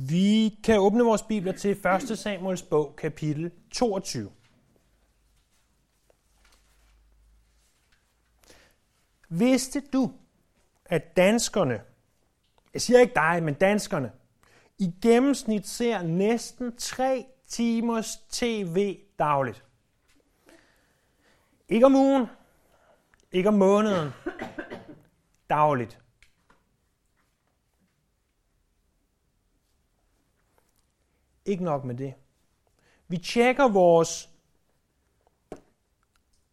Vi 0.00 0.58
kan 0.64 0.78
åbne 0.78 1.04
vores 1.04 1.22
bibler 1.22 1.52
til 1.52 1.86
1. 2.10 2.18
Samuels 2.18 2.62
bog, 2.62 2.96
kapitel 2.96 3.50
22. 3.70 4.32
Vidste 9.28 9.80
du, 9.80 10.12
at 10.84 11.16
danskerne, 11.16 11.82
jeg 12.74 12.82
siger 12.82 13.00
ikke 13.00 13.14
dig, 13.14 13.42
men 13.42 13.54
danskerne, 13.54 14.12
i 14.78 14.94
gennemsnit 15.02 15.68
ser 15.68 16.02
næsten 16.02 16.76
3 16.76 17.26
timers 17.46 18.16
tv 18.16 18.98
dagligt? 19.18 19.64
Ikke 21.68 21.86
om 21.86 21.94
ugen, 21.94 22.26
ikke 23.32 23.48
om 23.48 23.54
måneden, 23.54 24.10
dagligt. 25.50 25.98
Ikke 31.48 31.64
nok 31.64 31.84
med 31.84 31.94
det. 31.94 32.14
Vi 33.08 33.18
tjekker 33.18 33.68
vores 33.68 34.30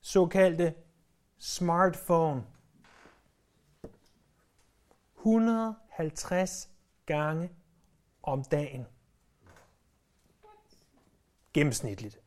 såkaldte 0.01 0.75
smartphone 1.37 2.45
150 5.17 6.69
gange 7.05 7.49
om 8.23 8.43
dagen. 8.43 8.85
Gennemsnitligt. 11.53 12.21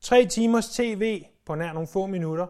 3 0.00 0.26
timers 0.26 0.68
tv 0.68 1.26
på 1.44 1.54
nær 1.54 1.72
nogle 1.72 1.88
få 1.88 2.06
minutter. 2.06 2.46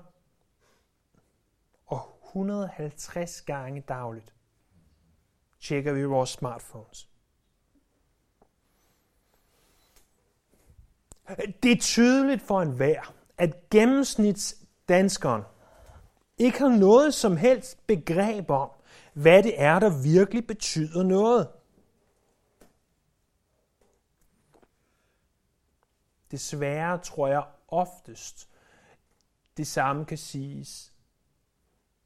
Og 1.87 2.21
150 2.25 3.43
gange 3.43 3.81
dagligt 3.81 4.35
tjekker 5.59 5.93
vi 5.93 6.05
vores 6.05 6.31
smartphones. 6.31 7.10
Det 11.63 11.73
er 11.73 11.81
tydeligt 11.81 12.43
for 12.43 12.63
enhver, 12.63 13.15
at 13.39 13.71
gennemsnitsdanskeren 13.71 15.43
ikke 16.39 16.59
har 16.59 16.69
noget 16.69 17.15
som 17.15 17.37
helst 17.37 17.87
begreb 17.87 18.51
om, 18.51 18.71
hvad 19.13 19.43
det 19.43 19.61
er, 19.63 19.79
der 19.79 20.03
virkelig 20.03 20.47
betyder 20.47 21.03
noget. 21.03 21.49
Desværre 26.31 26.99
tror 26.99 27.29
jeg 27.29 27.43
oftest, 27.69 28.49
det 29.57 29.67
samme 29.67 30.05
kan 30.05 30.19
siges 30.19 30.93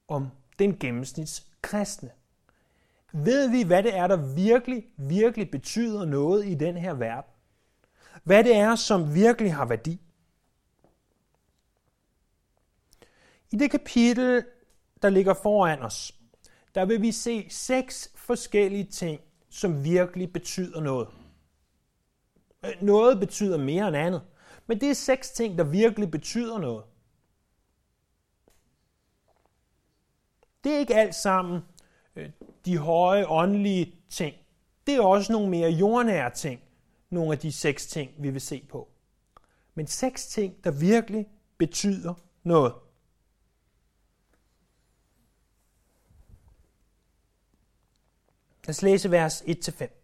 om 0.09 0.31
den 0.59 0.79
gennemsnits 0.79 1.47
kristne. 1.63 2.11
Ved 3.13 3.51
vi, 3.51 3.63
hvad 3.63 3.83
det 3.83 3.97
er, 3.97 4.07
der 4.07 4.35
virkelig, 4.35 4.87
virkelig 4.97 5.51
betyder 5.51 6.05
noget 6.05 6.47
i 6.47 6.55
den 6.55 6.77
her 6.77 6.95
verden? 6.95 7.34
Hvad 8.23 8.45
det 8.45 8.57
er, 8.57 8.75
som 8.75 9.15
virkelig 9.15 9.55
har 9.55 9.65
værdi? 9.65 10.01
I 13.51 13.57
det 13.57 13.71
kapitel, 13.71 14.45
der 15.03 15.11
ligger 15.11 15.35
foran 15.35 15.83
os, 15.83 16.15
der 16.75 16.85
vil 16.85 17.03
vi 17.03 17.13
se 17.13 17.47
seks 17.51 18.13
forskellige 18.15 18.85
ting, 18.85 19.21
som 19.51 19.85
virkelig 19.85 20.33
betyder 20.33 20.81
noget. 20.81 21.09
Øh, 22.65 22.73
noget 22.83 23.21
betyder 23.21 23.59
mere 23.59 23.89
end 23.89 23.97
andet, 23.97 24.23
men 24.67 24.81
det 24.81 24.91
er 24.91 24.95
seks 24.95 25.31
ting, 25.31 25.59
der 25.59 25.65
virkelig 25.65 26.11
betyder 26.11 26.59
noget. 26.59 26.85
Det 30.65 30.75
er 30.75 30.79
ikke 30.79 30.95
alt 30.95 31.15
sammen 31.15 31.63
øh, 32.17 32.31
de 32.65 32.79
høje 32.79 33.27
åndelige 33.29 33.95
ting. 34.09 34.37
Det 34.87 34.95
er 34.95 35.01
også 35.01 35.33
nogle 35.33 35.49
mere 35.49 35.71
jordnære 35.71 36.31
ting, 36.31 36.61
nogle 37.15 37.33
af 37.33 37.39
de 37.39 37.53
seks 37.53 37.87
ting, 37.87 38.11
vi 38.19 38.31
vil 38.31 38.41
se 38.41 38.67
på. 38.69 38.89
Men 39.75 39.87
seks 39.87 40.27
ting, 40.27 40.65
der 40.65 40.71
virkelig 40.71 41.27
betyder 41.59 42.15
noget. 42.43 42.75
Lad 48.67 48.75
os 48.75 48.83
læse 48.83 49.11
vers 49.11 49.43
1-5. 49.43 50.01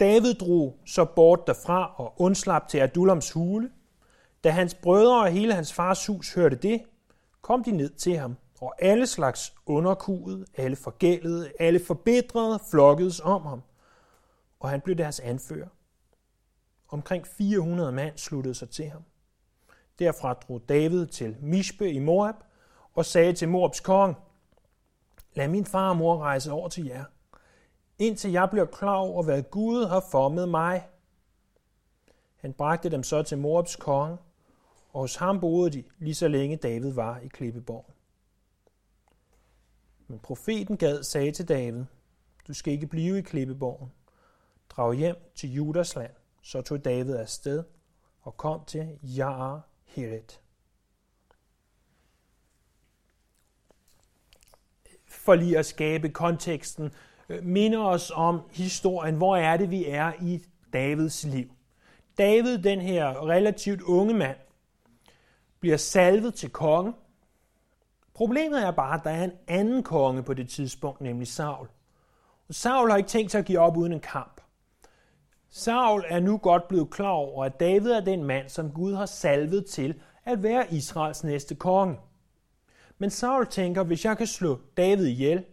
David 0.00 0.34
drog 0.34 0.78
så 0.86 1.04
bort 1.04 1.46
derfra 1.46 1.94
og 1.96 2.14
undslap 2.20 2.68
til 2.68 2.78
Adullams 2.78 3.30
hule. 3.30 3.70
Da 4.44 4.50
hans 4.50 4.74
brødre 4.74 5.20
og 5.20 5.30
hele 5.30 5.54
hans 5.54 5.72
fars 5.72 6.06
hus 6.06 6.34
hørte 6.34 6.56
det, 6.56 6.82
kom 7.42 7.64
de 7.64 7.70
ned 7.70 7.90
til 7.90 8.16
ham, 8.18 8.36
og 8.60 8.74
alle 8.78 9.06
slags 9.06 9.54
underkuget, 9.66 10.46
alle 10.56 10.76
forgældede, 10.76 11.52
alle 11.60 11.80
forbedrede 11.86 12.60
flokkedes 12.70 13.20
om 13.20 13.42
ham, 13.42 13.62
og 14.64 14.70
han 14.70 14.80
blev 14.80 14.96
deres 14.96 15.20
anfører. 15.20 15.68
Omkring 16.88 17.26
400 17.26 17.92
mand 17.92 18.18
sluttede 18.18 18.54
sig 18.54 18.70
til 18.70 18.88
ham. 18.88 19.04
Derfra 19.98 20.32
drog 20.32 20.68
David 20.68 21.06
til 21.06 21.36
Mishbe 21.40 21.92
i 21.92 21.98
Moab 21.98 22.34
og 22.94 23.04
sagde 23.04 23.32
til 23.32 23.48
Moabs 23.48 23.80
konge, 23.80 24.14
Lad 25.34 25.48
min 25.48 25.64
far 25.64 25.88
og 25.88 25.96
mor 25.96 26.18
rejse 26.18 26.52
over 26.52 26.68
til 26.68 26.84
jer, 26.84 27.04
indtil 27.98 28.30
jeg 28.32 28.50
bliver 28.50 28.64
klar 28.64 28.96
over, 28.96 29.22
hvad 29.22 29.42
Gud 29.42 29.86
har 29.86 30.04
formet 30.10 30.48
mig. 30.48 30.88
Han 32.36 32.52
bragte 32.52 32.88
dem 32.88 33.02
så 33.02 33.22
til 33.22 33.38
Moabs 33.38 33.76
konge, 33.76 34.18
og 34.92 35.00
hos 35.00 35.16
ham 35.16 35.40
boede 35.40 35.70
de, 35.70 35.84
lige 35.98 36.14
så 36.14 36.28
længe 36.28 36.56
David 36.56 36.92
var 36.92 37.18
i 37.18 37.28
Klippeborg. 37.28 37.90
Men 40.06 40.18
profeten 40.18 40.76
Gad 40.76 41.02
sagde 41.02 41.32
til 41.32 41.48
David, 41.48 41.84
du 42.48 42.54
skal 42.54 42.72
ikke 42.72 42.86
blive 42.86 43.18
i 43.18 43.22
Klippeborgen. 43.22 43.92
Drag 44.76 44.94
hjem 44.94 45.16
til 45.34 45.52
Judas 45.52 45.96
land. 45.96 46.12
Så 46.42 46.62
tog 46.62 46.84
David 46.84 47.16
afsted 47.16 47.64
og 48.22 48.36
kom 48.36 48.64
til 48.64 48.98
Jaar 49.02 49.68
Heret. 49.84 50.40
for 55.24 55.34
lige 55.34 55.58
at 55.58 55.66
skabe 55.66 56.08
konteksten, 56.08 56.92
øh, 57.28 57.44
minder 57.44 57.80
os 57.80 58.12
om 58.14 58.40
historien. 58.50 59.14
Hvor 59.14 59.36
er 59.36 59.56
det, 59.56 59.70
vi 59.70 59.88
er 59.88 60.12
i 60.22 60.42
Davids 60.72 61.24
liv? 61.24 61.50
David, 62.18 62.58
den 62.58 62.80
her 62.80 63.28
relativt 63.28 63.82
unge 63.82 64.14
mand, 64.14 64.36
bliver 65.60 65.76
salvet 65.76 66.34
til 66.34 66.50
konge. 66.50 66.92
Problemet 68.14 68.62
er 68.62 68.70
bare, 68.70 68.98
at 68.98 69.04
der 69.04 69.10
er 69.10 69.24
en 69.24 69.32
anden 69.48 69.82
konge 69.82 70.22
på 70.22 70.34
det 70.34 70.48
tidspunkt, 70.48 71.00
nemlig 71.00 71.28
Saul. 71.28 71.68
Og 72.48 72.54
Saul 72.54 72.90
har 72.90 72.96
ikke 72.96 73.08
tænkt 73.08 73.30
sig 73.30 73.38
at 73.38 73.44
give 73.44 73.58
op 73.58 73.76
uden 73.76 73.92
en 73.92 74.00
kamp. 74.00 74.33
Saul 75.56 76.04
er 76.08 76.20
nu 76.20 76.38
godt 76.38 76.68
blevet 76.68 76.90
klar 76.90 77.10
over, 77.10 77.44
at 77.44 77.60
David 77.60 77.90
er 77.90 78.00
den 78.00 78.24
mand, 78.24 78.48
som 78.48 78.70
Gud 78.70 78.94
har 78.94 79.06
salvet 79.06 79.66
til 79.66 80.00
at 80.24 80.42
være 80.42 80.74
Israels 80.74 81.24
næste 81.24 81.54
konge. 81.54 81.96
Men 82.98 83.10
Saul 83.10 83.46
tænker, 83.46 83.84
hvis 83.84 84.04
jeg 84.04 84.18
kan 84.18 84.26
slå 84.26 84.58
David 84.76 85.06
ihjel, 85.06 85.44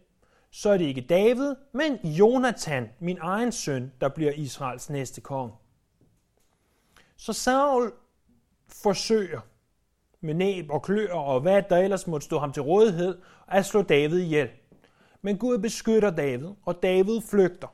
så 0.51 0.69
er 0.69 0.77
det 0.77 0.85
ikke 0.85 1.01
David, 1.01 1.55
men 1.71 1.95
Jonathan, 2.03 2.89
min 2.99 3.17
egen 3.21 3.51
søn, 3.51 3.91
der 4.01 4.09
bliver 4.09 4.31
Israels 4.31 4.89
næste 4.89 5.21
konge. 5.21 5.53
Så 7.17 7.33
Saul 7.33 7.93
forsøger 8.67 9.39
med 10.21 10.33
næb 10.33 10.69
og 10.69 10.81
klør 10.81 11.13
og 11.13 11.41
hvad 11.41 11.63
der 11.69 11.77
ellers 11.77 12.07
måtte 12.07 12.25
stå 12.25 12.39
ham 12.39 12.53
til 12.53 12.61
rådighed, 12.61 13.17
at 13.47 13.65
slå 13.65 13.81
David 13.81 14.19
ihjel. 14.19 14.49
Men 15.21 15.37
Gud 15.37 15.57
beskytter 15.57 16.09
David, 16.11 16.49
og 16.65 16.83
David 16.83 17.21
flygter. 17.21 17.67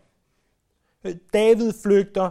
David 1.33 1.73
flygter 1.83 2.29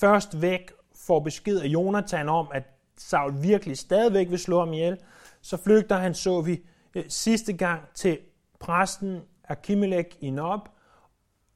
først 0.00 0.42
væk, 0.42 0.72
får 0.94 1.20
besked 1.20 1.60
af 1.60 1.66
Jonathan 1.66 2.28
om, 2.28 2.48
at 2.54 2.62
Saul 2.96 3.42
virkelig 3.42 3.78
stadigvæk 3.78 4.30
vil 4.30 4.38
slå 4.38 4.58
ham 4.58 4.72
ihjel, 4.72 4.98
så 5.40 5.56
flygter 5.56 5.96
han, 5.96 6.14
så 6.14 6.40
vi 6.40 6.60
øh, 6.94 7.04
sidste 7.08 7.52
gang, 7.52 7.82
til 7.94 8.18
præsten 8.60 9.20
Akimelek 9.44 10.16
i 10.20 10.30
Nob, 10.30 10.68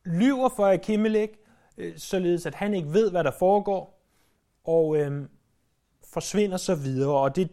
lyver 0.05 0.49
for 0.49 0.67
Akimelek, 0.67 1.31
øh, 1.79 1.99
således 1.99 2.47
at 2.47 2.55
han 2.55 2.75
ikke 2.75 2.93
ved, 2.93 3.11
hvad 3.11 3.25
der 3.25 3.33
foregår, 3.39 4.03
og 4.65 4.97
øh, 4.97 5.29
forsvinder 6.13 6.57
så 6.57 6.75
videre. 6.75 7.19
Og 7.19 7.37
det, 7.37 7.51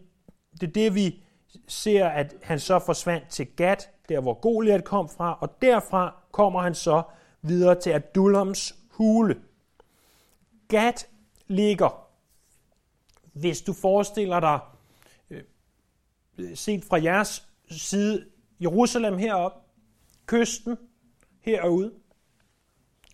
det 0.60 0.68
er 0.68 0.72
det, 0.72 0.94
vi 0.94 1.22
ser, 1.68 2.08
at 2.08 2.34
han 2.42 2.58
så 2.58 2.78
forsvandt 2.78 3.28
til 3.28 3.46
Gat, 3.46 3.90
der 4.08 4.20
hvor 4.20 4.34
Goliat 4.34 4.84
kom 4.84 5.08
fra, 5.08 5.38
og 5.40 5.62
derfra 5.62 6.14
kommer 6.32 6.60
han 6.60 6.74
så 6.74 7.02
videre 7.42 7.80
til 7.80 7.90
Adullams 7.90 8.74
hule. 8.90 9.42
Gat 10.68 11.08
ligger, 11.46 12.06
hvis 13.32 13.62
du 13.62 13.72
forestiller 13.72 14.40
dig 14.40 14.58
øh, 15.30 15.42
set 16.56 16.84
fra 16.84 17.02
jeres 17.02 17.48
side, 17.70 18.26
Jerusalem 18.60 19.18
herop, 19.18 19.52
kysten 20.26 20.76
herude. 21.40 21.92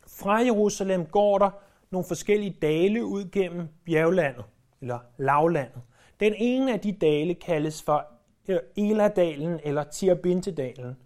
Fra 0.06 0.34
Jerusalem 0.34 1.06
går 1.06 1.38
der 1.38 1.50
nogle 1.90 2.04
forskellige 2.04 2.56
dale 2.62 3.04
ud 3.04 3.30
gennem 3.30 3.68
bjerglandet, 3.84 4.44
eller 4.80 4.98
lavlandet. 5.16 5.82
Den 6.20 6.34
ene 6.36 6.72
af 6.72 6.80
de 6.80 6.92
dale 6.92 7.34
kaldes 7.34 7.82
for 7.82 8.06
øh, 8.48 8.58
Eladalen 8.76 9.60
eller 9.64 9.84
Tirbintedalen. 9.84 10.96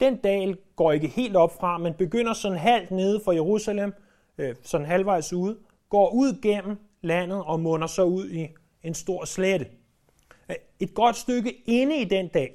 Den 0.00 0.16
dal 0.16 0.56
går 0.76 0.92
ikke 0.92 1.06
helt 1.06 1.36
op 1.36 1.56
fra, 1.60 1.78
men 1.78 1.94
begynder 1.94 2.32
sådan 2.32 2.58
halvt 2.58 2.90
nede 2.90 3.20
for 3.24 3.32
Jerusalem, 3.32 3.94
øh, 4.38 4.54
sådan 4.62 4.86
halvvejs 4.86 5.32
ude, 5.32 5.58
går 5.88 6.10
ud 6.10 6.40
gennem 6.42 6.76
landet 7.02 7.42
og 7.44 7.60
munder 7.60 7.86
så 7.86 8.04
ud 8.04 8.30
i 8.30 8.48
en 8.82 8.94
stor 8.94 9.24
slette. 9.24 9.66
Øh, 10.48 10.56
et 10.80 10.94
godt 10.94 11.16
stykke 11.16 11.62
inde 11.66 11.96
i 11.96 12.04
den 12.04 12.28
dal, 12.28 12.50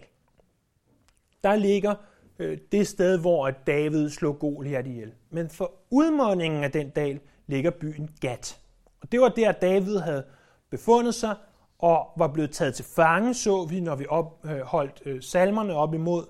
der 1.43 1.55
ligger 1.55 1.95
øh, 2.39 2.57
det 2.71 2.87
sted, 2.87 3.19
hvor 3.19 3.49
David 3.49 4.09
slog 4.09 4.39
Goliat 4.39 4.87
ihjel. 4.87 5.11
Men 5.29 5.49
for 5.49 5.71
udmåningen 5.89 6.63
af 6.63 6.71
den 6.71 6.89
dal 6.89 7.19
ligger 7.47 7.71
byen 7.71 8.09
Gat. 8.21 8.59
Og 9.01 9.11
det 9.11 9.21
var 9.21 9.29
der, 9.29 9.51
David 9.51 9.97
havde 9.97 10.23
befundet 10.69 11.15
sig 11.15 11.35
og 11.79 12.07
var 12.17 12.27
blevet 12.27 12.51
taget 12.51 12.75
til 12.75 12.85
fange, 12.85 13.33
så 13.33 13.65
vi, 13.69 13.79
når 13.79 13.95
vi 13.95 14.05
opholdt 14.09 15.01
øh, 15.05 15.21
salmerne 15.21 15.73
op 15.73 15.93
imod 15.93 16.25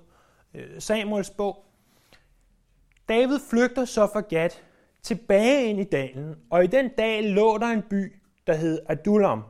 Øh, 0.56 0.80
Samuels 0.80 1.30
bog. 1.30 1.64
David 3.08 3.38
flygter 3.50 3.84
så 3.84 4.06
fra 4.12 4.20
Gat 4.20 4.62
tilbage 5.02 5.64
ind 5.64 5.80
i 5.80 5.84
dalen, 5.84 6.34
og 6.50 6.64
i 6.64 6.66
den 6.66 6.88
dal 6.98 7.24
lå 7.24 7.58
der 7.58 7.66
en 7.66 7.82
by, 7.90 8.12
der 8.46 8.54
hed 8.54 8.78
Adullam. 8.88 9.42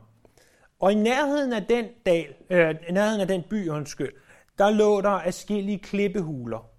Og 0.79 0.91
i 0.91 0.95
nærheden 0.95 1.53
af 1.53 1.65
den 1.65 1.85
dal, 2.05 2.33
øh, 2.49 2.75
i 2.89 2.91
nærheden 2.91 3.21
af 3.21 3.27
den 3.27 3.43
by, 3.49 3.69
undskyld, 3.69 4.13
der 4.57 4.69
lå 4.69 5.01
der 5.01 5.09
afskillige 5.09 5.79
klippehuler. 5.79 6.69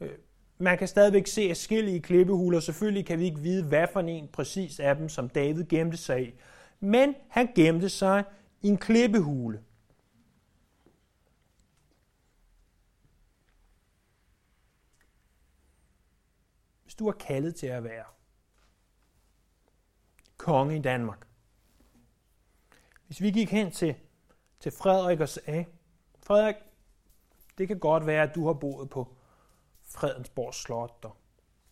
Øh, 0.00 0.10
man 0.58 0.78
kan 0.78 0.88
stadigvæk 0.88 1.26
se 1.26 1.42
afskillige 1.50 2.00
klippehuler. 2.00 2.60
Selvfølgelig 2.60 3.06
kan 3.06 3.18
vi 3.18 3.24
ikke 3.24 3.40
vide, 3.40 3.64
hvad 3.64 3.86
for 3.92 4.00
en 4.00 4.28
præcis 4.32 4.80
af 4.80 4.96
dem, 4.96 5.08
som 5.08 5.28
David 5.28 5.64
gemte 5.64 5.96
sig 5.96 6.28
i. 6.28 6.34
Men 6.80 7.14
han 7.28 7.48
gemte 7.54 7.88
sig 7.88 8.24
i 8.62 8.68
en 8.68 8.78
klippehule. 8.78 9.60
Du 17.00 17.08
er 17.08 17.12
kaldet 17.12 17.54
til 17.54 17.66
at 17.66 17.84
være 17.84 18.04
konge 20.36 20.76
i 20.76 20.82
Danmark. 20.82 21.26
Hvis 23.06 23.20
vi 23.20 23.30
gik 23.30 23.50
hen 23.50 23.70
til, 23.70 23.94
til 24.60 24.72
Frederik 24.72 25.20
og 25.20 25.28
sagde, 25.28 25.64
Frederik, 26.22 26.56
det 27.58 27.68
kan 27.68 27.78
godt 27.78 28.06
være, 28.06 28.22
at 28.22 28.34
du 28.34 28.46
har 28.46 28.52
boet 28.52 28.90
på 28.90 29.16
Fredensborg 29.84 30.54
Slot, 30.54 31.04
og 31.04 31.16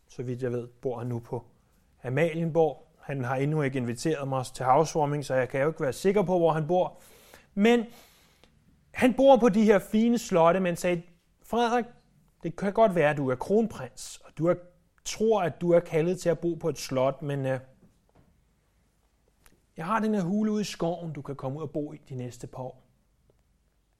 så 0.08 0.22
vidt 0.22 0.42
jeg 0.42 0.52
ved, 0.52 0.66
bor 0.66 0.98
han 0.98 1.06
nu 1.06 1.18
på 1.18 1.46
Amalienborg. 2.04 2.94
Han 3.00 3.24
har 3.24 3.36
endnu 3.36 3.62
ikke 3.62 3.78
inviteret 3.78 4.28
mig 4.28 4.44
til 4.54 4.64
housewarming, 4.64 5.24
så 5.24 5.34
jeg 5.34 5.48
kan 5.48 5.60
jo 5.60 5.68
ikke 5.68 5.80
være 5.80 5.92
sikker 5.92 6.22
på, 6.22 6.38
hvor 6.38 6.52
han 6.52 6.66
bor. 6.66 7.00
Men 7.54 7.84
han 8.90 9.14
bor 9.14 9.36
på 9.36 9.48
de 9.48 9.64
her 9.64 9.78
fine 9.78 10.18
slotte, 10.18 10.60
men 10.60 10.76
sagde, 10.76 11.02
Frederik, 11.42 11.84
det 12.42 12.56
kan 12.56 12.72
godt 12.72 12.94
være, 12.94 13.10
at 13.10 13.16
du 13.16 13.28
er 13.30 13.34
kronprins, 13.34 14.16
og 14.24 14.38
du 14.38 14.46
er, 14.46 14.54
tror, 15.08 15.42
at 15.42 15.60
du 15.60 15.70
er 15.70 15.80
kaldet 15.80 16.20
til 16.20 16.28
at 16.28 16.38
bo 16.38 16.54
på 16.54 16.68
et 16.68 16.78
slot, 16.78 17.22
men 17.22 17.46
øh, 17.46 17.60
jeg 19.76 19.86
har 19.86 20.00
den 20.00 20.14
her 20.14 20.22
hule 20.22 20.52
ude 20.52 20.60
i 20.60 20.64
skoven, 20.64 21.12
du 21.12 21.22
kan 21.22 21.36
komme 21.36 21.58
ud 21.58 21.62
og 21.62 21.70
bo 21.70 21.92
i 21.92 22.00
de 22.08 22.14
næste 22.14 22.46
par 22.46 22.62
år. 22.62 22.82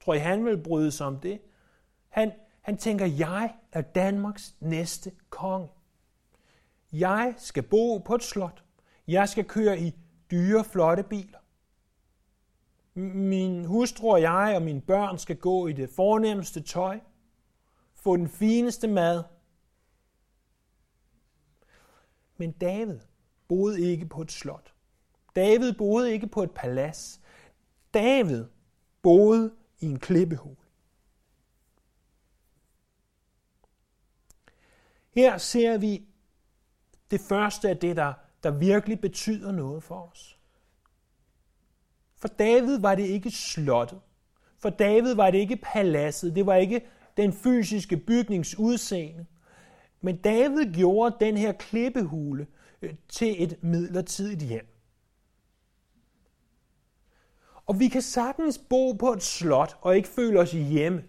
Tror 0.03 0.13
I, 0.13 0.17
han 0.17 0.45
vil 0.45 0.63
bryde 0.63 0.91
sig 0.91 1.07
om 1.07 1.19
det? 1.19 1.41
Han, 2.09 2.31
han 2.61 2.77
tænker, 2.77 3.05
jeg 3.05 3.53
er 3.71 3.81
Danmarks 3.81 4.55
næste 4.59 5.11
konge. 5.29 5.67
Jeg 6.91 7.33
skal 7.37 7.63
bo 7.63 7.97
på 7.97 8.15
et 8.15 8.23
slot. 8.23 8.63
Jeg 9.07 9.29
skal 9.29 9.45
køre 9.45 9.79
i 9.79 9.95
dyre, 10.31 10.63
flotte 10.63 11.03
biler. 11.03 11.39
Min 12.99 13.65
hustru 13.65 14.11
og 14.11 14.21
jeg 14.21 14.53
og 14.55 14.61
mine 14.61 14.81
børn 14.81 15.17
skal 15.17 15.35
gå 15.35 15.67
i 15.67 15.73
det 15.73 15.89
fornemmeste 15.89 16.61
tøj. 16.61 16.99
Få 17.95 18.17
den 18.17 18.29
fineste 18.29 18.87
mad. 18.87 19.23
Men 22.39 22.51
David 22.51 22.99
boede 23.47 23.81
ikke 23.81 24.05
på 24.05 24.21
et 24.21 24.31
slot. 24.31 24.73
David 25.35 25.73
boede 25.73 26.13
ikke 26.13 26.27
på 26.27 26.43
et 26.43 26.51
palads. 26.51 27.21
David 27.93 28.45
boede 29.01 29.53
i 29.79 29.85
en 29.85 29.99
klippehul. 29.99 30.55
Her 35.11 35.37
ser 35.37 35.77
vi 35.77 36.07
det 37.11 37.21
første 37.29 37.69
af 37.69 37.77
det, 37.77 37.95
der, 37.95 38.13
der 38.43 38.51
virkelig 38.51 39.01
betyder 39.01 39.51
noget 39.51 39.83
for 39.83 40.11
os. 40.11 40.39
For 42.15 42.27
David 42.27 42.79
var 42.79 42.95
det 42.95 43.05
ikke 43.05 43.31
slottet. 43.31 44.01
For 44.57 44.69
David 44.69 45.15
var 45.15 45.31
det 45.31 45.37
ikke 45.37 45.59
paladset. 45.63 46.35
Det 46.35 46.45
var 46.45 46.55
ikke 46.55 46.85
den 47.17 47.33
fysiske 47.33 47.97
bygnings 47.97 48.59
udseende. 48.59 49.25
Men 50.01 50.17
David 50.17 50.73
gjorde 50.73 51.15
den 51.19 51.37
her 51.37 51.51
klippehule 51.51 52.47
øh, 52.81 52.93
til 53.09 53.43
et 53.43 53.63
midlertidigt 53.63 54.41
hjem. 54.41 54.75
Og 57.65 57.79
vi 57.79 57.87
kan 57.87 58.01
sagtens 58.01 58.57
bo 58.57 58.91
på 58.91 59.13
et 59.13 59.23
slot 59.23 59.77
og 59.81 59.95
ikke 59.95 60.09
føle 60.09 60.39
os 60.39 60.51
hjemme, 60.51 61.03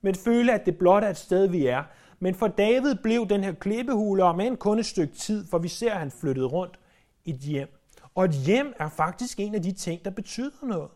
men 0.00 0.14
føle, 0.14 0.52
at 0.52 0.66
det 0.66 0.78
blot 0.78 1.04
er 1.04 1.08
et 1.08 1.16
sted, 1.16 1.46
vi 1.46 1.66
er. 1.66 1.84
Men 2.18 2.34
for 2.34 2.48
David 2.48 2.94
blev 2.94 3.28
den 3.28 3.44
her 3.44 3.52
klippehule 3.52 4.22
om 4.22 4.40
en 4.40 4.56
kun 4.56 4.78
et 4.78 4.86
stykke 4.86 5.14
tid, 5.14 5.46
for 5.46 5.58
vi 5.58 5.68
ser, 5.68 5.92
at 5.92 5.98
han 5.98 6.10
flyttede 6.10 6.46
rundt 6.46 6.78
i 7.24 7.30
et 7.30 7.36
hjem. 7.36 7.68
Og 8.14 8.24
et 8.24 8.32
hjem 8.32 8.72
er 8.78 8.88
faktisk 8.88 9.40
en 9.40 9.54
af 9.54 9.62
de 9.62 9.72
ting, 9.72 10.04
der 10.04 10.10
betyder 10.10 10.66
noget. 10.66 10.90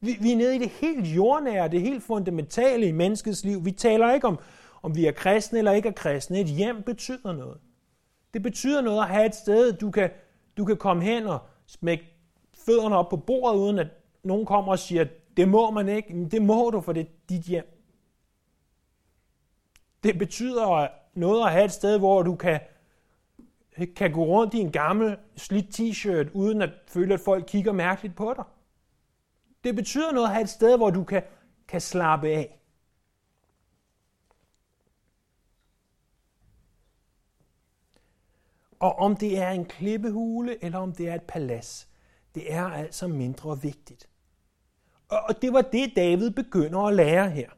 Vi, 0.00 0.16
vi 0.20 0.32
er 0.32 0.36
nede 0.36 0.56
i 0.56 0.58
det 0.58 0.68
helt 0.68 1.06
jordnære, 1.06 1.68
det 1.68 1.80
helt 1.80 2.02
fundamentale 2.02 2.86
i 2.86 2.92
menneskets 2.92 3.44
liv. 3.44 3.64
Vi 3.64 3.72
taler 3.72 4.12
ikke 4.12 4.26
om, 4.26 4.38
om 4.82 4.96
vi 4.96 5.06
er 5.06 5.12
kristne 5.12 5.58
eller 5.58 5.72
ikke 5.72 5.88
er 5.88 5.92
kristne. 5.92 6.40
Et 6.40 6.46
hjem 6.46 6.82
betyder 6.82 7.32
noget. 7.32 7.60
Det 8.34 8.42
betyder 8.42 8.80
noget 8.80 9.02
at 9.02 9.08
have 9.08 9.26
et 9.26 9.34
sted, 9.34 9.72
du 9.72 9.90
kan, 9.90 10.10
du 10.56 10.64
kan 10.64 10.76
komme 10.76 11.02
hen 11.02 11.26
og 11.26 11.38
smække 11.66 12.04
fødderne 12.54 12.96
op 12.96 13.08
på 13.08 13.16
bordet, 13.16 13.58
uden 13.58 13.78
at 13.78 13.88
nogen 14.22 14.46
kommer 14.46 14.72
og 14.72 14.78
siger, 14.78 15.06
det 15.36 15.48
må 15.48 15.70
man 15.70 15.88
ikke. 15.88 16.14
Men 16.14 16.30
det 16.30 16.42
må 16.42 16.70
du, 16.70 16.80
for 16.80 16.92
det 16.92 17.00
er 17.00 17.10
dit 17.28 17.42
hjem. 17.42 17.74
Det 20.02 20.18
betyder 20.18 20.88
noget 21.14 21.46
at 21.46 21.52
have 21.52 21.64
et 21.64 21.72
sted, 21.72 21.98
hvor 21.98 22.22
du 22.22 22.36
kan, 22.36 22.60
kan 23.96 24.12
gå 24.12 24.24
rundt 24.24 24.54
i 24.54 24.58
en 24.58 24.72
gammel 24.72 25.16
slidt 25.36 25.80
t-shirt, 25.80 26.32
uden 26.32 26.62
at 26.62 26.70
føle, 26.86 27.14
at 27.14 27.20
folk 27.20 27.44
kigger 27.48 27.72
mærkeligt 27.72 28.16
på 28.16 28.34
dig. 28.36 28.44
Det 29.64 29.76
betyder 29.76 30.12
noget 30.12 30.26
at 30.26 30.32
have 30.32 30.42
et 30.42 30.48
sted, 30.48 30.76
hvor 30.76 30.90
du 30.90 31.04
kan, 31.04 31.22
kan 31.68 31.80
slappe 31.80 32.28
af. 32.28 32.60
Og 38.80 38.98
om 38.98 39.16
det 39.16 39.38
er 39.38 39.50
en 39.50 39.64
klippehule, 39.64 40.64
eller 40.64 40.78
om 40.78 40.92
det 40.92 41.08
er 41.08 41.14
et 41.14 41.22
palads, 41.22 41.88
det 42.34 42.52
er 42.52 42.64
altså 42.64 43.08
mindre 43.08 43.62
vigtigt. 43.62 44.08
Og 45.08 45.42
det 45.42 45.52
var 45.52 45.62
det, 45.62 45.92
David 45.96 46.30
begynder 46.30 46.80
at 46.80 46.94
lære 46.94 47.30
her. 47.30 47.50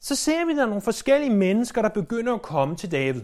Så 0.00 0.16
ser 0.16 0.46
vi, 0.46 0.56
der 0.56 0.62
er 0.62 0.66
nogle 0.66 0.82
forskellige 0.82 1.34
mennesker, 1.34 1.82
der 1.82 1.88
begynder 1.88 2.34
at 2.34 2.42
komme 2.42 2.76
til 2.76 2.92
David. 2.92 3.22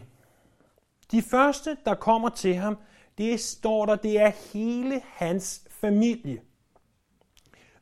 De 1.11 1.23
første, 1.23 1.77
der 1.85 1.95
kommer 1.95 2.29
til 2.29 2.55
ham, 2.55 2.79
det 3.19 3.41
står 3.41 3.87
der, 3.87 3.97
det 3.97 4.21
er 4.21 4.33
hele 4.53 5.01
hans 5.05 5.65
familie. 5.71 6.41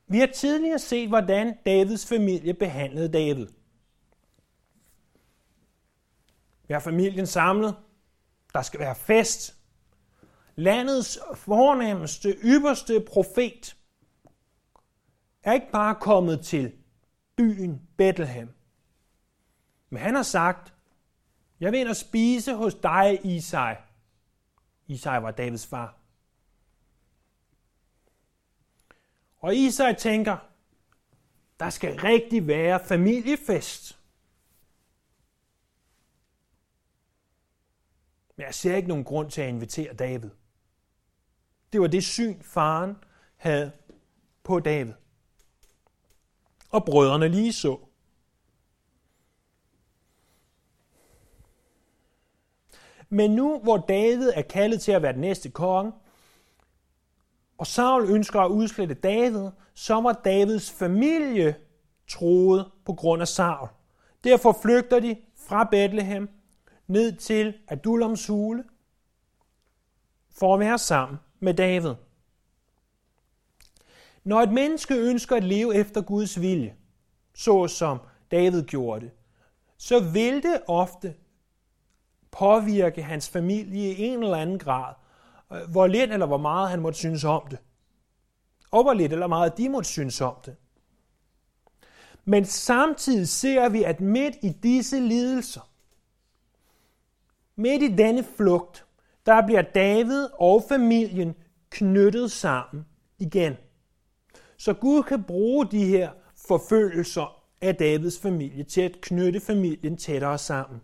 Vi 0.08 0.18
har 0.18 0.26
tidligere 0.26 0.78
set, 0.78 1.08
hvordan 1.08 1.54
Davids 1.66 2.06
familie 2.06 2.54
behandlede 2.54 3.08
David. 3.08 3.46
Vi 6.68 6.74
har 6.74 6.80
familien 6.80 7.26
samlet. 7.26 7.76
Der 8.54 8.62
skal 8.62 8.80
være 8.80 8.94
fest 8.94 9.56
landets 10.56 11.18
fornemmeste, 11.34 12.38
ypperste 12.44 13.00
profet, 13.00 13.76
er 15.42 15.52
ikke 15.52 15.70
bare 15.72 15.94
kommet 15.94 16.40
til 16.44 16.72
byen 17.36 17.88
Bethlehem. 17.96 18.54
Men 19.90 20.02
han 20.02 20.14
har 20.14 20.22
sagt, 20.22 20.74
jeg 21.60 21.72
vil 21.72 21.80
ind 21.80 21.88
og 21.88 21.96
spise 21.96 22.54
hos 22.54 22.74
dig, 22.74 23.20
Isai. 23.24 23.74
Isai 24.86 25.22
var 25.22 25.30
Davids 25.30 25.66
far. 25.66 25.98
Og 29.38 29.56
Isai 29.56 29.94
tænker, 29.94 30.36
der 31.60 31.70
skal 31.70 32.00
rigtig 32.00 32.46
være 32.46 32.80
familiefest. 32.84 33.98
Men 38.36 38.46
jeg 38.46 38.54
ser 38.54 38.76
ikke 38.76 38.88
nogen 38.88 39.04
grund 39.04 39.30
til 39.30 39.42
at 39.42 39.48
invitere 39.48 39.94
David. 39.94 40.30
Det 41.72 41.80
var 41.80 41.86
det 41.86 42.04
syn, 42.04 42.42
faren 42.42 42.96
havde 43.36 43.72
på 44.42 44.60
David. 44.60 44.92
Og 46.70 46.84
brødrene 46.84 47.28
lige 47.28 47.52
så. 47.52 47.78
Men 53.08 53.30
nu 53.30 53.60
hvor 53.62 53.76
David 53.76 54.30
er 54.34 54.42
kaldet 54.42 54.80
til 54.80 54.92
at 54.92 55.02
være 55.02 55.12
den 55.12 55.20
næste 55.20 55.50
konge, 55.50 55.92
og 57.58 57.66
Saul 57.66 58.10
ønsker 58.10 58.40
at 58.40 58.50
udslette 58.50 58.94
David, 58.94 59.50
så 59.74 60.00
var 60.00 60.12
Davids 60.12 60.70
familie 60.70 61.56
troet 62.08 62.70
på 62.84 62.92
grund 62.92 63.22
af 63.22 63.28
Saul. 63.28 63.68
Derfor 64.24 64.58
flygter 64.62 65.00
de 65.00 65.16
fra 65.36 65.64
Bethlehem 65.64 66.28
ned 66.86 67.16
til 67.16 67.54
Adulams 67.68 68.26
hule 68.26 68.64
for 70.30 70.54
at 70.54 70.60
være 70.60 70.78
sammen 70.78 71.18
med 71.40 71.54
David. 71.54 71.94
Når 74.24 74.40
et 74.42 74.52
menneske 74.52 74.94
ønsker 74.94 75.36
at 75.36 75.44
leve 75.44 75.74
efter 75.74 76.00
Guds 76.00 76.40
vilje, 76.40 76.76
så 77.34 77.68
som 77.68 77.98
David 78.30 78.62
gjorde 78.62 79.00
det, 79.00 79.10
så 79.76 80.00
vil 80.00 80.42
det 80.42 80.60
ofte 80.66 81.14
påvirke 82.30 83.02
hans 83.02 83.28
familie 83.28 83.92
i 83.92 84.02
en 84.04 84.22
eller 84.22 84.36
anden 84.36 84.58
grad, 84.58 84.94
øh, 85.52 85.70
hvor 85.70 85.86
lidt 85.86 86.12
eller 86.12 86.26
hvor 86.26 86.36
meget 86.36 86.70
han 86.70 86.80
måtte 86.80 86.98
synes 86.98 87.24
om 87.24 87.46
det. 87.50 87.58
Og 88.70 88.82
hvor 88.82 88.92
lidt 88.92 89.12
eller 89.12 89.26
meget 89.26 89.58
de 89.58 89.68
måtte 89.68 89.88
synes 89.88 90.20
om 90.20 90.36
det. 90.44 90.56
Men 92.24 92.44
samtidig 92.44 93.28
ser 93.28 93.68
vi, 93.68 93.82
at 93.82 94.00
midt 94.00 94.36
i 94.42 94.48
disse 94.48 95.00
lidelser, 95.00 95.70
midt 97.56 97.82
i 97.82 97.96
denne 97.96 98.24
flugt, 98.24 98.86
der 99.26 99.46
bliver 99.46 99.62
David 99.62 100.28
og 100.32 100.64
familien 100.68 101.34
knyttet 101.70 102.32
sammen 102.32 102.86
igen. 103.18 103.56
Så 104.56 104.74
Gud 104.74 105.02
kan 105.02 105.24
bruge 105.24 105.66
de 105.66 105.84
her 105.84 106.10
forfølgelser 106.36 107.42
af 107.60 107.76
Davids 107.76 108.18
familie 108.18 108.64
til 108.64 108.80
at 108.80 109.00
knytte 109.00 109.40
familien 109.40 109.96
tættere 109.96 110.38
sammen. 110.38 110.80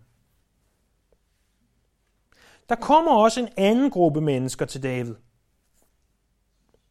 Der 2.69 2.75
kommer 2.75 3.11
også 3.11 3.39
en 3.39 3.49
anden 3.57 3.89
gruppe 3.91 4.21
mennesker 4.21 4.65
til 4.65 4.83
David. 4.83 5.15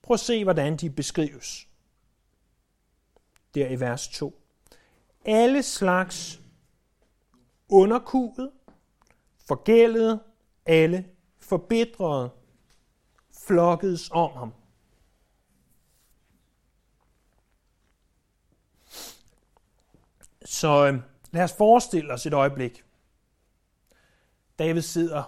Prøv 0.02 0.14
at 0.14 0.20
se, 0.20 0.44
hvordan 0.44 0.76
de 0.76 0.90
beskrives. 0.90 1.68
Der 3.54 3.68
i 3.68 3.80
vers 3.80 4.08
2. 4.08 4.42
Alle 5.24 5.62
slags 5.62 6.40
underkuget, 7.68 8.50
forgældet, 9.46 10.20
alle 10.66 11.04
forbedrede, 11.38 12.30
flokkedes 13.46 14.10
om 14.12 14.30
ham. 14.30 14.52
Så 20.44 20.86
øh, 20.86 21.00
lad 21.30 21.44
os 21.44 21.52
forestille 21.52 22.12
os 22.12 22.26
et 22.26 22.32
øjeblik. 22.32 22.84
David 24.58 24.82
sidder, 24.82 25.22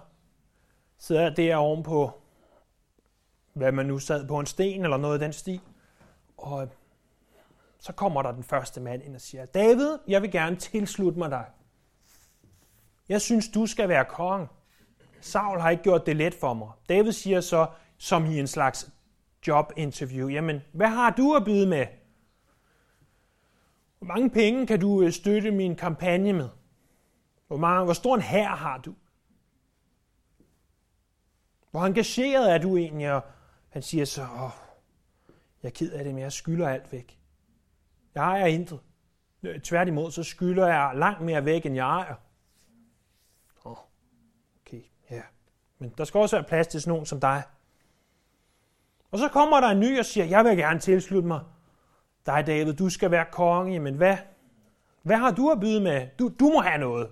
sidder 0.99 1.35
der 1.35 1.57
ovenpå, 1.57 2.13
hvad 3.53 3.73
man 3.73 3.87
nu 3.87 3.99
sad 3.99 4.27
på 4.29 4.39
en 4.39 4.47
sten 4.47 4.85
eller 4.85 4.97
noget 4.97 5.15
af 5.15 5.21
den 5.21 5.33
sti, 5.33 5.61
Og 6.37 6.63
øh, 6.63 6.69
så 7.79 7.93
kommer 7.93 8.23
der 8.23 8.33
den 8.33 8.45
første 8.45 8.81
mand 8.81 9.03
ind 9.03 9.15
og 9.15 9.21
siger, 9.21 9.47
David, 9.47 9.99
jeg 10.09 10.23
vil 10.23 10.31
gerne 10.31 10.57
tilslutte 10.57 11.19
mig 11.19 11.31
dig. 11.31 11.45
Jeg 13.09 13.21
synes, 13.21 13.49
du 13.49 13.67
skal 13.67 13.89
være 13.89 14.05
konge. 14.05 14.49
Saul 15.21 15.61
har 15.61 15.71
ikke 15.71 15.83
gjort 15.83 16.07
det 16.07 16.17
let 16.17 16.35
for 16.35 16.55
mig. 16.55 16.69
David 16.89 17.13
siger 17.13 17.41
så, 17.41 17.67
som 17.99 18.27
i 18.27 18.39
en 18.41 18.47
slags 18.47 18.91
jobinterview, 19.47 20.29
jamen, 20.29 20.61
hvad 20.73 20.89
har 20.89 21.11
du 21.11 21.35
at 21.35 21.45
byde 21.45 21.67
med? 21.67 21.87
Hvor 23.99 24.07
mange 24.07 24.31
penge 24.31 24.67
kan 24.67 24.81
du 24.81 25.03
øh, 25.03 25.13
støtte 25.13 25.51
min 25.51 25.77
kampagne 25.77 26.33
med? 26.33 26.49
Hvor, 27.47 27.57
mange, 27.57 27.85
hvor 27.85 27.93
stor 27.93 28.15
en 28.15 28.21
hær 28.21 28.49
har 28.49 28.79
du? 28.79 28.95
Hvor 31.71 31.87
engageret 31.87 32.53
er 32.53 32.59
du 32.59 32.77
egentlig? 32.77 33.13
Og 33.13 33.23
han 33.69 33.83
siger 33.83 34.05
så, 34.05 34.23
Åh, 34.23 34.51
jeg 35.63 35.69
er 35.69 35.71
ked 35.71 35.93
af 35.93 36.05
det, 36.05 36.15
men 36.15 36.23
jeg 36.23 36.33
skylder 36.33 36.69
alt 36.69 36.93
væk. 36.93 37.19
Jeg 38.15 38.23
ejer 38.25 38.47
intet. 38.47 38.81
Tværtimod, 39.63 40.11
så 40.11 40.23
skylder 40.23 40.67
jeg 40.67 40.93
langt 40.95 41.21
mere 41.21 41.45
væk, 41.45 41.67
end 41.67 41.75
jeg 41.75 41.87
ejer. 41.87 42.15
Oh, 43.65 43.77
okay, 44.61 44.83
ja. 45.11 45.23
Men 45.79 45.95
der 45.99 46.05
skal 46.05 46.19
også 46.19 46.37
være 46.37 46.49
plads 46.49 46.67
til 46.67 46.81
sådan 46.81 46.91
nogen 46.91 47.07
som 47.07 47.21
dig. 47.21 47.43
Og 49.11 49.19
så 49.19 49.29
kommer 49.29 49.61
der 49.61 49.69
en 49.69 49.81
ny 49.81 49.99
og 49.99 50.05
siger, 50.05 50.25
jeg 50.25 50.45
vil 50.45 50.57
gerne 50.57 50.81
tilslutte 50.81 51.29
mig 51.29 51.41
dig, 52.27 52.47
David, 52.47 52.73
du 52.73 52.89
skal 52.89 53.11
være 53.11 53.27
konge, 53.33 53.79
men 53.79 53.95
hvad, 53.95 54.17
hvad 55.03 55.17
har 55.17 55.31
du 55.31 55.51
at 55.51 55.61
byde 55.61 55.81
med? 55.81 56.09
Du, 56.19 56.29
du 56.41 56.45
må 56.45 56.61
have 56.61 56.79
noget. 56.79 57.11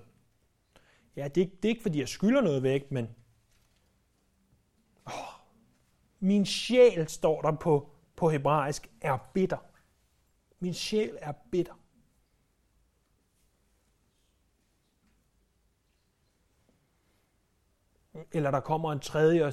Ja, 1.17 1.29
det, 1.29 1.63
det 1.63 1.65
er 1.65 1.69
ikke, 1.69 1.83
fordi 1.83 2.01
jeg 2.01 2.09
skylder 2.09 2.41
noget 2.41 2.63
væk, 2.63 2.91
men 2.91 3.09
oh, 5.07 5.13
min 6.21 6.47
sjæl, 6.47 7.09
står 7.09 7.43
der 7.43 7.53
på, 7.53 7.91
på 8.17 8.29
hebraisk, 8.29 8.91
er 9.01 9.31
bitter. 9.35 9.59
Min 10.61 10.75
sjæl 10.75 11.19
er 11.21 11.33
bitter. 11.51 11.75
Eller 18.33 18.51
der 18.51 18.61
kommer 18.61 18.93
en 18.93 19.01
tredje, 19.01 19.45
og 19.45 19.53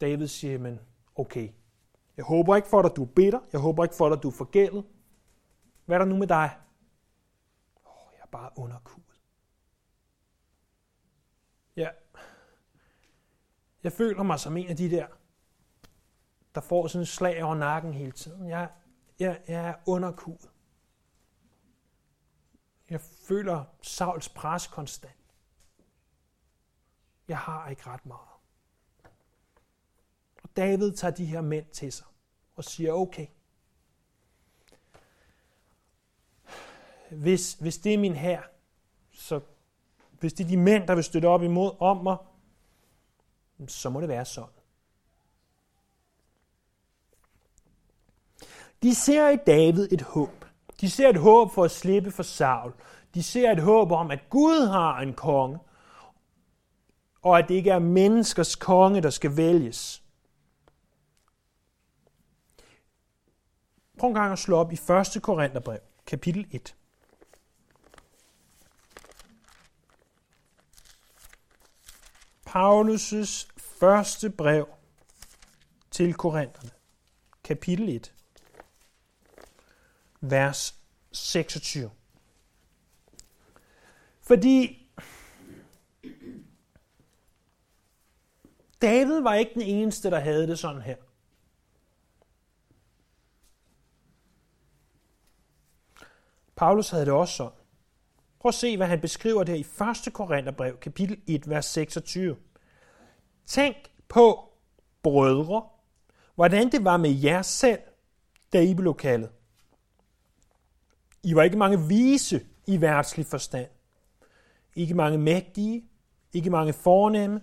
David 0.00 0.26
siger, 0.26 0.58
men 0.58 0.80
okay, 1.14 1.48
jeg 2.16 2.24
håber 2.24 2.56
ikke 2.56 2.68
for 2.68 2.82
dig, 2.82 2.96
du 2.96 3.02
er 3.02 3.08
bitter. 3.16 3.40
Jeg 3.52 3.60
håber 3.60 3.84
ikke 3.84 3.96
for 3.96 4.08
dig, 4.08 4.22
du 4.22 4.28
er 4.28 4.32
forgældet. 4.32 4.84
Hvad 5.84 5.96
er 5.96 5.98
der 5.98 6.06
nu 6.06 6.16
med 6.16 6.26
dig? 6.26 6.50
Åh, 7.86 8.06
oh, 8.06 8.12
jeg 8.12 8.22
er 8.22 8.30
bare 8.30 8.50
underkudet. 8.56 9.20
Ja. 11.76 11.88
Jeg 13.82 13.92
føler 13.92 14.22
mig 14.22 14.40
som 14.40 14.56
en 14.56 14.68
af 14.68 14.76
de 14.76 14.90
der, 14.90 15.06
der 16.54 16.60
får 16.60 16.86
sådan 16.86 17.02
en 17.02 17.06
slag 17.06 17.44
over 17.44 17.54
nakken 17.54 17.92
hele 17.92 18.12
tiden. 18.12 18.48
Jeg, 18.48 18.70
jeg, 19.18 19.42
jeg 19.48 19.68
er 19.68 19.74
underkudet. 19.86 20.50
Jeg 22.90 23.00
føler 23.00 23.64
Sauls 23.82 24.28
pres 24.28 24.66
konstant. 24.66 25.21
Jeg 27.28 27.38
har 27.38 27.68
ikke 27.68 27.86
ret 27.86 28.06
meget. 28.06 28.28
Og 30.42 30.48
David 30.56 30.92
tager 30.92 31.14
de 31.14 31.24
her 31.24 31.40
mænd 31.40 31.66
til 31.66 31.92
sig 31.92 32.06
og 32.56 32.64
siger, 32.64 32.92
okay, 32.92 33.26
hvis, 37.10 37.52
hvis 37.52 37.78
det 37.78 37.94
er 37.94 37.98
min 37.98 38.14
her, 38.14 38.42
så 39.12 39.40
hvis 40.20 40.32
det 40.32 40.44
er 40.44 40.48
de 40.48 40.56
mænd, 40.56 40.86
der 40.86 40.94
vil 40.94 41.04
støtte 41.04 41.26
op 41.26 41.42
imod 41.42 41.72
om 41.80 41.96
mig, 41.96 42.16
så 43.68 43.90
må 43.90 44.00
det 44.00 44.08
være 44.08 44.24
sådan. 44.24 44.50
De 48.82 48.94
ser 48.94 49.28
i 49.28 49.36
David 49.36 49.88
et 49.92 50.02
håb. 50.02 50.44
De 50.80 50.90
ser 50.90 51.08
et 51.08 51.16
håb 51.16 51.50
for 51.50 51.64
at 51.64 51.70
slippe 51.70 52.10
for 52.10 52.22
Saul. 52.22 52.72
De 53.14 53.22
ser 53.22 53.52
et 53.52 53.62
håb 53.62 53.92
om, 53.92 54.10
at 54.10 54.20
Gud 54.30 54.66
har 54.66 55.00
en 55.00 55.14
konge, 55.14 55.58
og 57.22 57.38
at 57.38 57.48
det 57.48 57.54
ikke 57.54 57.70
er 57.70 57.78
menneskers 57.78 58.56
konge, 58.56 59.02
der 59.02 59.10
skal 59.10 59.36
vælges. 59.36 60.02
Prøv 63.98 64.08
en 64.08 64.14
gang 64.14 64.32
at 64.32 64.38
slå 64.38 64.56
op 64.56 64.72
i 64.72 64.74
1. 65.16 65.22
Korintherbrev, 65.22 65.78
kapitel 66.06 66.46
1. 66.50 66.74
Paulus' 72.48 73.48
første 73.58 74.30
brev 74.30 74.68
til 75.90 76.14
Korintherne, 76.14 76.70
kapitel 77.44 77.88
1, 77.88 78.12
vers 80.20 80.74
26. 81.12 81.90
Fordi 84.20 84.81
David 88.82 89.20
var 89.20 89.34
ikke 89.34 89.54
den 89.54 89.62
eneste, 89.62 90.10
der 90.10 90.20
havde 90.20 90.46
det 90.46 90.58
sådan 90.58 90.82
her. 90.82 90.96
Paulus 96.56 96.90
havde 96.90 97.04
det 97.04 97.12
også 97.12 97.34
sådan. 97.34 97.58
Prøv 98.40 98.48
at 98.48 98.54
se, 98.54 98.76
hvad 98.76 98.86
han 98.86 99.00
beskriver 99.00 99.44
der 99.44 99.54
i 99.54 99.66
1. 100.06 100.12
Korintherbrev, 100.12 100.78
kapitel 100.78 101.20
1, 101.26 101.48
vers 101.48 101.64
26. 101.66 102.36
Tænk 103.46 103.76
på, 104.08 104.52
brødre, 105.02 105.68
hvordan 106.34 106.72
det 106.72 106.84
var 106.84 106.96
med 106.96 107.10
jer 107.10 107.42
selv, 107.42 107.80
da 108.52 108.60
I 108.60 108.74
blev 108.74 108.94
kaldet. 108.94 109.30
I 111.22 111.34
var 111.34 111.42
ikke 111.42 111.58
mange 111.58 111.88
vise 111.88 112.46
i 112.66 112.80
værtslig 112.80 113.26
forstand. 113.26 113.68
Ikke 114.74 114.94
mange 114.94 115.18
mægtige, 115.18 115.84
ikke 116.32 116.50
mange 116.50 116.72
fornemme. 116.72 117.40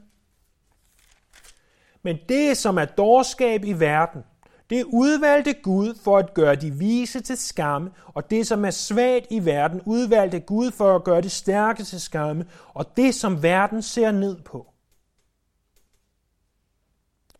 Men 2.04 2.18
det, 2.30 2.58
som 2.58 2.78
er 2.78 2.86
dårskab 2.86 3.64
i 3.64 3.74
verden, 3.74 4.24
det 4.70 4.84
udvalgte 4.84 5.54
Gud 5.54 5.96
for 6.04 6.18
at 6.18 6.34
gøre 6.34 6.56
de 6.56 6.72
vise 6.72 7.22
til 7.22 7.38
skamme, 7.38 7.92
og 8.06 8.30
det, 8.30 8.48
som 8.48 8.66
er 8.66 8.72
svagt 8.72 9.28
i 9.30 9.46
verden, 9.46 9.82
udvalgte 9.86 10.40
Gud 10.40 10.72
for 10.72 10.96
at 10.96 11.04
gøre 11.04 11.22
det 11.22 11.32
stærke 11.32 11.84
til 11.84 12.02
skamme, 12.02 12.46
og 12.74 12.98
det, 12.98 13.16
som 13.16 13.44
verden 13.44 13.82
ser 13.82 14.12
ned 14.12 14.42
på, 14.42 14.68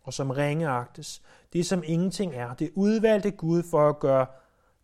og 0.02 0.14
som 0.14 0.30
ringeagtes, 0.30 1.22
det, 1.52 1.66
som 1.66 1.82
ingenting 1.86 2.34
er, 2.34 2.54
det 2.54 2.70
udvalgte 2.74 3.30
Gud 3.30 3.62
for 3.70 3.88
at 3.88 3.98
gøre 3.98 4.26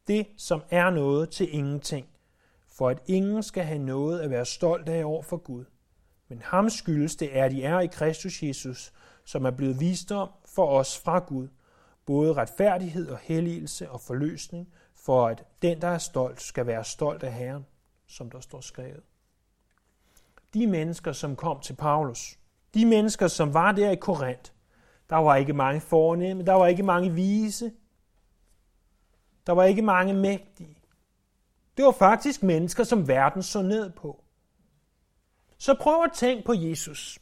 det, 0.08 0.26
som 0.36 0.62
er 0.70 0.90
noget 0.90 1.30
til 1.30 1.54
ingenting, 1.54 2.06
for 2.68 2.88
at 2.88 3.02
ingen 3.06 3.42
skal 3.42 3.64
have 3.64 3.78
noget 3.78 4.20
at 4.20 4.30
være 4.30 4.44
stolt 4.44 4.88
af 4.88 5.04
over 5.04 5.22
for 5.22 5.36
Gud. 5.36 5.64
Men 6.28 6.42
ham 6.44 6.70
skyldes 6.70 7.16
det, 7.16 7.28
at 7.28 7.50
de 7.50 7.64
er 7.64 7.80
i 7.80 7.86
Kristus 7.86 8.42
Jesus, 8.42 8.92
som 9.26 9.44
er 9.44 9.50
blevet 9.50 9.80
vist 9.80 10.12
om 10.12 10.28
for 10.44 10.66
os 10.66 10.98
fra 10.98 11.18
Gud, 11.18 11.48
både 12.06 12.34
retfærdighed 12.34 13.08
og 13.08 13.18
helligelse 13.18 13.90
og 13.90 14.00
forløsning, 14.00 14.72
for 14.94 15.26
at 15.26 15.44
den, 15.62 15.80
der 15.80 15.88
er 15.88 15.98
stolt, 15.98 16.42
skal 16.42 16.66
være 16.66 16.84
stolt 16.84 17.22
af 17.22 17.32
Herren, 17.32 17.66
som 18.06 18.30
der 18.30 18.40
står 18.40 18.60
skrevet. 18.60 19.02
De 20.54 20.66
mennesker, 20.66 21.12
som 21.12 21.36
kom 21.36 21.60
til 21.60 21.74
Paulus, 21.76 22.38
de 22.74 22.86
mennesker, 22.86 23.28
som 23.28 23.54
var 23.54 23.72
der 23.72 23.90
i 23.90 23.96
Korinth, 23.96 24.50
der 25.10 25.16
var 25.16 25.36
ikke 25.36 25.52
mange 25.52 25.80
fornemme, 25.80 26.42
der 26.42 26.52
var 26.52 26.66
ikke 26.66 26.82
mange 26.82 27.12
vise, 27.12 27.72
der 29.46 29.52
var 29.52 29.64
ikke 29.64 29.82
mange 29.82 30.14
mægtige. 30.14 30.78
Det 31.76 31.84
var 31.84 31.92
faktisk 31.92 32.42
mennesker, 32.42 32.84
som 32.84 33.08
verden 33.08 33.42
så 33.42 33.62
ned 33.62 33.90
på. 33.90 34.24
Så 35.58 35.74
prøv 35.80 36.02
at 36.02 36.12
tænke 36.14 36.44
på 36.44 36.52
Jesus. 36.52 37.18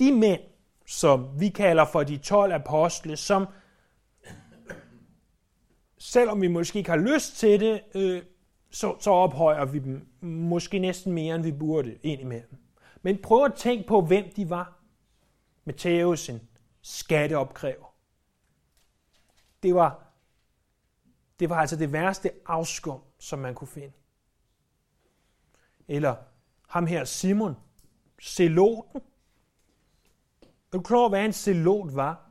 De 0.00 0.12
mænd, 0.12 0.40
som 0.86 1.40
vi 1.40 1.48
kalder 1.48 1.84
for 1.84 2.02
de 2.02 2.16
12 2.16 2.52
apostle, 2.52 3.16
som 3.16 3.46
selvom 5.98 6.42
vi 6.42 6.48
måske 6.48 6.78
ikke 6.78 6.90
har 6.90 7.14
lyst 7.14 7.36
til 7.36 7.60
det, 7.60 7.82
øh, 7.94 8.22
så, 8.70 8.96
så 9.00 9.10
ophøjer 9.10 9.64
vi 9.64 9.78
dem 9.78 10.08
måske 10.20 10.78
næsten 10.78 11.12
mere, 11.12 11.34
end 11.34 11.42
vi 11.42 11.52
burde 11.52 11.98
indimellem. 12.02 12.56
Men 13.02 13.22
prøv 13.22 13.44
at 13.44 13.54
tænke 13.54 13.88
på, 13.88 14.00
hvem 14.00 14.32
de 14.36 14.50
var. 14.50 14.76
Matthæus, 15.64 16.28
en 16.28 16.48
skatteopkræver. 16.82 17.94
Det 19.62 19.74
var, 19.74 20.12
det 21.40 21.50
var 21.50 21.56
altså 21.56 21.76
det 21.76 21.92
værste 21.92 22.30
afskum, 22.46 23.00
som 23.18 23.38
man 23.38 23.54
kunne 23.54 23.68
finde. 23.68 23.92
Eller 25.88 26.16
ham 26.68 26.86
her 26.86 27.04
Simon, 27.04 27.56
Celoten. 28.22 29.00
Er 30.72 30.76
du 30.76 30.82
klar 30.82 31.08
hvad 31.08 31.24
en 31.24 31.32
zelot 31.32 31.94
var? 31.94 32.30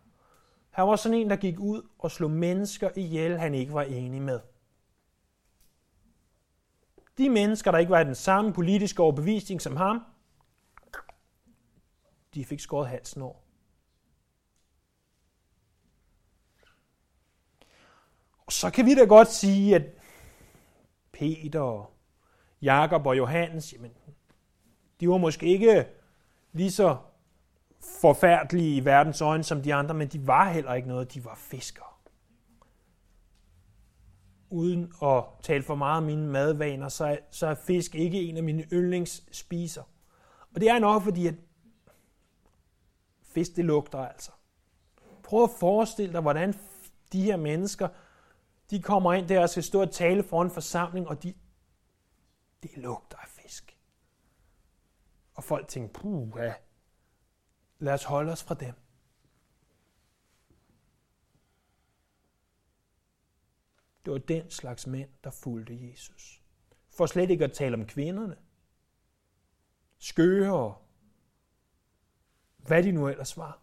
Han 0.69 0.87
var 0.87 0.95
sådan 0.95 1.17
en, 1.17 1.29
der 1.29 1.35
gik 1.35 1.59
ud 1.59 1.89
og 1.99 2.11
slog 2.11 2.31
mennesker 2.31 2.89
ihjel, 2.95 3.39
han 3.39 3.53
ikke 3.53 3.73
var 3.73 3.81
enig 3.81 4.21
med. 4.21 4.39
De 7.17 7.29
mennesker, 7.29 7.71
der 7.71 7.77
ikke 7.77 7.89
var 7.89 7.99
i 7.99 8.05
den 8.05 8.15
samme 8.15 8.53
politiske 8.53 9.03
overbevisning 9.03 9.61
som 9.61 9.75
ham, 9.75 10.03
de 12.33 12.45
fik 12.45 12.59
skåret 12.59 12.87
halsen 12.87 13.21
over. 13.21 13.35
Og 18.45 18.51
så 18.51 18.69
kan 18.69 18.85
vi 18.85 18.95
da 18.95 19.05
godt 19.05 19.27
sige, 19.27 19.75
at 19.75 19.83
Peter, 21.11 21.91
Jakob 22.61 23.05
og 23.05 23.17
Johannes, 23.17 23.73
jamen, 23.73 23.91
de 24.99 25.09
var 25.09 25.17
måske 25.17 25.45
ikke 25.45 25.87
lige 26.53 26.71
så 26.71 26.97
forfærdelige 27.81 28.75
i 28.75 28.85
verdens 28.85 29.21
øjne 29.21 29.43
som 29.43 29.61
de 29.61 29.73
andre, 29.73 29.95
men 29.95 30.07
de 30.07 30.27
var 30.27 30.51
heller 30.51 30.73
ikke 30.73 30.87
noget. 30.87 31.13
De 31.13 31.25
var 31.25 31.35
fiskere. 31.35 31.85
Uden 34.49 34.93
at 35.03 35.23
tale 35.41 35.63
for 35.63 35.75
meget 35.75 35.97
om 35.97 36.03
mine 36.03 36.27
madvaner, 36.27 36.89
så 36.89 37.05
er, 37.05 37.17
så 37.31 37.47
er 37.47 37.55
fisk 37.55 37.95
ikke 37.95 38.21
en 38.21 38.37
af 38.37 38.43
mine 38.43 38.63
yndlingsspiser. 38.73 39.83
Og 40.55 40.61
det 40.61 40.69
er 40.69 40.79
nok 40.79 41.03
fordi, 41.03 41.27
at 41.27 41.35
fisk 43.23 43.55
det 43.55 43.65
lugter 43.65 43.99
altså. 43.99 44.31
Prøv 45.23 45.43
at 45.43 45.49
forestille 45.59 46.13
dig, 46.13 46.21
hvordan 46.21 46.53
de 47.11 47.21
her 47.21 47.37
mennesker, 47.37 47.87
de 48.69 48.81
kommer 48.81 49.13
ind 49.13 49.27
der 49.27 49.41
og 49.41 49.49
skal 49.49 49.63
stå 49.63 49.81
og 49.81 49.91
tale 49.91 50.23
for 50.23 50.41
en 50.41 50.51
forsamling, 50.51 51.07
og 51.07 51.23
de, 51.23 51.33
det 52.63 52.77
lugter 52.77 53.17
af 53.17 53.27
fisk. 53.27 53.77
Og 55.35 55.43
folk 55.43 55.67
tænker, 55.67 55.99
puh, 55.99 56.29
ja, 56.37 56.53
lad 57.79 57.93
os 57.93 58.03
holde 58.03 58.31
os 58.31 58.43
fra 58.43 58.55
dem. 58.55 58.73
Det 64.05 64.13
var 64.13 64.19
den 64.19 64.51
slags 64.51 64.87
mænd, 64.87 65.09
der 65.23 65.31
fulgte 65.31 65.89
Jesus. 65.89 66.41
For 66.89 67.05
slet 67.05 67.29
ikke 67.29 67.43
at 67.43 67.53
tale 67.53 67.73
om 67.75 67.85
kvinderne. 67.85 68.37
Skøre 69.97 70.53
og 70.53 70.85
hvad 72.57 72.83
de 72.83 72.91
nu 72.91 73.07
ellers 73.07 73.37
var. 73.37 73.61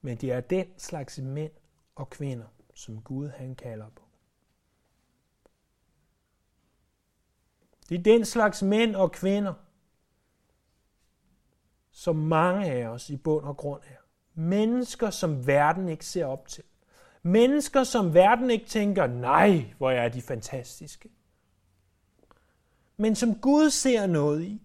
Men 0.00 0.16
det 0.16 0.32
er 0.32 0.40
den 0.40 0.78
slags 0.78 1.18
mænd 1.18 1.52
og 1.94 2.10
kvinder, 2.10 2.46
som 2.74 3.02
Gud 3.02 3.28
han 3.28 3.54
kalder 3.54 3.90
på. 3.90 4.05
Det 7.88 7.98
er 7.98 8.02
den 8.02 8.24
slags 8.24 8.62
mænd 8.62 8.96
og 8.96 9.12
kvinder, 9.12 9.54
som 11.90 12.16
mange 12.16 12.66
af 12.66 12.86
os 12.86 13.10
i 13.10 13.16
bund 13.16 13.44
og 13.44 13.56
grund 13.56 13.82
er. 13.82 14.00
Mennesker, 14.34 15.10
som 15.10 15.46
verden 15.46 15.88
ikke 15.88 16.04
ser 16.04 16.26
op 16.26 16.48
til. 16.48 16.64
Mennesker, 17.22 17.84
som 17.84 18.14
verden 18.14 18.50
ikke 18.50 18.66
tænker, 18.66 19.06
nej, 19.06 19.74
hvor 19.78 19.90
er 19.90 20.08
de 20.08 20.22
fantastiske. 20.22 21.08
Men 22.96 23.14
som 23.14 23.34
Gud 23.34 23.70
ser 23.70 24.06
noget 24.06 24.42
i. 24.42 24.62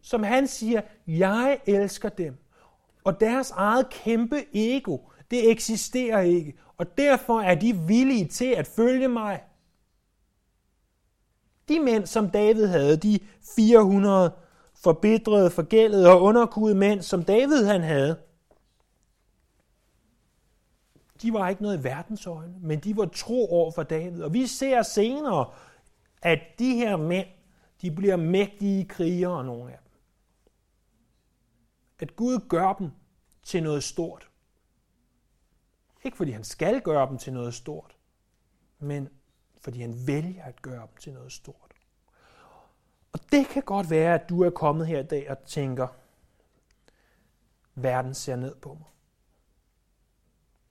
Som 0.00 0.22
han 0.22 0.48
siger, 0.48 0.82
jeg 1.06 1.60
elsker 1.66 2.08
dem. 2.08 2.36
Og 3.04 3.20
deres 3.20 3.50
eget 3.50 3.90
kæmpe 3.90 4.44
ego, 4.54 4.98
det 5.30 5.50
eksisterer 5.50 6.20
ikke. 6.20 6.58
Og 6.76 6.98
derfor 6.98 7.40
er 7.40 7.54
de 7.54 7.78
villige 7.78 8.28
til 8.28 8.54
at 8.54 8.66
følge 8.66 9.08
mig. 9.08 9.42
De 11.68 11.80
mænd, 11.80 12.06
som 12.06 12.30
David 12.30 12.66
havde, 12.66 12.96
de 12.96 13.18
400 13.56 14.32
forbedrede, 14.74 15.50
forgældede 15.50 16.10
og 16.10 16.22
underkudede 16.22 16.78
mænd, 16.78 17.02
som 17.02 17.24
David 17.24 17.64
han 17.64 17.82
havde, 17.82 18.16
de 21.22 21.32
var 21.32 21.48
ikke 21.48 21.62
noget 21.62 21.80
i 21.80 21.84
verdens 21.84 22.26
øjne, 22.26 22.54
men 22.60 22.80
de 22.80 22.96
var 22.96 23.06
tro 23.06 23.52
over 23.52 23.70
for 23.70 23.82
David. 23.82 24.22
Og 24.22 24.32
vi 24.32 24.46
ser 24.46 24.82
senere, 24.82 25.52
at 26.22 26.38
de 26.58 26.74
her 26.74 26.96
mænd, 26.96 27.26
de 27.82 27.90
bliver 27.90 28.16
mægtige 28.16 28.84
krigere, 28.84 29.44
nogle 29.44 29.72
af 29.72 29.78
dem. 29.84 29.92
At 32.00 32.16
Gud 32.16 32.48
gør 32.48 32.72
dem 32.72 32.90
til 33.42 33.62
noget 33.62 33.84
stort. 33.84 34.28
Ikke 36.04 36.16
fordi 36.16 36.30
han 36.30 36.44
skal 36.44 36.80
gøre 36.80 37.08
dem 37.08 37.18
til 37.18 37.32
noget 37.32 37.54
stort, 37.54 37.96
men 38.78 39.08
fordi 39.62 39.80
han 39.80 40.06
vælger 40.06 40.44
at 40.44 40.62
gøre 40.62 40.80
dem 40.80 40.96
til 41.00 41.12
noget 41.12 41.32
stort. 41.32 41.72
Og 43.12 43.20
det 43.32 43.46
kan 43.46 43.62
godt 43.62 43.90
være, 43.90 44.14
at 44.14 44.28
du 44.28 44.42
er 44.42 44.50
kommet 44.50 44.86
her 44.86 45.00
i 45.00 45.06
dag 45.06 45.30
og 45.30 45.44
tænker, 45.44 45.88
verden 47.74 48.14
ser 48.14 48.36
ned 48.36 48.54
på 48.54 48.74
mig. 48.74 48.88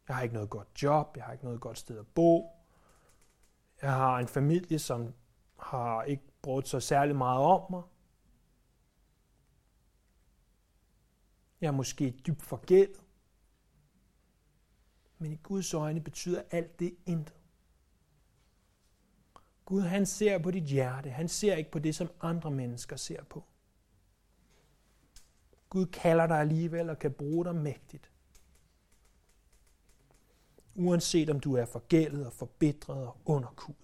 Jeg 0.08 0.15
har 0.15 0.23
ikke 0.23 0.34
noget 0.34 0.49
godt 0.49 0.84
job, 0.84 1.17
jeg 1.17 1.25
har 1.25 1.32
ikke 1.32 1.45
noget 1.45 1.62
godt 1.62 1.77
sted 1.77 1.99
at 1.99 2.08
bo. 2.08 2.49
Jeg 3.82 3.93
har 3.93 4.19
en 4.19 4.27
familie, 4.27 4.80
som 4.80 5.13
har 5.60 6.04
ikke 6.04 6.23
brugt 6.41 6.67
så 6.67 6.80
særlig 6.80 7.15
meget 7.15 7.43
om 7.43 7.71
mig. 7.71 7.84
Jeg 11.62 11.67
er 11.67 11.71
måske 11.71 12.12
dybt 12.27 12.41
forgældet. 12.41 13.04
Men 15.17 15.32
i 15.32 15.36
Guds 15.36 15.73
øjne 15.73 16.01
betyder 16.01 16.41
alt 16.51 16.80
det 16.80 16.95
intet. 17.06 17.40
Gud 19.71 19.81
han 19.81 20.05
ser 20.05 20.38
på 20.38 20.51
dit 20.51 20.63
hjerte. 20.63 21.10
Han 21.10 21.27
ser 21.27 21.55
ikke 21.55 21.71
på 21.71 21.79
det, 21.79 21.95
som 21.95 22.10
andre 22.21 22.51
mennesker 22.51 22.95
ser 22.95 23.23
på. 23.23 23.43
Gud 25.69 25.86
kalder 25.86 26.27
dig 26.27 26.39
alligevel 26.39 26.89
og 26.89 26.99
kan 26.99 27.12
bruge 27.12 27.45
dig 27.45 27.55
mægtigt. 27.55 28.12
Uanset 30.75 31.29
om 31.29 31.39
du 31.39 31.55
er 31.55 31.65
forgældet 31.65 32.25
og 32.25 32.34
forbitret 32.34 33.07
og 33.07 33.17
underkudet. 33.25 33.81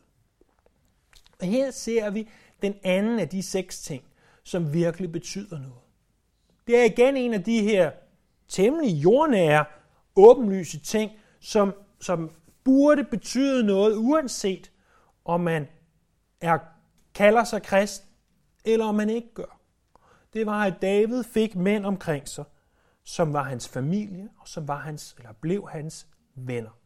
Og 1.39 1.47
her 1.47 1.71
ser 1.71 2.10
vi 2.10 2.30
den 2.62 2.76
anden 2.84 3.19
af 3.19 3.30
de 3.30 3.43
seks 3.43 3.82
ting, 3.82 4.04
som 4.43 4.73
virkelig 4.73 5.12
betyder 5.12 5.60
noget. 5.60 5.84
Det 6.67 6.78
er 6.78 6.84
igen 6.84 7.17
en 7.17 7.34
af 7.34 7.43
de 7.43 7.62
her 7.62 7.91
temmelig 8.47 9.04
jordnære, 9.04 9.65
åbenlyse 10.15 10.80
ting, 10.80 11.12
som, 11.39 11.73
som 12.00 12.32
burde 12.63 13.04
betyde 13.04 13.63
noget, 13.63 13.95
uanset 13.95 14.71
om 15.26 15.41
man 15.41 15.67
er, 16.41 16.58
kalder 17.13 17.43
sig 17.43 17.63
krist, 17.63 18.04
eller 18.65 18.86
om 18.86 18.95
man 18.95 19.10
ikke 19.10 19.34
gør. 19.34 19.60
Det 20.34 20.45
var, 20.45 20.65
at 20.65 20.82
David 20.82 21.23
fik 21.23 21.56
mænd 21.56 21.86
omkring 21.86 22.28
sig, 22.28 22.45
som 23.04 23.34
var 23.34 23.43
hans 23.43 23.67
familie, 23.67 24.30
og 24.39 24.47
som 24.47 24.67
var 24.67 24.80
hans, 24.80 25.15
eller 25.17 25.32
blev 25.32 25.69
hans 25.69 26.08
venner. 26.36 26.80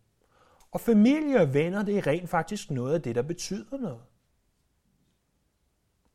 Og 0.72 0.82
familie 0.82 1.42
og 1.42 1.54
venner, 1.54 1.84
det 1.84 1.98
er 1.98 2.08
rent 2.08 2.30
faktisk 2.30 2.72
noget 2.72 2.94
af 2.94 3.02
det, 3.02 3.16
der 3.16 3.22
betyder 3.22 3.78
noget. 3.78 4.02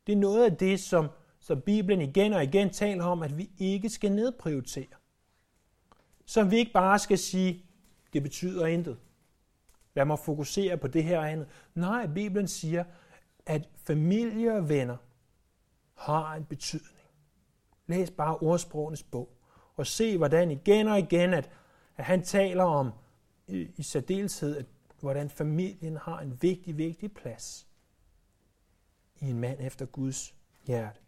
Det 0.07 0.13
er 0.13 0.17
noget 0.17 0.45
af 0.45 0.57
det, 0.57 0.79
som, 0.79 1.09
som 1.39 1.61
Bibelen 1.61 2.01
igen 2.01 2.33
og 2.33 2.43
igen 2.43 2.69
taler 2.69 3.03
om, 3.03 3.23
at 3.23 3.37
vi 3.37 3.49
ikke 3.57 3.89
skal 3.89 4.11
nedprioritere. 4.11 4.95
Som 6.25 6.51
vi 6.51 6.57
ikke 6.57 6.71
bare 6.71 6.99
skal 6.99 7.17
sige, 7.17 7.65
det 8.13 8.23
betyder 8.23 8.65
intet. 8.65 8.97
Lad 9.95 10.05
mig 10.05 10.19
fokusere 10.19 10.77
på 10.77 10.87
det 10.87 11.03
her 11.03 11.19
og 11.19 11.31
andet. 11.31 11.47
Nej, 11.75 12.07
Bibelen 12.07 12.47
siger, 12.47 12.83
at 13.47 13.69
familie 13.75 14.53
og 14.53 14.69
venner 14.69 14.97
har 15.93 16.35
en 16.35 16.45
betydning. 16.45 16.97
Læs 17.87 18.11
bare 18.11 18.37
ordsprogenes 18.37 19.03
bog 19.03 19.29
og 19.75 19.87
se, 19.87 20.17
hvordan 20.17 20.51
igen 20.51 20.87
og 20.87 20.99
igen, 20.99 21.33
at, 21.33 21.49
at 21.97 22.05
han 22.05 22.23
taler 22.23 22.63
om 22.63 22.91
i, 23.47 23.67
i 23.75 23.83
særdeleshed, 23.83 24.57
at, 24.57 24.65
hvordan 24.99 25.29
familien 25.29 25.97
har 25.97 26.19
en 26.19 26.41
vigtig, 26.41 26.77
vigtig 26.77 27.13
plads 27.13 27.67
i 29.19 29.29
en 29.29 29.39
mand 29.39 29.59
efter 29.61 29.85
Guds 29.85 30.35
hjerte. 30.65 30.99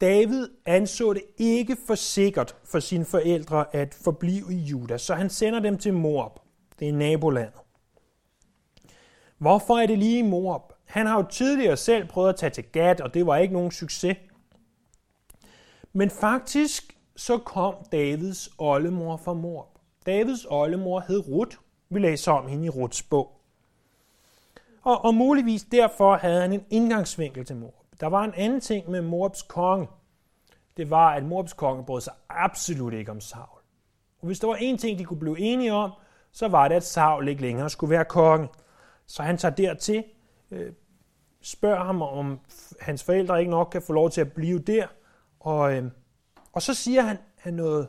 David 0.00 0.48
anså 0.66 1.12
det 1.12 1.22
ikke 1.38 1.76
for 1.86 1.94
sikkert 1.94 2.56
for 2.64 2.80
sine 2.80 3.04
forældre 3.04 3.74
at 3.74 3.94
forblive 3.94 4.52
i 4.52 4.56
Juda, 4.56 4.98
så 4.98 5.14
han 5.14 5.30
sender 5.30 5.60
dem 5.60 5.78
til 5.78 5.94
Moab. 5.94 6.32
Det 6.78 6.88
er 6.88 6.92
nabolandet. 6.92 7.60
Hvorfor 9.38 9.78
er 9.78 9.86
det 9.86 9.98
lige 9.98 10.18
i 10.18 10.22
Moab? 10.22 10.62
Han 10.84 11.06
har 11.06 11.16
jo 11.16 11.26
tidligere 11.30 11.76
selv 11.76 12.08
prøvet 12.08 12.28
at 12.28 12.36
tage 12.36 12.50
til 12.50 12.64
Gad, 12.64 13.00
og 13.00 13.14
det 13.14 13.26
var 13.26 13.36
ikke 13.36 13.54
nogen 13.54 13.70
succes. 13.70 14.16
Men 15.92 16.10
faktisk 16.10 16.96
så 17.16 17.38
kom 17.38 17.74
Davids 17.92 18.48
oldemor 18.58 19.16
fra 19.16 19.34
Moab. 19.34 19.66
Davids 20.06 20.46
oldemor 20.50 21.00
hed 21.00 21.28
Ruth. 21.28 21.56
Vi 21.88 21.98
læser 21.98 22.32
om 22.32 22.48
hende 22.48 22.66
i 22.66 22.68
Ruths 22.68 23.02
bog. 23.02 23.40
Og, 24.82 25.04
og 25.04 25.14
muligvis 25.14 25.62
derfor 25.62 26.16
havde 26.16 26.40
han 26.40 26.52
en 26.52 26.64
indgangsvinkel 26.70 27.44
til 27.44 27.56
Moab. 27.56 27.79
Der 28.00 28.06
var 28.06 28.24
en 28.24 28.34
anden 28.34 28.60
ting 28.60 28.90
med 28.90 29.02
Moabs 29.02 29.42
konge. 29.42 29.88
Det 30.76 30.90
var, 30.90 31.14
at 31.14 31.24
Moabs 31.24 31.52
konge 31.52 31.84
brød 31.84 32.00
sig 32.00 32.12
absolut 32.28 32.92
ikke 32.92 33.10
om 33.10 33.20
Saul. 33.20 33.60
Og 34.20 34.26
hvis 34.26 34.40
der 34.40 34.46
var 34.46 34.54
en 34.54 34.78
ting, 34.78 34.98
de 34.98 35.04
kunne 35.04 35.20
blive 35.20 35.38
enige 35.38 35.72
om, 35.72 35.92
så 36.32 36.48
var 36.48 36.68
det, 36.68 36.74
at 36.74 36.84
Saul 36.84 37.28
ikke 37.28 37.42
længere 37.42 37.70
skulle 37.70 37.90
være 37.90 38.04
konge. 38.04 38.48
Så 39.06 39.22
han 39.22 39.36
tager 39.36 39.54
dertil, 39.54 40.04
øh, 40.50 40.72
spørger 41.40 41.84
ham, 41.84 42.02
om 42.02 42.40
hans 42.80 43.04
forældre 43.04 43.38
ikke 43.38 43.50
nok 43.50 43.68
kan 43.72 43.82
få 43.82 43.92
lov 43.92 44.10
til 44.10 44.20
at 44.20 44.32
blive 44.32 44.58
der. 44.58 44.86
Og, 45.40 45.76
øh, 45.76 45.90
og 46.52 46.62
så 46.62 46.74
siger 46.74 47.02
han, 47.02 47.18
han 47.38 47.54
noget 47.54 47.88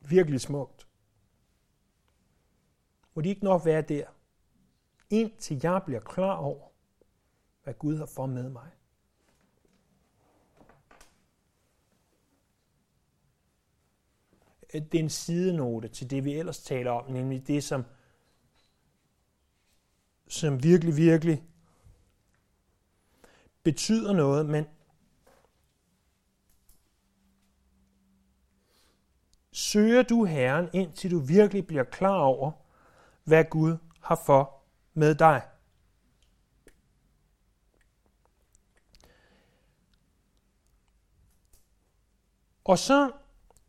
virkelig 0.00 0.40
smukt. 0.40 0.86
Må 3.14 3.22
de 3.22 3.28
ikke 3.28 3.44
nok 3.44 3.64
være 3.64 3.82
der, 3.82 4.04
indtil 5.10 5.60
jeg 5.62 5.82
bliver 5.86 6.00
klar 6.00 6.36
over, 6.36 6.67
hvad 7.68 7.74
Gud 7.74 7.98
har 7.98 8.06
for 8.06 8.26
med 8.26 8.48
mig. 8.50 8.70
Det 14.72 14.94
er 14.94 14.98
en 14.98 15.10
sidenote 15.10 15.88
til 15.88 16.10
det, 16.10 16.24
vi 16.24 16.34
ellers 16.34 16.62
taler 16.62 16.90
om, 16.90 17.10
nemlig 17.10 17.46
det, 17.46 17.64
som, 17.64 17.84
som 20.28 20.62
virkelig, 20.62 20.96
virkelig 20.96 21.44
betyder 23.62 24.12
noget, 24.12 24.46
men 24.46 24.64
søger 29.52 30.02
du 30.02 30.24
Herren, 30.24 30.68
indtil 30.72 31.10
du 31.10 31.18
virkelig 31.18 31.66
bliver 31.66 31.84
klar 31.84 32.20
over, 32.20 32.52
hvad 33.24 33.44
Gud 33.44 33.76
har 34.00 34.22
for 34.26 34.62
med 34.94 35.14
dig. 35.14 35.42
Og 42.68 42.78
så 42.78 43.10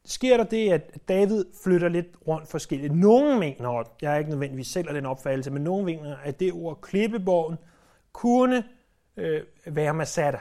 sker 0.06 0.38
der 0.38 0.44
det, 0.44 0.72
at 0.72 0.98
David 1.08 1.46
flytter 1.64 1.90
lidt 1.90 2.08
rundt 2.28 2.48
forskelligt. 2.48 2.96
Nogle 2.96 3.40
mener, 3.40 3.68
og 3.68 3.86
jeg 4.02 4.14
er 4.14 4.18
ikke 4.18 4.30
nødvendigvis 4.30 4.68
selv 4.68 4.88
af 4.88 4.94
den 4.94 5.06
opfattelse, 5.06 5.52
men 5.52 5.64
nogle 5.64 5.86
mener, 5.86 6.16
at 6.24 6.40
det 6.40 6.54
ord 6.54 6.82
klippeborgen 6.82 7.58
kunne 8.14 8.64
øh, 9.18 9.42
være 9.66 9.94
Masada. 9.94 10.38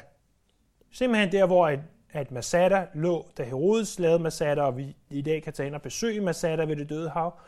Simpelthen 0.93 1.33
der, 1.33 1.47
hvor 1.47 1.67
at, 1.67 1.79
at 2.11 2.31
Masada 2.31 2.87
lå, 2.95 3.27
da 3.39 3.43
Herodes 3.43 3.99
lavede 3.99 4.19
Masada, 4.19 4.63
og 4.63 4.77
vi 4.77 4.97
i 5.11 5.23
dag 5.23 5.43
kan 5.43 5.53
tage 5.53 5.67
ind 5.67 5.75
og 5.75 5.83
besøge 5.83 6.21
Masada 6.21 6.65
ved 6.65 6.77
det 6.77 6.89
døde 6.89 7.11
hav, 7.11 7.39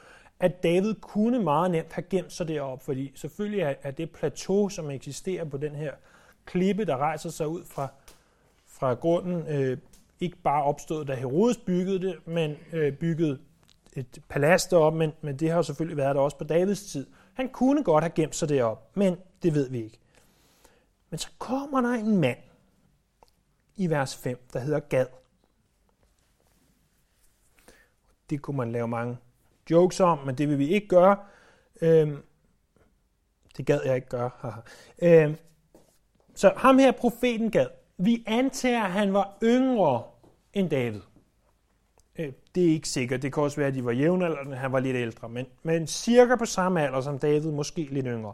at 0.41 0.63
David 0.63 0.95
kunne 0.95 1.39
meget 1.39 1.71
nemt 1.71 1.93
have 1.93 2.05
gemt 2.11 2.33
sig 2.33 2.49
deroppe, 2.49 2.85
fordi 2.85 3.13
selvfølgelig 3.15 3.61
er, 3.61 3.75
er 3.83 3.91
det 3.91 4.11
plateau, 4.11 4.69
som 4.69 4.91
eksisterer 4.91 5.45
på 5.45 5.57
den 5.57 5.75
her 5.75 5.93
klippe, 6.45 6.85
der 6.85 6.97
rejser 6.97 7.31
sig 7.31 7.49
ud 7.49 7.65
fra, 7.65 7.89
fra 8.67 8.95
grunden, 8.95 9.47
øh, 9.49 9.79
ikke 10.21 10.37
bare 10.37 10.63
opstået, 10.63 11.09
da 11.09 11.15
Herodes 11.15 11.57
byggede 11.57 12.03
det, 12.03 12.27
men 12.27 12.57
øh, 12.73 12.93
byggede 12.93 13.39
et 13.97 14.23
palads 14.29 14.67
deroppe, 14.67 14.99
men, 14.99 15.13
men 15.21 15.37
det 15.37 15.51
har 15.51 15.63
selvfølgelig 15.63 15.97
været 15.97 16.15
der 16.15 16.21
også 16.21 16.39
på 16.39 16.45
Davids 16.45 16.83
tid. 16.83 17.07
Han 17.35 17.49
kunne 17.49 17.85
godt 17.85 18.05
have 18.05 18.13
gemt 18.15 18.37
sig 18.37 18.49
deroppe, 18.49 19.01
men 19.01 19.17
det 19.43 19.55
ved 19.55 19.71
vi 19.71 19.85
ikke. 19.85 19.99
Men 21.11 21.19
så 21.19 21.29
kommer 21.39 21.81
der 21.81 21.89
en 21.89 22.19
mand 22.19 22.39
i 23.77 23.91
vers 23.91 24.17
5, 24.17 24.39
der 24.53 24.61
hedder 24.61 24.81
Gad. 24.81 25.07
Det 28.31 28.43
kunne 28.43 28.57
man 28.57 28.73
lave 28.73 28.89
mange 28.89 29.17
jokes 29.71 30.01
om, 30.01 30.19
men 30.19 30.35
det 30.35 30.49
vil 30.49 30.59
vi 30.59 30.69
ikke 30.69 30.89
gøre. 30.89 31.17
Øhm, 31.81 32.23
det 33.57 33.67
gad 33.67 33.81
jeg 33.85 33.97
ikke 33.97 34.09
gøre. 34.09 34.31
øhm, 35.03 35.37
så 36.35 36.53
ham 36.57 36.79
her, 36.79 36.93
profeten 36.93 37.51
Gad, 37.51 37.67
vi 37.99 38.25
antager, 38.27 38.83
at 38.83 38.91
han 38.91 39.13
var 39.13 39.39
yngre 39.43 40.03
end 40.53 40.71
David. 40.71 41.01
Øh, 42.19 42.33
det 42.55 42.65
er 42.65 42.73
ikke 42.73 42.89
sikkert. 42.89 43.23
Det 43.23 43.33
kan 43.33 43.43
også 43.43 43.57
være, 43.57 43.69
at 43.69 43.75
de 43.75 43.85
var 43.85 43.93
jævnaldrende, 43.93 44.57
han 44.57 44.73
var 44.73 44.81
lidt 44.81 44.97
ældre, 44.97 45.29
men, 45.29 45.47
men 45.63 45.87
cirka 45.87 46.37
på 46.37 46.45
samme 46.45 46.83
alder 46.83 47.01
som 47.01 47.19
David, 47.19 47.51
måske 47.51 47.89
lidt 47.91 48.07
yngre. 48.07 48.33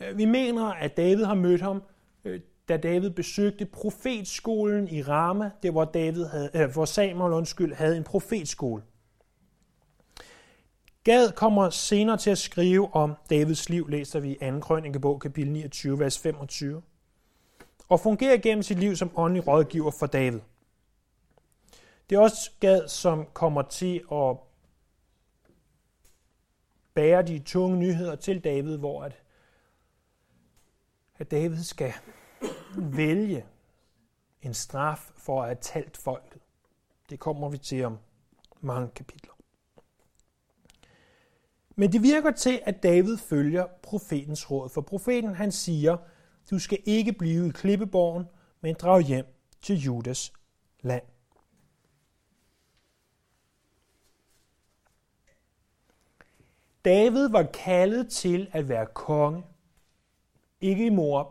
Øh, 0.00 0.18
vi 0.18 0.24
mener, 0.24 0.66
at 0.66 0.96
David 0.96 1.24
har 1.24 1.34
mødt 1.34 1.60
ham, 1.60 1.82
øh, 2.24 2.40
da 2.68 2.76
David 2.76 3.10
besøgte 3.10 3.66
profetskolen 3.66 4.88
i 4.88 5.02
Rama, 5.02 5.50
det 5.62 5.70
hvor, 5.70 5.84
David 5.84 6.24
havde, 6.24 6.50
øh, 6.54 6.72
hvor 6.72 6.84
Samuel 6.84 7.32
undskyld, 7.32 7.74
havde 7.74 7.96
en 7.96 8.04
profetskole. 8.04 8.82
Gad 11.04 11.32
kommer 11.32 11.70
senere 11.70 12.16
til 12.16 12.30
at 12.30 12.38
skrive 12.38 12.94
om 12.94 13.14
Davids 13.30 13.68
liv, 13.68 13.88
læser 13.88 14.20
vi 14.20 14.30
i 14.30 14.50
2. 14.50 14.60
krønikebog, 14.60 15.20
kapitel 15.20 15.52
29, 15.52 15.98
vers 15.98 16.18
25, 16.18 16.82
og 17.88 18.00
fungerer 18.00 18.36
gennem 18.36 18.62
sit 18.62 18.78
liv 18.78 18.96
som 18.96 19.10
åndelig 19.16 19.46
rådgiver 19.46 19.90
for 19.90 20.06
David. 20.06 20.40
Det 22.10 22.16
er 22.16 22.20
også 22.20 22.50
Gad, 22.60 22.88
som 22.88 23.26
kommer 23.32 23.62
til 23.62 24.04
at 24.12 24.36
bære 26.94 27.22
de 27.22 27.38
tunge 27.38 27.76
nyheder 27.76 28.16
til 28.16 28.44
David, 28.44 28.76
hvor 28.76 29.04
at, 29.04 29.22
at 31.16 31.30
David 31.30 31.62
skal 31.62 31.92
vælge 32.78 33.46
en 34.42 34.54
straf 34.54 35.10
for 35.16 35.42
at 35.42 35.48
have 35.48 35.58
talt 35.60 35.96
folket. 35.96 36.42
Det 37.10 37.20
kommer 37.20 37.48
vi 37.48 37.58
til 37.58 37.84
om 37.84 37.98
mange 38.60 38.88
kapitler. 38.88 39.32
Men 41.76 41.92
det 41.92 42.02
virker 42.02 42.30
til, 42.30 42.60
at 42.64 42.82
David 42.82 43.16
følger 43.16 43.66
profetens 43.82 44.50
råd, 44.50 44.68
for 44.68 44.80
profeten 44.80 45.34
han 45.34 45.52
siger, 45.52 45.96
du 46.50 46.58
skal 46.58 46.78
ikke 46.84 47.12
blive 47.12 47.48
i 47.48 47.50
klippeborgen, 47.50 48.24
men 48.60 48.74
drag 48.74 49.02
hjem 49.02 49.26
til 49.62 49.76
Judas 49.76 50.32
land. 50.80 51.02
David 56.84 57.28
var 57.28 57.42
kaldet 57.42 58.10
til 58.10 58.50
at 58.52 58.68
være 58.68 58.86
konge, 58.86 59.44
ikke 60.60 60.86
i 60.86 60.90
Moab, 60.90 61.26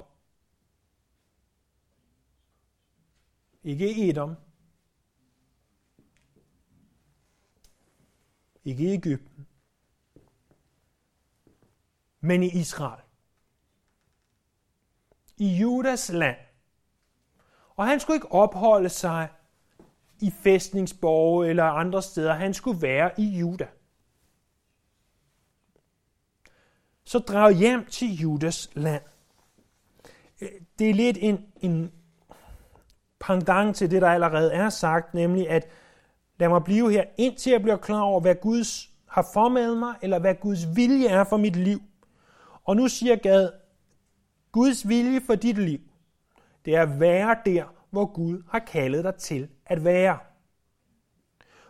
ikke 3.64 3.94
i 3.94 4.10
Edom, 4.10 4.36
ikke 8.66 8.84
i 8.84 8.94
Ægypten, 8.94 9.48
men 12.20 12.44
i 12.44 12.60
Israel. 12.60 13.04
I 15.38 15.58
Judas 15.58 16.10
land. 16.10 16.38
Og 17.76 17.88
han 17.88 18.00
skulle 18.00 18.16
ikke 18.16 18.32
opholde 18.32 18.90
sig 18.90 19.30
i 20.22 20.32
fæstningsborge 20.32 21.50
eller 21.50 21.64
andre 21.64 22.02
steder. 22.02 22.34
Han 22.34 22.54
skulle 22.54 22.82
være 22.82 23.20
i 23.20 23.40
Juda. 23.40 23.68
Så 27.14 27.20
drag 27.20 27.54
hjem 27.54 27.86
til 27.86 28.16
Judas 28.16 28.70
land. 28.74 29.02
Øh, 30.42 30.50
det 30.80 30.90
er 30.90 30.94
lidt 30.94 31.18
en, 31.22 31.46
en 31.62 31.92
pendant 33.20 33.76
til 33.76 33.92
det, 33.92 34.02
der 34.02 34.10
allerede 34.10 34.54
er 34.54 34.70
sagt, 34.70 35.14
nemlig 35.14 35.50
at 35.50 35.68
lad 36.40 36.50
mig 36.50 36.64
blive 36.64 36.92
her, 36.92 37.04
indtil 37.18 37.52
jeg 37.52 37.62
bliver 37.62 37.78
klar 37.78 38.02
over, 38.02 38.22
hvad 38.22 38.36
Guds 38.36 38.90
har 39.08 39.28
formet 39.34 39.78
mig, 39.78 39.96
eller 40.02 40.20
hvad 40.20 40.36
Guds 40.36 40.76
vilje 40.76 41.08
er 41.08 41.24
for 41.24 41.38
mit 41.38 41.56
liv. 41.56 41.82
Og 42.64 42.76
nu 42.76 42.88
siger 42.88 43.16
Gad, 43.16 43.50
Guds 44.52 44.88
vilje 44.88 45.22
for 45.22 45.36
dit 45.36 45.58
liv, 45.58 45.80
det 46.66 46.76
er 46.76 46.82
at 46.82 47.00
være 47.00 47.38
der, 47.46 47.64
hvor 47.90 48.06
Gud 48.06 48.44
har 48.50 48.60
kaldet 48.60 49.04
dig 49.04 49.16
til 49.16 49.48
at 49.66 49.84
være. 49.84 50.18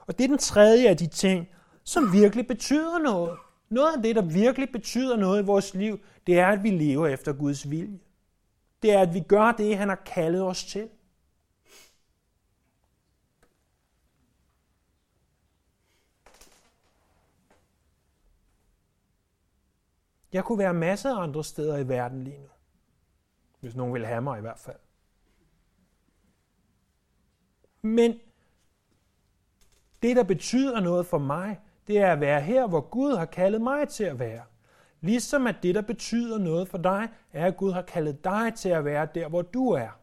Og 0.08 0.18
det 0.18 0.24
er 0.24 0.28
den 0.28 0.38
tredje 0.38 0.90
af 0.90 0.98
de 0.98 1.08
ting, 1.08 1.48
som 1.84 2.14
virkelig 2.14 2.48
betyder 2.48 3.00
noget. 3.00 3.38
Noget 3.74 3.96
af 3.96 4.04
det, 4.04 4.16
der 4.16 4.22
virkelig 4.22 4.72
betyder 4.72 5.18
noget 5.18 5.44
i 5.44 5.46
vores 5.46 5.74
liv, 5.74 6.00
det 6.28 6.40
er, 6.40 6.48
at 6.48 6.64
vi 6.64 6.70
lever 6.70 7.08
efter 7.08 7.34
Guds 7.34 7.70
vilje. 7.70 8.00
Det 8.82 8.92
er, 8.92 9.02
at 9.02 9.14
vi 9.14 9.20
gør 9.20 9.52
det, 9.52 9.78
han 9.78 9.90
har 9.90 10.02
kaldet 10.06 10.44
os 10.44 10.66
til. 10.66 10.90
Jeg 20.34 20.46
kunne 20.46 20.58
være 20.58 20.74
masser 20.74 21.16
af 21.16 21.24
andre 21.24 21.44
steder 21.44 21.78
i 21.78 21.88
verden 21.88 22.24
lige 22.24 22.40
nu. 22.40 22.50
Hvis 23.60 23.76
nogen 23.76 23.94
vil 23.94 24.06
have 24.06 24.22
mig 24.22 24.38
i 24.38 24.42
hvert 24.42 24.60
fald. 24.60 24.80
Men 27.82 28.20
det, 30.02 30.16
der 30.16 30.24
betyder 30.24 30.80
noget 30.80 31.06
for 31.06 31.18
mig, 31.18 31.60
det 31.88 31.98
er 31.98 32.12
at 32.12 32.20
være 32.20 32.42
her, 32.42 32.68
hvor 32.68 32.82
Gud 32.82 33.16
har 33.16 33.26
kaldet 33.26 33.62
mig 33.62 33.90
til 33.90 34.04
at 34.04 34.20
være. 34.20 34.44
Ligesom 35.02 35.48
at 35.48 35.56
det, 35.64 35.76
der 35.76 35.82
betyder 35.82 36.38
noget 36.38 36.68
for 36.68 36.78
dig, 36.78 37.10
er, 37.34 37.46
at 37.46 37.58
Gud 37.58 37.72
har 37.72 37.82
kaldet 37.82 38.24
dig 38.24 38.54
til 38.56 38.70
at 38.70 38.86
være 38.86 39.08
der, 39.16 39.28
hvor 39.28 39.42
du 39.42 39.70
er. 39.70 40.00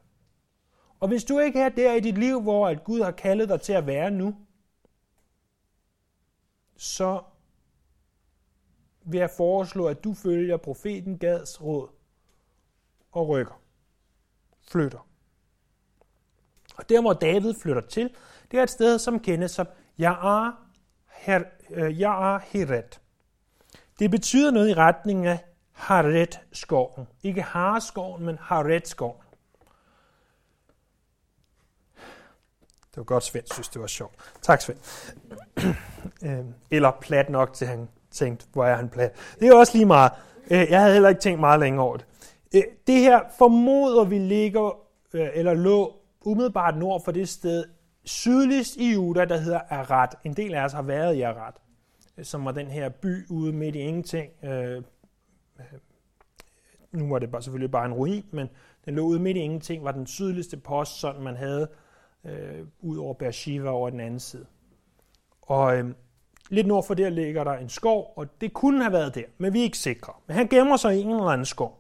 Og 1.01 1.09
hvis 1.09 1.25
du 1.25 1.39
ikke 1.39 1.61
er 1.61 1.69
der 1.69 1.93
i 1.93 2.01
dit 2.01 2.19
liv, 2.19 2.41
hvor 2.41 2.69
at 2.69 2.85
Gud 2.85 3.01
har 3.03 3.11
kaldet 3.11 3.49
dig 3.49 3.61
til 3.61 3.73
at 3.73 3.87
være 3.87 4.11
nu, 4.11 4.37
så 6.77 7.23
vil 9.03 9.19
jeg 9.19 9.31
foreslå, 9.37 9.87
at 9.87 10.05
du 10.05 10.15
følger 10.15 10.57
profeten 10.57 11.19
Gads 11.19 11.63
råd 11.63 11.89
og 13.13 13.29
rykker. 13.29 13.61
Flytter. 14.61 15.07
Og 16.77 16.89
der, 16.89 17.01
hvor 17.01 17.13
David 17.13 17.55
flytter 17.55 17.83
til, 17.83 18.15
det 18.51 18.59
er 18.59 18.63
et 18.63 18.71
sted, 18.71 18.99
som 18.99 19.21
kendes 19.21 19.51
som 19.51 19.67
Ya'ar 20.01 20.53
her, 21.13 21.45
Øh, 21.73 21.91
Heret. 22.53 23.01
Det 23.99 24.11
betyder 24.11 24.51
noget 24.51 24.69
i 24.69 24.75
retning 24.75 25.27
af 25.27 25.39
Haret-skoven. 25.73 27.09
Ikke 27.23 27.43
Hareskoven, 27.43 28.25
men 28.25 28.39
Haret-skoven. 28.41 29.17
Det 32.91 32.97
var 32.97 33.03
godt, 33.03 33.25
Svend 33.25 33.45
synes, 33.53 33.69
det 33.69 33.81
var 33.81 33.87
sjovt. 33.87 34.15
Tak, 34.43 34.61
Svend. 34.61 34.79
Øhm, 36.25 36.55
eller 36.71 36.91
plat 37.01 37.31
nok 37.31 37.53
til, 37.53 37.67
han 37.67 37.89
tænkte, 38.11 38.47
hvor 38.53 38.65
er 38.65 38.77
han 38.77 38.89
plat. 38.89 39.17
Det 39.41 39.49
er 39.49 39.55
også 39.55 39.77
lige 39.77 39.87
meget. 39.87 40.13
Øh, 40.51 40.67
jeg 40.71 40.81
havde 40.81 40.93
heller 40.93 41.09
ikke 41.09 41.21
tænkt 41.21 41.41
meget 41.41 41.61
længere 41.61 41.85
over 41.85 41.97
det. 41.97 42.07
Øh, 42.55 42.63
det 42.87 43.01
her 43.01 43.21
formoder 43.39 44.05
vi 44.05 44.19
ligger, 44.19 44.79
eller 45.13 45.55
lå 45.55 45.97
umiddelbart 46.21 46.77
nord 46.77 47.05
for 47.05 47.13
det 47.13 47.29
sted, 47.29 47.65
sydligst 48.11 48.77
i 48.77 48.93
Juda, 48.93 49.25
der 49.25 49.37
hedder 49.37 49.61
Arad. 49.69 50.09
En 50.25 50.33
del 50.33 50.55
af 50.55 50.65
os 50.65 50.73
har 50.73 50.83
været 50.83 51.15
i 51.15 51.21
Arad, 51.21 51.53
øh, 52.19 52.25
som 52.25 52.45
var 52.45 52.53
den 52.53 52.67
her 52.67 52.89
by 52.89 53.27
ude 53.29 53.53
midt 53.53 53.77
i 53.77 53.79
ingenting. 53.79 54.33
Øh, 54.45 54.77
øh, 55.59 55.65
nu 56.93 57.09
var 57.09 57.19
det 57.19 57.31
bare, 57.31 57.43
selvfølgelig 57.43 57.71
bare 57.71 57.87
en 57.87 57.93
ruin, 57.93 58.25
men 58.31 58.49
den 58.85 58.95
lå 58.95 59.03
ude 59.03 59.21
midt 59.21 59.37
i 59.37 59.41
ingenting, 59.41 59.85
var 59.85 59.93
den 59.93 60.07
sydligste 60.07 60.57
post, 60.57 61.01
sådan 61.01 61.23
man 61.23 61.37
havde 61.37 61.69
øh, 62.25 62.67
ud 62.81 62.99
over 62.99 63.15
Beersheba 63.15 63.69
over 63.69 63.91
den 63.91 64.01
anden 64.01 64.21
side. 64.21 64.47
Og 65.43 65.77
øh, 65.79 65.95
lidt 66.51 66.67
nord 66.67 66.87
for 66.87 66.95
der 66.95 67.11
ligger 67.11 67.45
der 67.45 67.53
en 67.53 67.69
skov, 67.69 68.13
og 68.17 68.41
det 68.41 68.53
kunne 68.53 68.83
have 68.83 68.93
været 68.93 69.15
der, 69.15 69.25
men 69.39 69.53
vi 69.53 69.59
er 69.59 69.65
ikke 69.65 69.79
sikre. 69.79 70.13
Men 70.27 70.37
han 70.37 70.49
gemmer 70.49 70.77
sig 70.77 70.97
i 70.97 71.01
en 71.01 71.11
eller 71.11 71.25
anden 71.25 71.45
skov. 71.45 71.80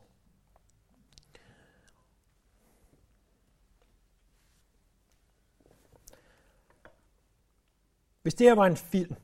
Hvis 8.31 8.35
det 8.35 8.47
her 8.47 8.55
var 8.55 8.66
en 8.66 8.77
film, 8.77 9.14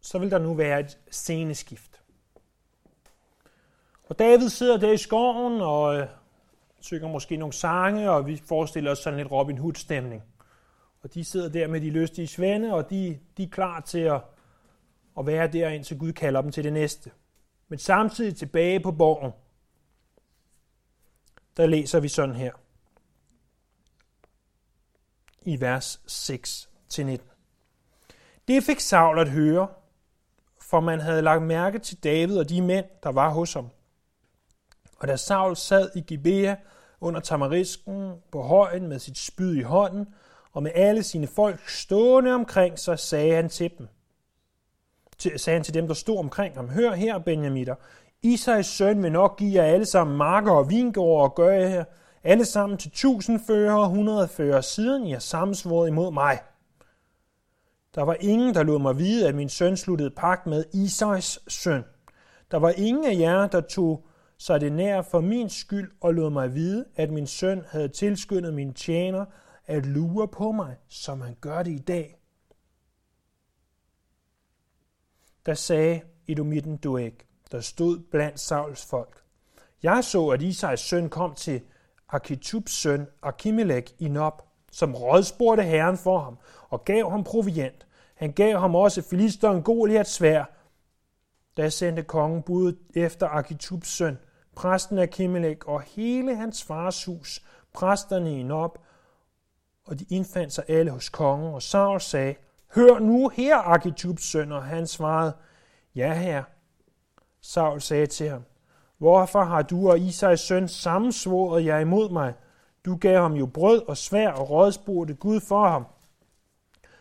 så 0.00 0.18
vil 0.18 0.30
der 0.30 0.38
nu 0.38 0.54
være 0.54 0.80
et 0.80 0.98
sceneskift. 1.10 2.02
Og 4.08 4.18
David 4.18 4.48
sidder 4.48 4.76
der 4.76 4.92
i 4.92 4.96
skoven 4.96 5.60
og 5.60 5.96
øh, 5.96 6.08
synger 6.80 7.08
måske 7.08 7.36
nogle 7.36 7.52
sange, 7.52 8.10
og 8.10 8.26
vi 8.26 8.36
forestiller 8.36 8.90
os 8.90 8.98
sådan 8.98 9.18
lidt 9.18 9.30
Robin 9.30 9.58
Hood-stemning. 9.58 10.22
Og 11.02 11.14
de 11.14 11.24
sidder 11.24 11.48
der 11.48 11.68
med 11.68 11.80
de 11.80 11.90
lystige 11.90 12.26
svende, 12.26 12.74
og 12.74 12.90
de, 12.90 13.18
de 13.36 13.42
er 13.42 13.48
klar 13.48 13.80
til 13.80 13.98
at, 13.98 14.20
at 15.18 15.26
være 15.26 15.52
der, 15.52 15.68
indtil 15.68 15.98
Gud 15.98 16.12
kalder 16.12 16.42
dem 16.42 16.52
til 16.52 16.64
det 16.64 16.72
næste. 16.72 17.10
Men 17.68 17.78
samtidig 17.78 18.36
tilbage 18.36 18.80
på 18.80 18.92
borgen, 18.92 19.32
der 21.56 21.66
læser 21.66 22.00
vi 22.00 22.08
sådan 22.08 22.34
her. 22.34 22.52
I 25.42 25.60
vers 25.60 26.00
6-19. 27.00 27.33
Det 28.48 28.64
fik 28.64 28.80
Saul 28.80 29.18
at 29.18 29.28
høre, 29.28 29.68
for 30.60 30.80
man 30.80 31.00
havde 31.00 31.22
lagt 31.22 31.42
mærke 31.42 31.78
til 31.78 32.04
David 32.04 32.38
og 32.38 32.48
de 32.48 32.62
mænd, 32.62 32.84
der 33.02 33.12
var 33.12 33.30
hos 33.30 33.52
ham. 33.52 33.68
Og 34.98 35.08
da 35.08 35.16
Saul 35.16 35.56
sad 35.56 35.90
i 35.94 36.00
Gibea 36.00 36.54
under 37.00 37.20
tamarisken 37.20 38.12
på 38.32 38.42
højen 38.42 38.88
med 38.88 38.98
sit 38.98 39.18
spyd 39.18 39.56
i 39.56 39.62
hånden, 39.62 40.14
og 40.52 40.62
med 40.62 40.70
alle 40.74 41.02
sine 41.02 41.26
folk 41.26 41.68
stående 41.68 42.34
omkring 42.34 42.78
sig, 42.78 42.98
sagde 42.98 43.34
han 43.34 43.48
til 43.48 43.70
dem. 43.78 43.88
Til, 45.18 45.38
sagde 45.38 45.56
han 45.56 45.64
til 45.64 45.74
dem, 45.74 45.86
der 45.86 45.94
stod 45.94 46.18
omkring 46.18 46.54
ham, 46.54 46.68
Hør 46.68 46.92
her, 46.92 47.18
Benjamitter, 47.18 47.74
Isais 48.22 48.66
søn 48.66 49.02
vil 49.02 49.12
nok 49.12 49.36
give 49.38 49.62
jer 49.62 49.72
alle 49.72 49.86
sammen 49.86 50.16
marker 50.16 50.52
og 50.52 50.70
vingårde 50.70 51.24
og 51.24 51.34
gøre 51.34 51.70
jer 51.70 51.84
alle 52.22 52.44
sammen 52.44 52.78
til 52.78 52.90
tusind 52.90 53.40
fører 53.46 53.74
og 53.74 53.88
hundrede 53.88 54.28
fører, 54.28 54.60
siden 54.60 55.06
I 55.06 55.12
har 55.12 55.18
sammensvoret 55.18 55.88
imod 55.88 56.12
mig. 56.12 56.38
Der 57.94 58.02
var 58.02 58.16
ingen, 58.20 58.54
der 58.54 58.62
lod 58.62 58.78
mig 58.78 58.98
vide, 58.98 59.28
at 59.28 59.34
min 59.34 59.48
søn 59.48 59.76
sluttede 59.76 60.10
pagt 60.10 60.46
med 60.46 60.64
Isais 60.74 61.40
søn. 61.48 61.84
Der 62.50 62.56
var 62.56 62.70
ingen 62.70 63.04
af 63.04 63.18
jer, 63.18 63.46
der 63.46 63.60
tog 63.60 64.06
sig 64.38 64.60
det 64.60 64.72
nær 64.72 65.02
for 65.02 65.20
min 65.20 65.50
skyld 65.50 65.92
og 66.00 66.14
lod 66.14 66.30
mig 66.30 66.54
vide, 66.54 66.84
at 66.96 67.10
min 67.10 67.26
søn 67.26 67.64
havde 67.68 67.88
tilskyndet 67.88 68.54
min 68.54 68.74
tjener 68.74 69.24
at 69.66 69.86
lure 69.86 70.28
på 70.28 70.52
mig, 70.52 70.76
som 70.88 71.20
han 71.20 71.36
gør 71.40 71.62
det 71.62 71.70
i 71.70 71.78
dag. 71.78 72.18
Der 75.46 75.54
sagde 75.54 76.00
Edomitten 76.28 76.76
Doeg, 76.76 77.12
der 77.52 77.60
stod 77.60 77.98
blandt 78.10 78.40
Sauls 78.40 78.86
folk. 78.86 79.22
Jeg 79.82 80.04
så, 80.04 80.28
at 80.28 80.42
Isais 80.42 80.80
søn 80.80 81.08
kom 81.08 81.34
til 81.34 81.60
Akitubs 82.08 82.72
søn 82.72 83.06
Akimelek 83.22 83.94
i 83.98 84.08
Nob, 84.08 84.42
som 84.74 84.94
rådspurgte 84.94 85.62
herren 85.62 85.98
for 85.98 86.18
ham 86.18 86.38
og 86.68 86.84
gav 86.84 87.10
ham 87.10 87.24
proviant. 87.24 87.86
Han 88.14 88.32
gav 88.32 88.58
ham 88.58 88.74
også 88.74 89.02
filisteren 89.02 89.62
Goliaths 89.62 90.10
svær. 90.10 90.44
Da 91.56 91.68
sendte 91.68 92.02
kongen 92.02 92.42
bud 92.42 92.72
efter 92.94 93.28
Akitubs 93.28 93.88
søn, 93.88 94.18
præsten 94.56 94.98
Akimelek 94.98 95.64
og 95.64 95.82
hele 95.82 96.36
hans 96.36 96.64
fars 96.64 97.04
hus, 97.04 97.42
præsterne 97.72 98.40
i 98.40 98.42
Nob 98.42 98.78
og 99.86 99.98
de 99.98 100.06
indfandt 100.10 100.52
sig 100.52 100.64
alle 100.68 100.90
hos 100.90 101.08
kongen, 101.08 101.54
og 101.54 101.62
Saul 101.62 102.00
sagde, 102.00 102.34
Hør 102.74 102.98
nu 102.98 103.28
her, 103.28 103.56
Akitubs 103.58 104.24
søn, 104.24 104.52
og 104.52 104.64
han 104.64 104.86
svarede, 104.86 105.32
Ja, 105.94 106.14
herre. 106.14 106.44
Saul 107.40 107.80
sagde 107.80 108.06
til 108.06 108.28
ham, 108.28 108.42
Hvorfor 108.98 109.44
har 109.44 109.62
du 109.62 109.90
og 109.90 109.98
Isais 109.98 110.40
søn 110.40 110.68
sammensvoret 110.68 111.64
jer 111.64 111.78
imod 111.78 112.10
mig? 112.10 112.34
Du 112.84 112.96
gav 112.96 113.22
ham 113.22 113.32
jo 113.32 113.46
brød 113.46 113.88
og 113.88 113.96
svær 113.96 114.30
og 114.30 114.50
rådspurgte 114.50 115.14
Gud 115.14 115.40
for 115.40 115.68
ham, 115.68 115.86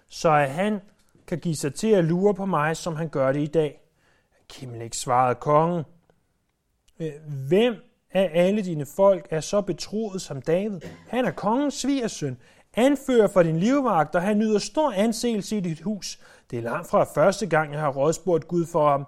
så 0.08 0.30
at 0.30 0.50
han 0.50 0.80
kan 1.28 1.40
give 1.40 1.56
sig 1.56 1.76
til 1.76 1.92
at 1.92 2.06
lure 2.06 2.34
på 2.34 2.46
mig, 2.46 2.78
som 2.78 2.96
han 2.96 3.10
gør 3.10 3.32
det 3.32 3.40
i 3.40 3.48
dag. 3.48 3.82
Kimlik 4.48 4.94
svarede 4.94 5.36
kongen, 5.36 5.84
øh, 7.00 7.12
Hvem 7.48 7.76
af 8.12 8.32
alle 8.34 8.62
dine 8.62 8.86
folk 8.86 9.28
er 9.30 9.40
så 9.40 9.62
betroet 9.62 10.22
som 10.22 10.42
David? 10.42 10.82
Han 11.08 11.26
er 11.26 11.32
kongens 11.32 11.74
svigersøn 11.74 12.38
anfører 12.74 13.28
for 13.28 13.44
din 13.44 13.60
livvagt, 13.60 14.16
og 14.16 14.22
han 14.22 14.38
nyder 14.38 14.60
stor 14.60 14.92
anseelse 14.92 15.58
i 15.58 15.60
dit 15.60 15.82
hus. 15.82 16.20
Det 16.52 16.60
er 16.60 16.64
langt 16.64 16.90
fra 16.90 17.04
første 17.04 17.48
gang, 17.48 17.74
jeg 17.74 17.80
har 17.80 17.92
rådspurgt 17.92 18.48
Gud 18.48 18.66
for 18.66 18.90
ham. 18.90 19.08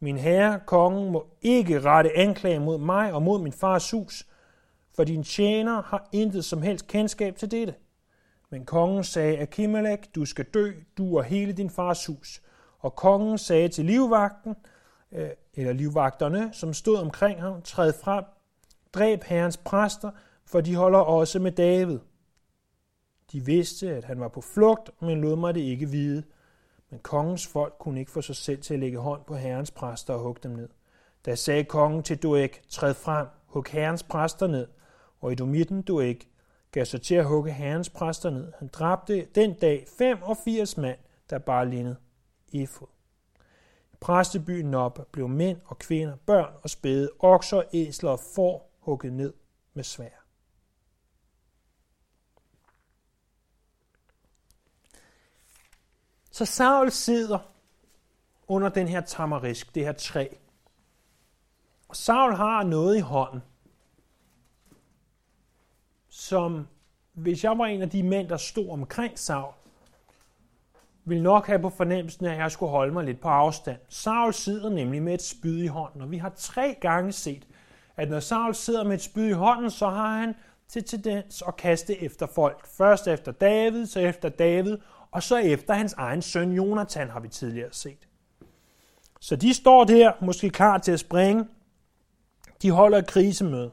Min 0.00 0.18
herre, 0.18 0.60
kongen, 0.66 1.12
må 1.12 1.26
ikke 1.42 1.80
rette 1.80 2.16
anklage 2.16 2.60
mod 2.60 2.78
mig 2.78 3.12
og 3.12 3.22
mod 3.22 3.40
min 3.40 3.52
fars 3.52 3.90
hus, 3.90 4.26
for 4.96 5.04
din 5.04 5.22
tjener 5.22 5.82
har 5.82 6.08
intet 6.12 6.44
som 6.44 6.62
helst 6.62 6.86
kendskab 6.86 7.36
til 7.36 7.50
dette. 7.50 7.74
Men 8.50 8.64
kongen 8.64 9.04
sagde 9.04 9.38
af 9.38 9.50
Kimelek, 9.50 10.14
du 10.14 10.24
skal 10.24 10.44
dø, 10.44 10.72
du 10.98 11.18
og 11.18 11.24
hele 11.24 11.52
din 11.52 11.70
fars 11.70 12.06
hus. 12.06 12.42
Og 12.78 12.96
kongen 12.96 13.38
sagde 13.38 13.68
til 13.68 13.84
livvagten, 13.84 14.54
øh, 15.12 15.28
eller 15.54 15.72
livvagterne, 15.72 16.50
som 16.52 16.74
stod 16.74 16.96
omkring 16.96 17.40
ham, 17.40 17.62
træd 17.62 17.92
frem, 17.92 18.24
dræb 18.92 19.24
herrens 19.24 19.56
præster, 19.56 20.10
for 20.46 20.60
de 20.60 20.74
holder 20.74 20.98
også 20.98 21.38
med 21.38 21.52
David. 21.52 21.98
De 23.32 23.44
vidste, 23.44 23.90
at 23.90 24.04
han 24.04 24.20
var 24.20 24.28
på 24.28 24.40
flugt, 24.40 24.90
men 25.02 25.20
lod 25.20 25.36
mig 25.36 25.54
det 25.54 25.60
ikke 25.60 25.88
vide. 25.88 26.22
Men 26.90 27.00
kongens 27.00 27.46
folk 27.46 27.74
kunne 27.78 28.00
ikke 28.00 28.12
få 28.12 28.22
sig 28.22 28.36
selv 28.36 28.62
til 28.62 28.74
at 28.74 28.80
lægge 28.80 28.98
hånd 28.98 29.24
på 29.24 29.36
herrens 29.36 29.70
præster 29.70 30.14
og 30.14 30.20
hugge 30.20 30.40
dem 30.42 30.50
ned. 30.50 30.68
Da 31.26 31.34
sagde 31.34 31.64
kongen 31.64 32.02
til 32.02 32.22
Doeg, 32.22 32.50
træd 32.68 32.94
frem, 32.94 33.26
hug 33.46 33.64
herrens 33.70 34.02
præster 34.02 34.46
ned, 34.46 34.66
og 35.24 35.32
i 35.32 35.34
domitten 35.34 35.82
Doeg 35.82 36.18
gav 36.72 36.84
sig 36.84 37.02
til 37.02 37.14
at 37.14 37.24
hugge 37.24 37.52
herrens 37.52 37.90
præster 37.90 38.30
ned. 38.30 38.52
Han 38.58 38.68
dræbte 38.68 39.24
den 39.34 39.54
dag 39.54 39.86
85 39.98 40.76
mand, 40.76 40.98
der 41.30 41.38
bare 41.38 41.68
lignede 41.68 41.96
efod. 42.52 42.88
I 43.92 43.96
præstebyen 44.00 44.74
op 44.74 45.08
blev 45.12 45.28
mænd 45.28 45.60
og 45.64 45.78
kvinder, 45.78 46.16
børn 46.16 46.54
og 46.62 46.70
spæde, 46.70 47.10
okser, 47.18 47.62
æsler 47.72 48.10
og 48.10 48.20
får 48.34 48.78
hugget 48.80 49.12
ned 49.12 49.34
med 49.74 49.84
svær. 49.84 50.24
Så 56.30 56.44
Saul 56.44 56.90
sidder 56.90 57.38
under 58.48 58.68
den 58.68 58.88
her 58.88 59.00
tamarisk, 59.00 59.74
det 59.74 59.84
her 59.84 59.92
træ. 59.92 60.28
Og 61.88 61.96
Saul 61.96 62.34
har 62.34 62.62
noget 62.62 62.96
i 62.96 63.00
hånden, 63.00 63.42
som 66.14 66.66
hvis 67.12 67.44
jeg 67.44 67.58
var 67.58 67.66
en 67.66 67.82
af 67.82 67.90
de 67.90 68.02
mænd, 68.02 68.28
der 68.28 68.36
stod 68.36 68.70
omkring 68.70 69.18
Saul, 69.18 69.52
ville 71.04 71.22
nok 71.22 71.46
have 71.46 71.58
på 71.58 71.68
fornemmelsen, 71.70 72.26
at 72.26 72.38
jeg 72.38 72.50
skulle 72.50 72.70
holde 72.70 72.92
mig 72.92 73.04
lidt 73.04 73.20
på 73.20 73.28
afstand. 73.28 73.78
Saul 73.88 74.34
sidder 74.34 74.70
nemlig 74.70 75.02
med 75.02 75.14
et 75.14 75.22
spyd 75.22 75.62
i 75.62 75.66
hånden, 75.66 76.00
og 76.00 76.10
vi 76.10 76.16
har 76.16 76.32
tre 76.36 76.76
gange 76.80 77.12
set, 77.12 77.46
at 77.96 78.10
når 78.10 78.20
Saul 78.20 78.54
sidder 78.54 78.84
med 78.84 78.94
et 78.94 79.02
spyd 79.02 79.28
i 79.28 79.32
hånden, 79.32 79.70
så 79.70 79.88
har 79.88 80.18
han 80.18 80.34
til 80.68 80.84
tendens 80.84 81.42
at 81.48 81.56
kaste 81.56 82.02
efter 82.02 82.26
folk. 82.26 82.66
Først 82.66 83.08
efter 83.08 83.32
David, 83.32 83.86
så 83.86 84.00
efter 84.00 84.28
David, 84.28 84.78
og 85.10 85.22
så 85.22 85.36
efter 85.36 85.74
hans 85.74 85.92
egen 85.92 86.22
søn 86.22 86.52
Jonathan, 86.52 87.10
har 87.10 87.20
vi 87.20 87.28
tidligere 87.28 87.72
set. 87.72 88.08
Så 89.20 89.36
de 89.36 89.54
står 89.54 89.84
der, 89.84 90.12
måske 90.20 90.50
klar 90.50 90.78
til 90.78 90.92
at 90.92 91.00
springe. 91.00 91.46
De 92.62 92.70
holder 92.70 92.98
et 92.98 93.06
krisemøde. 93.06 93.70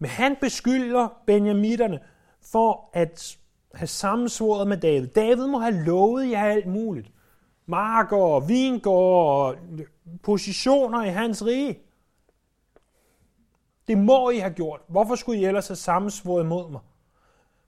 Men 0.00 0.10
han 0.10 0.36
beskylder 0.40 1.08
Benjamitterne 1.26 2.00
for 2.42 2.90
at 2.92 3.38
have 3.74 3.86
sammensvoret 3.86 4.68
med 4.68 4.76
David. 4.76 5.06
David 5.08 5.46
må 5.46 5.58
have 5.58 5.84
lovet 5.84 6.30
jer 6.30 6.44
alt 6.44 6.66
muligt. 6.66 7.12
Marker 7.66 8.16
og 8.16 8.48
vingård 8.48 9.46
og 9.46 9.56
positioner 10.22 11.04
i 11.04 11.08
hans 11.08 11.46
rige. 11.46 11.78
Det 13.88 13.98
må 13.98 14.30
I 14.30 14.38
have 14.38 14.54
gjort. 14.54 14.80
Hvorfor 14.88 15.14
skulle 15.14 15.40
I 15.40 15.44
ellers 15.44 15.68
have 15.68 15.76
sammensvoret 15.76 16.44
imod 16.44 16.70
mig? 16.70 16.80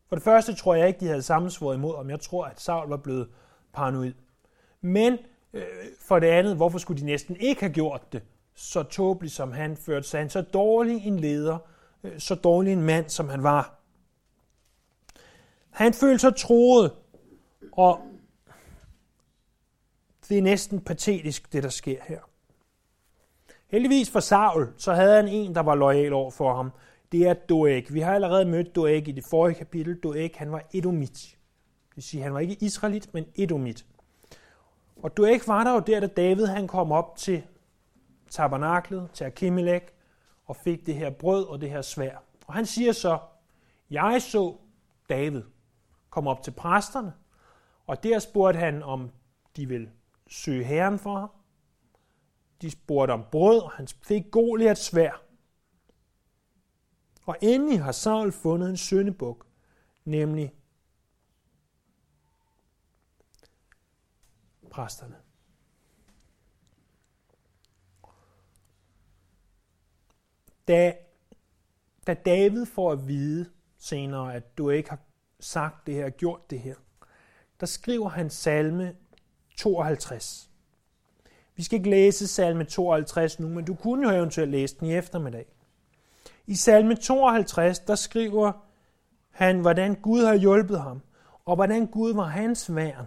For 0.08 0.16
det 0.16 0.22
første 0.22 0.54
tror 0.54 0.74
jeg 0.74 0.88
ikke, 0.88 1.00
de 1.00 1.06
havde 1.06 1.22
sammensvoret 1.22 1.76
imod 1.76 1.94
om 1.94 2.10
Jeg 2.10 2.20
tror, 2.20 2.44
at 2.44 2.60
Saul 2.60 2.88
var 2.88 2.96
blevet 2.96 3.28
paranoid. 3.72 4.12
Men 4.80 5.18
øh, 5.52 5.62
for 6.00 6.18
det 6.18 6.26
andet, 6.26 6.56
hvorfor 6.56 6.78
skulle 6.78 7.00
de 7.00 7.06
næsten 7.06 7.36
ikke 7.40 7.60
have 7.60 7.72
gjort 7.72 8.12
det? 8.12 8.22
Så 8.54 8.82
tåbeligt 8.82 9.34
som 9.34 9.52
han 9.52 9.76
førte 9.76 10.08
sig. 10.08 10.20
Han 10.20 10.30
så 10.30 10.42
dårlig 10.42 11.06
en 11.06 11.20
leder, 11.20 11.54
øh, 11.54 11.60
Øh, 12.04 12.20
så 12.20 12.34
dårlig 12.34 12.72
en 12.72 12.82
mand 12.82 13.08
som 13.08 13.28
han 13.28 13.42
var. 13.42 13.78
Han 15.70 15.94
følte 15.94 16.18
sig 16.18 16.36
troet, 16.36 16.92
og 17.72 18.00
det 20.28 20.38
er 20.38 20.42
næsten 20.42 20.80
patetisk, 20.80 21.52
det 21.52 21.62
der 21.62 21.68
sker 21.68 21.98
her. 22.02 22.20
Heldigvis 23.68 24.10
for 24.10 24.20
Saul, 24.20 24.72
så 24.76 24.94
havde 24.94 25.16
han 25.16 25.28
en, 25.28 25.54
der 25.54 25.60
var 25.60 25.74
lojal 25.74 26.12
over 26.12 26.30
for 26.30 26.54
ham. 26.54 26.70
Det 27.12 27.26
er 27.26 27.34
Doeg. 27.34 27.84
Vi 27.90 28.00
har 28.00 28.14
allerede 28.14 28.44
mødt 28.44 28.74
Doeg 28.74 29.08
i 29.08 29.12
det 29.12 29.24
forrige 29.30 29.54
kapitel. 29.54 30.00
Doeg, 30.00 30.30
han 30.34 30.52
var 30.52 30.62
edomit. 30.74 31.36
Det 31.88 31.96
vil 31.96 32.04
sige, 32.04 32.22
han 32.22 32.34
var 32.34 32.40
ikke 32.40 32.56
israelit, 32.60 33.14
men 33.14 33.26
edomit. 33.34 33.86
Og 35.02 35.16
Doeg 35.16 35.40
var 35.46 35.64
der 35.64 35.72
jo 35.72 35.78
der, 35.78 36.00
da 36.00 36.06
David 36.06 36.46
han 36.46 36.68
kom 36.68 36.92
op 36.92 37.16
til 37.16 37.42
tabernaklet, 38.30 39.08
til 39.14 39.24
Akimelech, 39.24 39.86
og 40.52 40.56
fik 40.56 40.86
det 40.86 40.94
her 40.94 41.10
brød 41.10 41.44
og 41.44 41.60
det 41.60 41.70
her 41.70 41.82
svær. 41.82 42.16
Og 42.46 42.54
han 42.54 42.66
siger 42.66 42.92
så, 42.92 43.18
jeg 43.90 44.22
så 44.22 44.56
David 45.08 45.42
komme 46.10 46.30
op 46.30 46.42
til 46.42 46.50
præsterne, 46.50 47.14
og 47.86 48.02
der 48.02 48.18
spurgte 48.18 48.58
han, 48.58 48.82
om 48.82 49.10
de 49.56 49.68
ville 49.68 49.92
søge 50.28 50.64
herren 50.64 50.98
for 50.98 51.18
ham. 51.18 51.30
De 52.62 52.70
spurgte 52.70 53.12
om 53.12 53.24
brød, 53.30 53.62
og 53.62 53.70
han 53.70 53.88
fik 53.88 54.30
Goliat 54.30 54.78
svær. 54.78 55.22
Og 57.26 57.36
endelig 57.42 57.82
har 57.82 57.92
Saul 57.92 58.32
fundet 58.32 58.70
en 58.70 58.76
søndebuk, 58.76 59.46
nemlig 60.04 60.54
præsterne. 64.70 65.16
Da, 70.68 70.94
da 72.06 72.14
David 72.14 72.66
får 72.66 72.92
at 72.92 73.08
vide 73.08 73.50
senere, 73.78 74.34
at 74.34 74.58
du 74.58 74.70
ikke 74.70 74.90
har 74.90 74.98
sagt 75.40 75.86
det 75.86 75.94
her, 75.94 76.10
gjort 76.10 76.50
det 76.50 76.60
her, 76.60 76.74
der 77.60 77.66
skriver 77.66 78.08
han 78.08 78.30
salme 78.30 78.96
52. 79.56 80.50
Vi 81.56 81.62
skal 81.62 81.78
ikke 81.78 81.90
læse 81.90 82.26
salme 82.26 82.64
52 82.64 83.40
nu, 83.40 83.48
men 83.48 83.64
du 83.64 83.74
kunne 83.74 84.08
jo 84.08 84.16
eventuelt 84.16 84.50
læse 84.50 84.76
den 84.80 84.86
i 84.86 84.94
eftermiddag. 84.94 85.46
I 86.46 86.54
salme 86.54 86.94
52, 86.94 87.78
der 87.78 87.94
skriver 87.94 88.52
han, 89.30 89.60
hvordan 89.60 89.94
Gud 89.94 90.24
har 90.24 90.34
hjulpet 90.34 90.80
ham, 90.80 91.02
og 91.44 91.54
hvordan 91.56 91.86
Gud 91.86 92.14
var 92.14 92.24
hans 92.24 92.74
værn. 92.74 93.06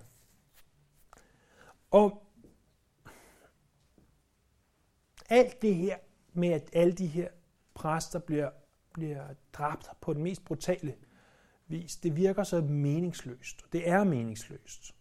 Og 1.91 2.23
alt 5.29 5.61
det 5.61 5.75
her 5.75 5.97
med, 6.33 6.49
at 6.49 6.69
alle 6.73 6.93
de 6.93 7.07
her 7.07 7.27
præster 7.75 8.19
bliver, 8.19 8.49
bliver 8.93 9.23
dræbt 9.53 9.89
på 10.01 10.13
den 10.13 10.23
mest 10.23 10.45
brutale 10.45 10.95
vis, 11.67 11.95
det 11.95 12.15
virker 12.15 12.43
så 12.43 12.61
meningsløst. 12.61 13.73
Det 13.73 13.89
er 13.89 14.03
meningsløst. 14.03 14.95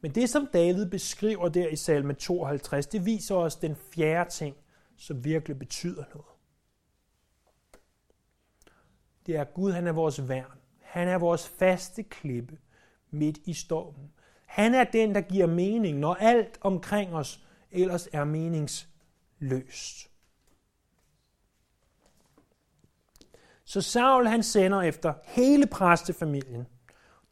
Men 0.00 0.14
det, 0.14 0.30
som 0.30 0.48
David 0.52 0.86
beskriver 0.86 1.48
der 1.48 1.68
i 1.68 1.76
salme 1.76 2.14
52, 2.14 2.86
det 2.86 3.06
viser 3.06 3.34
os 3.34 3.56
den 3.56 3.76
fjerde 3.76 4.30
ting, 4.30 4.56
som 4.96 5.24
virkelig 5.24 5.58
betyder 5.58 6.04
noget. 6.14 6.26
Det 9.26 9.36
er, 9.36 9.40
at 9.40 9.54
Gud 9.54 9.72
han 9.72 9.86
er 9.86 9.92
vores 9.92 10.28
værn. 10.28 10.58
Han 10.80 11.08
er 11.08 11.18
vores 11.18 11.48
faste 11.48 12.02
klippe 12.02 12.58
midt 13.10 13.38
i 13.44 13.54
stormen. 13.54 14.12
Han 14.46 14.74
er 14.74 14.84
den, 14.84 15.14
der 15.14 15.20
giver 15.20 15.46
mening, 15.46 15.98
når 15.98 16.14
alt 16.14 16.58
omkring 16.60 17.14
os 17.14 17.46
ellers 17.70 18.08
er 18.12 18.24
meningsløst. 18.24 20.09
Så 23.70 23.80
Saul 23.80 24.26
han 24.26 24.42
sender 24.42 24.82
efter 24.82 25.14
hele 25.24 25.66
præstefamilien. 25.66 26.66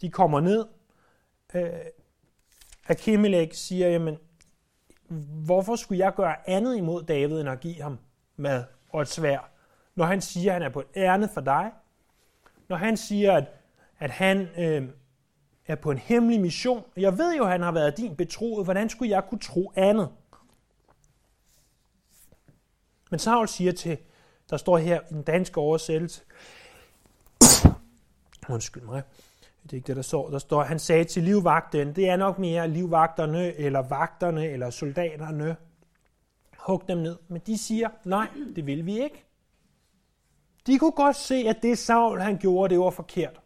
De 0.01 0.11
kommer 0.11 0.40
ned. 0.40 0.66
Øh, 1.55 1.70
Akimelech 2.88 3.55
siger, 3.55 3.88
jamen, 3.88 4.18
hvorfor 5.44 5.77
skulle 5.77 6.05
jeg 6.05 6.14
gøre 6.14 6.51
andet 6.51 6.77
imod 6.77 7.03
David, 7.03 7.40
end 7.40 7.48
at 7.48 7.61
give 7.61 7.83
ham 7.83 7.98
mad 8.37 8.64
og 8.88 9.03
et 9.03 9.09
svær? 9.09 9.51
Når 9.94 10.05
han 10.05 10.20
siger, 10.20 10.51
at 10.51 10.55
han 10.55 10.62
er 10.62 10.68
på 10.68 10.81
et 10.81 10.87
ærne 10.96 11.29
for 11.35 11.40
dig. 11.40 11.72
Når 12.68 12.77
han 12.77 12.96
siger, 12.96 13.37
at, 13.37 13.44
at 13.98 14.11
han 14.11 14.48
øh, 14.59 14.88
er 15.66 15.74
på 15.74 15.90
en 15.90 15.98
hemmelig 15.98 16.40
mission. 16.40 16.85
Jeg 16.96 17.18
ved 17.18 17.37
jo, 17.37 17.44
at 17.44 17.51
han 17.51 17.62
har 17.62 17.72
været 17.72 17.96
din 17.96 18.16
betroet. 18.16 18.66
Hvordan 18.66 18.88
skulle 18.88 19.11
jeg 19.11 19.24
kunne 19.29 19.40
tro 19.40 19.72
andet? 19.77 20.09
Men 23.11 23.18
Saul 23.18 23.48
siger 23.48 23.72
til 23.72 23.98
der 24.51 24.57
står 24.57 24.79
her 24.79 25.01
i 25.11 25.15
den 25.15 25.23
danske 25.23 25.61
oversættelse, 25.61 26.23
undskyld 28.55 28.83
mig, 28.83 29.03
det 29.63 29.73
er 29.73 29.77
ikke 29.77 29.87
det, 29.87 29.97
der 29.97 30.03
står. 30.03 30.31
Der 30.31 30.39
står, 30.39 30.63
han 30.63 30.79
sagde 30.79 31.05
til 31.05 31.23
livvagten, 31.23 31.97
det 31.97 32.09
er 32.09 32.17
nok 32.17 32.39
mere 32.39 32.69
livvagterne, 32.69 33.55
eller 33.55 33.83
vagterne, 33.83 34.47
eller 34.47 34.70
soldaterne. 34.70 35.57
Hug 36.59 36.83
dem 36.89 36.99
ned. 36.99 37.16
Men 37.29 37.43
de 37.47 37.59
siger, 37.59 37.89
nej, 38.05 38.29
det 38.57 38.66
vil 38.66 38.87
vi 38.87 39.03
ikke. 39.03 39.25
De 40.66 40.79
kunne 40.79 40.93
godt 40.93 41.16
se, 41.16 41.35
at 41.35 41.57
det 41.62 41.79
Saul 41.79 42.20
han 42.20 42.39
gjorde, 42.39 42.75
det 42.75 42.81
var 42.81 42.91
forkert. 42.91 43.41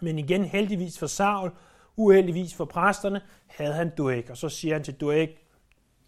Men 0.00 0.18
igen, 0.18 0.44
heldigvis 0.44 0.98
for 0.98 1.06
Saul, 1.06 1.50
uheldigvis 1.96 2.54
for 2.54 2.64
præsterne, 2.64 3.20
havde 3.46 3.72
han 3.72 3.90
Doeg. 3.98 4.24
Og 4.30 4.36
så 4.36 4.48
siger 4.48 4.74
han 4.74 4.84
til 4.84 4.94
Doeg, 4.94 5.28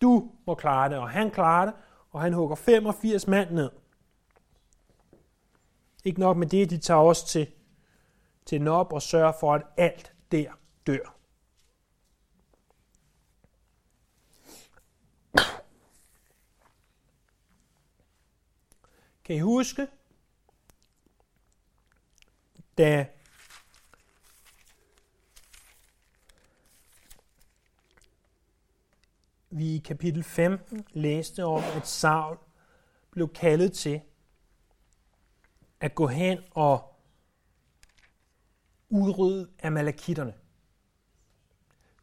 du 0.01 0.31
må 0.47 0.55
klare 0.55 0.89
det, 0.89 0.99
og 0.99 1.11
han 1.11 1.31
klarer 1.31 1.65
det, 1.65 1.75
og 2.11 2.21
han 2.21 2.33
hugger 2.33 2.57
85 2.57 3.27
mand 3.27 3.51
ned. 3.51 3.71
Ikke 6.07 6.21
nok 6.21 6.37
med 6.37 6.47
det, 6.47 6.71
de 6.71 6.79
tager 6.79 7.01
også 7.01 7.27
til, 7.27 7.53
til 8.45 8.63
Nob 8.63 8.93
og 8.93 9.03
sørger 9.03 9.33
for, 9.41 9.55
at 9.55 9.63
alt 9.77 10.13
der 10.33 10.53
dør. 10.87 11.17
Kan 19.25 19.37
I 19.37 19.39
huske, 19.39 19.87
da 22.79 23.07
vi 29.51 29.75
i 29.75 29.79
kapitel 29.79 30.25
15 30.25 30.87
læste 30.91 31.45
om, 31.45 31.63
at 31.65 31.87
Saul 31.87 32.39
blev 33.11 33.29
kaldet 33.29 33.73
til 33.73 34.01
at 35.81 35.95
gå 35.95 36.07
hen 36.07 36.39
og 36.51 36.95
udrydde 38.89 39.49
amalekitterne. 39.63 40.35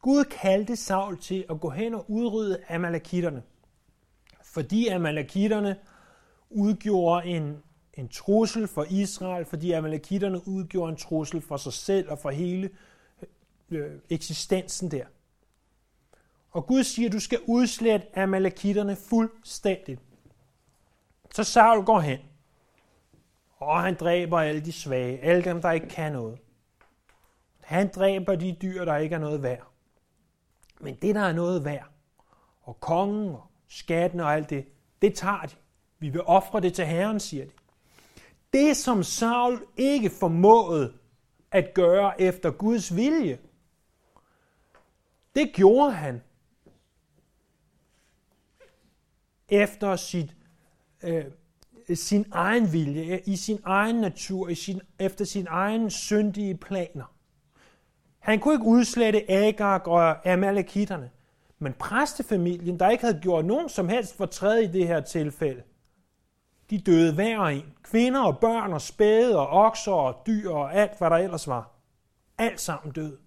Gud 0.02 0.24
kaldte 0.24 0.76
Saul 0.76 1.22
til 1.22 1.46
at 1.50 1.60
gå 1.60 1.70
hen 1.70 1.94
og 1.94 2.06
udrydde 2.08 2.64
amalekitterne, 2.70 3.44
fordi 4.44 4.88
amalekitterne 4.88 5.80
udgjorde 6.50 7.26
en, 7.26 7.64
en 7.94 8.10
trussel 8.10 8.68
for 8.68 8.86
Israel, 8.90 9.46
fordi 9.46 9.72
amalekitterne 9.72 10.48
udgjorde 10.48 10.92
en 10.92 10.98
trussel 10.98 11.42
for 11.42 11.58
sig 11.58 11.74
selv 11.74 12.10
og 12.10 12.20
for 12.20 12.30
hele 12.30 12.70
øh, 13.72 13.86
øh 13.86 14.00
eksistensen 14.10 14.92
der. 14.92 15.06
Og 16.52 16.68
Gud 16.68 16.84
siger, 16.84 17.10
at 17.10 17.14
du 17.14 17.20
skal 17.20 17.40
udslette 17.48 18.20
amalekitterne 18.20 18.96
fuldstændigt. 18.96 20.02
Så 21.36 21.44
Saul 21.44 21.86
går 21.86 22.00
hen, 22.00 22.20
og 23.64 23.84
han 23.84 23.96
dræber 23.96 24.40
alle 24.40 24.62
de 24.62 24.72
svage, 24.72 25.20
alle 25.20 25.44
dem, 25.44 25.62
der 25.62 25.72
ikke 25.72 25.90
kan 25.90 26.12
noget. 26.12 26.40
Han 27.62 27.92
dræber 27.96 28.36
de 28.36 28.58
dyr, 28.62 28.86
der 28.86 28.98
ikke 28.98 29.16
er 29.16 29.20
noget 29.20 29.44
værd. 29.44 29.68
Men 30.80 30.96
det, 30.96 31.16
der 31.16 31.22
er 31.22 31.34
noget 31.34 31.66
værd, 31.66 31.90
og 32.62 32.80
kongen 32.80 33.30
og 33.30 33.48
skatten 33.68 34.20
og 34.20 34.34
alt 34.34 34.50
det, 34.50 34.66
det 35.02 35.16
tager 35.16 35.42
de. 35.42 35.56
Vi 36.00 36.10
vil 36.10 36.22
ofre 36.22 36.62
det 36.62 36.74
til 36.74 36.86
Herren, 36.86 37.20
siger 37.20 37.46
de. 37.46 37.52
Det, 38.54 38.78
som 38.78 39.04
Saul 39.04 39.66
ikke 39.78 40.10
formåede 40.10 40.94
at 41.52 41.74
gøre 41.74 42.22
efter 42.22 42.52
Guds 42.52 42.96
vilje, 42.96 43.40
det 45.36 45.52
gjorde 45.54 45.92
han 45.92 46.22
efter 49.50 49.96
sit, 49.96 50.36
øh, 51.04 51.26
Øh, 51.90 51.98
sin 51.98 52.26
egen 52.32 52.74
vilje, 52.74 53.16
øh, 53.16 53.20
i 53.26 53.36
sin 53.36 53.60
egen 53.64 53.96
natur, 53.96 54.50
i 54.50 54.56
sin, 54.56 54.82
efter 55.00 55.26
sin 55.26 55.48
egen 55.50 55.90
syndige 55.90 56.58
planer. 56.58 57.14
Han 58.20 58.40
kunne 58.40 58.54
ikke 58.54 58.66
udslette 58.66 59.32
Agag 59.32 59.88
og 59.88 60.32
Amalekitterne. 60.32 61.10
Men 61.60 61.74
præstefamilien, 61.74 62.80
der 62.80 62.90
ikke 62.90 63.04
havde 63.04 63.20
gjort 63.22 63.46
nogen 63.46 63.70
som 63.70 63.90
helst 63.90 64.18
fortræd 64.18 64.58
i 64.58 64.68
det 64.68 64.88
her 64.88 65.02
tilfælde, 65.02 65.64
de 66.70 66.78
døde 66.78 67.14
hver 67.14 67.42
en. 67.42 67.66
Kvinder 67.84 68.22
og 68.22 68.40
børn 68.40 68.74
og 68.74 68.82
spæde 68.82 69.40
og 69.40 69.48
okser 69.48 69.92
og 69.92 70.24
dyr 70.28 70.50
og 70.50 70.74
alt, 70.74 70.98
hvad 70.98 71.10
der 71.10 71.16
ellers 71.16 71.48
var. 71.48 71.72
Alt 72.38 72.62
sammen 72.62 72.94
døde. 72.94 73.18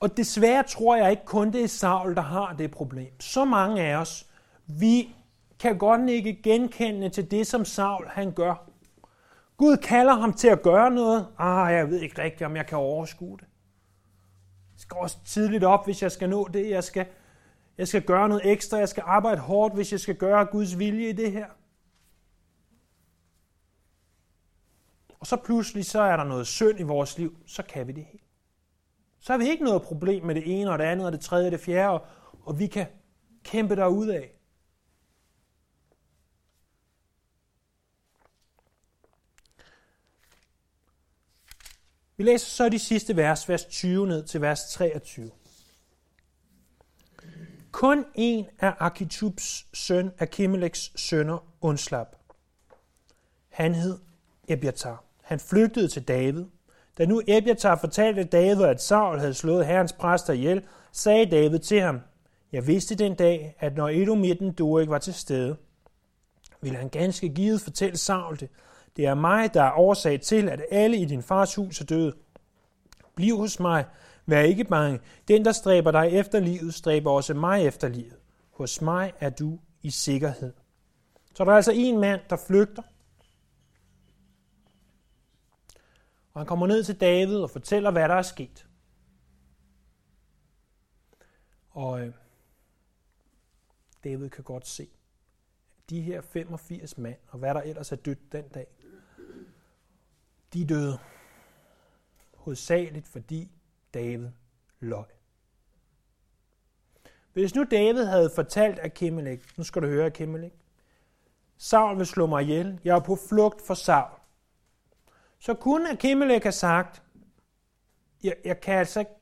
Og 0.00 0.16
desværre 0.16 0.62
tror 0.62 0.96
jeg 0.96 1.10
ikke 1.10 1.24
kun 1.24 1.52
det 1.52 1.62
er 1.62 1.68
Saul, 1.68 2.14
der 2.14 2.22
har 2.22 2.52
det 2.52 2.70
problem. 2.70 3.20
Så 3.20 3.44
mange 3.44 3.82
af 3.82 3.96
os, 3.96 4.26
vi 4.66 5.14
kan 5.58 5.78
godt 5.78 6.10
ikke 6.10 6.42
genkende 6.42 7.08
til 7.08 7.30
det, 7.30 7.46
som 7.46 7.64
Saul 7.64 8.08
han 8.08 8.32
gør. 8.32 8.70
Gud 9.56 9.76
kalder 9.76 10.14
ham 10.14 10.32
til 10.32 10.48
at 10.48 10.62
gøre 10.62 10.90
noget. 10.90 11.26
Ah, 11.38 11.72
jeg 11.72 11.90
ved 11.90 12.00
ikke 12.00 12.22
rigtigt, 12.22 12.42
om 12.42 12.56
jeg 12.56 12.66
kan 12.66 12.78
overskue 12.78 13.36
det. 13.36 13.46
Jeg 14.72 14.80
skal 14.80 14.96
også 14.96 15.18
tidligt 15.24 15.64
op, 15.64 15.84
hvis 15.84 16.02
jeg 16.02 16.12
skal 16.12 16.30
nå 16.30 16.48
det. 16.52 16.70
Jeg 16.70 16.84
skal, 16.84 17.06
jeg 17.78 17.88
skal 17.88 18.02
gøre 18.02 18.28
noget 18.28 18.52
ekstra. 18.52 18.76
Jeg 18.76 18.88
skal 18.88 19.02
arbejde 19.06 19.40
hårdt, 19.40 19.74
hvis 19.74 19.92
jeg 19.92 20.00
skal 20.00 20.14
gøre 20.14 20.44
Guds 20.44 20.78
vilje 20.78 21.08
i 21.08 21.12
det 21.12 21.32
her. 21.32 21.46
Og 25.20 25.26
så 25.26 25.36
pludselig 25.36 25.84
så 25.84 26.00
er 26.00 26.16
der 26.16 26.24
noget 26.24 26.46
synd 26.46 26.80
i 26.80 26.82
vores 26.82 27.18
liv. 27.18 27.36
Så 27.46 27.62
kan 27.62 27.86
vi 27.86 27.92
det 27.92 28.04
helt. 28.04 28.22
Så 29.20 29.32
har 29.32 29.38
vi 29.38 29.48
ikke 29.48 29.64
noget 29.64 29.82
problem 29.82 30.24
med 30.24 30.34
det 30.34 30.60
ene 30.60 30.70
og 30.70 30.78
det 30.78 30.84
andet 30.84 31.06
og 31.06 31.12
det 31.12 31.20
tredje 31.20 31.48
og 31.48 31.52
det 31.52 31.60
fjerde, 31.60 32.00
og 32.42 32.58
vi 32.58 32.66
kan 32.66 32.86
kæmpe 33.44 33.76
derud 33.76 34.08
af. 34.08 34.35
Vi 42.16 42.24
læser 42.24 42.46
så 42.46 42.68
de 42.68 42.78
sidste 42.78 43.16
vers, 43.16 43.48
vers 43.48 43.64
20 43.64 44.06
ned 44.06 44.24
til 44.24 44.40
vers 44.40 44.64
23. 44.70 45.30
Kun 47.72 48.04
en 48.14 48.46
af 48.58 48.74
Akitubs 48.78 49.66
søn, 49.74 50.12
Akimeleks 50.18 50.92
sønner, 50.96 51.38
undslap. 51.60 52.16
Han 53.48 53.74
hed 53.74 53.98
Ebiatar. 54.48 55.04
Han 55.22 55.40
flygtede 55.40 55.88
til 55.88 56.02
David. 56.02 56.44
Da 56.98 57.06
nu 57.06 57.22
Ebiatar 57.28 57.76
fortalte 57.76 58.24
David, 58.24 58.62
at 58.62 58.82
Saul 58.82 59.18
havde 59.18 59.34
slået 59.34 59.66
herrens 59.66 59.92
præster 59.92 60.32
ihjel, 60.32 60.62
sagde 60.92 61.26
David 61.26 61.58
til 61.58 61.80
ham, 61.80 62.00
Jeg 62.52 62.66
vidste 62.66 62.94
den 62.94 63.14
dag, 63.14 63.56
at 63.58 63.76
når 63.76 63.88
Edomitten 63.88 64.52
du 64.52 64.78
ikke 64.78 64.90
var 64.90 64.98
til 64.98 65.14
stede, 65.14 65.56
ville 66.60 66.78
han 66.78 66.88
ganske 66.88 67.28
givet 67.28 67.60
fortælle 67.60 67.96
Saul 67.96 68.40
det, 68.40 68.48
det 68.96 69.06
er 69.06 69.14
mig, 69.14 69.54
der 69.54 69.62
er 69.62 69.72
årsag 69.72 70.20
til, 70.20 70.48
at 70.48 70.62
alle 70.70 70.96
i 70.96 71.04
din 71.04 71.22
fars 71.22 71.54
hus 71.54 71.80
er 71.80 71.84
døde. 71.84 72.14
Bliv 73.14 73.36
hos 73.36 73.60
mig. 73.60 73.84
Vær 74.26 74.40
ikke 74.40 74.64
bange. 74.64 75.00
Den, 75.28 75.44
der 75.44 75.52
stræber 75.52 75.90
dig 75.90 76.10
efter 76.12 76.40
livet, 76.40 76.74
stræber 76.74 77.10
også 77.10 77.34
mig 77.34 77.66
efter 77.66 77.88
livet. 77.88 78.18
Hos 78.50 78.80
mig 78.80 79.12
er 79.20 79.30
du 79.30 79.58
i 79.82 79.90
sikkerhed. 79.90 80.52
Så 81.34 81.44
der 81.44 81.50
er 81.50 81.56
altså 81.56 81.72
en 81.74 82.00
mand, 82.00 82.20
der 82.30 82.36
flygter. 82.46 82.82
Og 86.32 86.40
han 86.40 86.46
kommer 86.46 86.66
ned 86.66 86.84
til 86.84 87.00
David 87.00 87.36
og 87.36 87.50
fortæller, 87.50 87.90
hvad 87.90 88.08
der 88.08 88.14
er 88.14 88.22
sket. 88.22 88.66
Og 91.70 92.00
øh, 92.00 92.14
David 94.04 94.30
kan 94.30 94.44
godt 94.44 94.66
se, 94.66 94.82
at 94.82 95.90
de 95.90 96.00
her 96.00 96.20
85 96.20 96.98
mand, 96.98 97.16
og 97.28 97.38
hvad 97.38 97.54
der 97.54 97.60
ellers 97.60 97.92
er 97.92 97.96
dødt 97.96 98.32
den 98.32 98.48
dag, 98.48 98.66
de 100.52 100.66
døde. 100.66 100.98
Hovedsageligt 102.34 103.08
fordi 103.08 103.50
David 103.94 104.28
løg. 104.80 105.04
Hvis 107.32 107.54
nu 107.54 107.64
David 107.70 108.04
havde 108.04 108.30
fortalt 108.34 108.78
Akimelech, 108.82 109.42
nu 109.56 109.64
skal 109.64 109.82
du 109.82 109.86
høre 109.86 110.06
Akimelech, 110.06 110.54
Saul 111.56 111.98
vil 111.98 112.06
slå 112.06 112.26
mig 112.26 112.42
ihjel, 112.42 112.80
jeg 112.84 112.96
er 112.96 113.00
på 113.00 113.18
flugt 113.28 113.66
for 113.66 113.74
Saul. 113.74 114.20
Så 115.38 115.54
kunne 115.54 115.90
Akimelech 115.90 116.44
have 116.44 116.52
sagt, 116.52 117.02
jeg, 118.22 118.36
jeg 118.44 118.60
kan 118.60 118.74
altså 118.74 119.00
ikke 119.00 119.12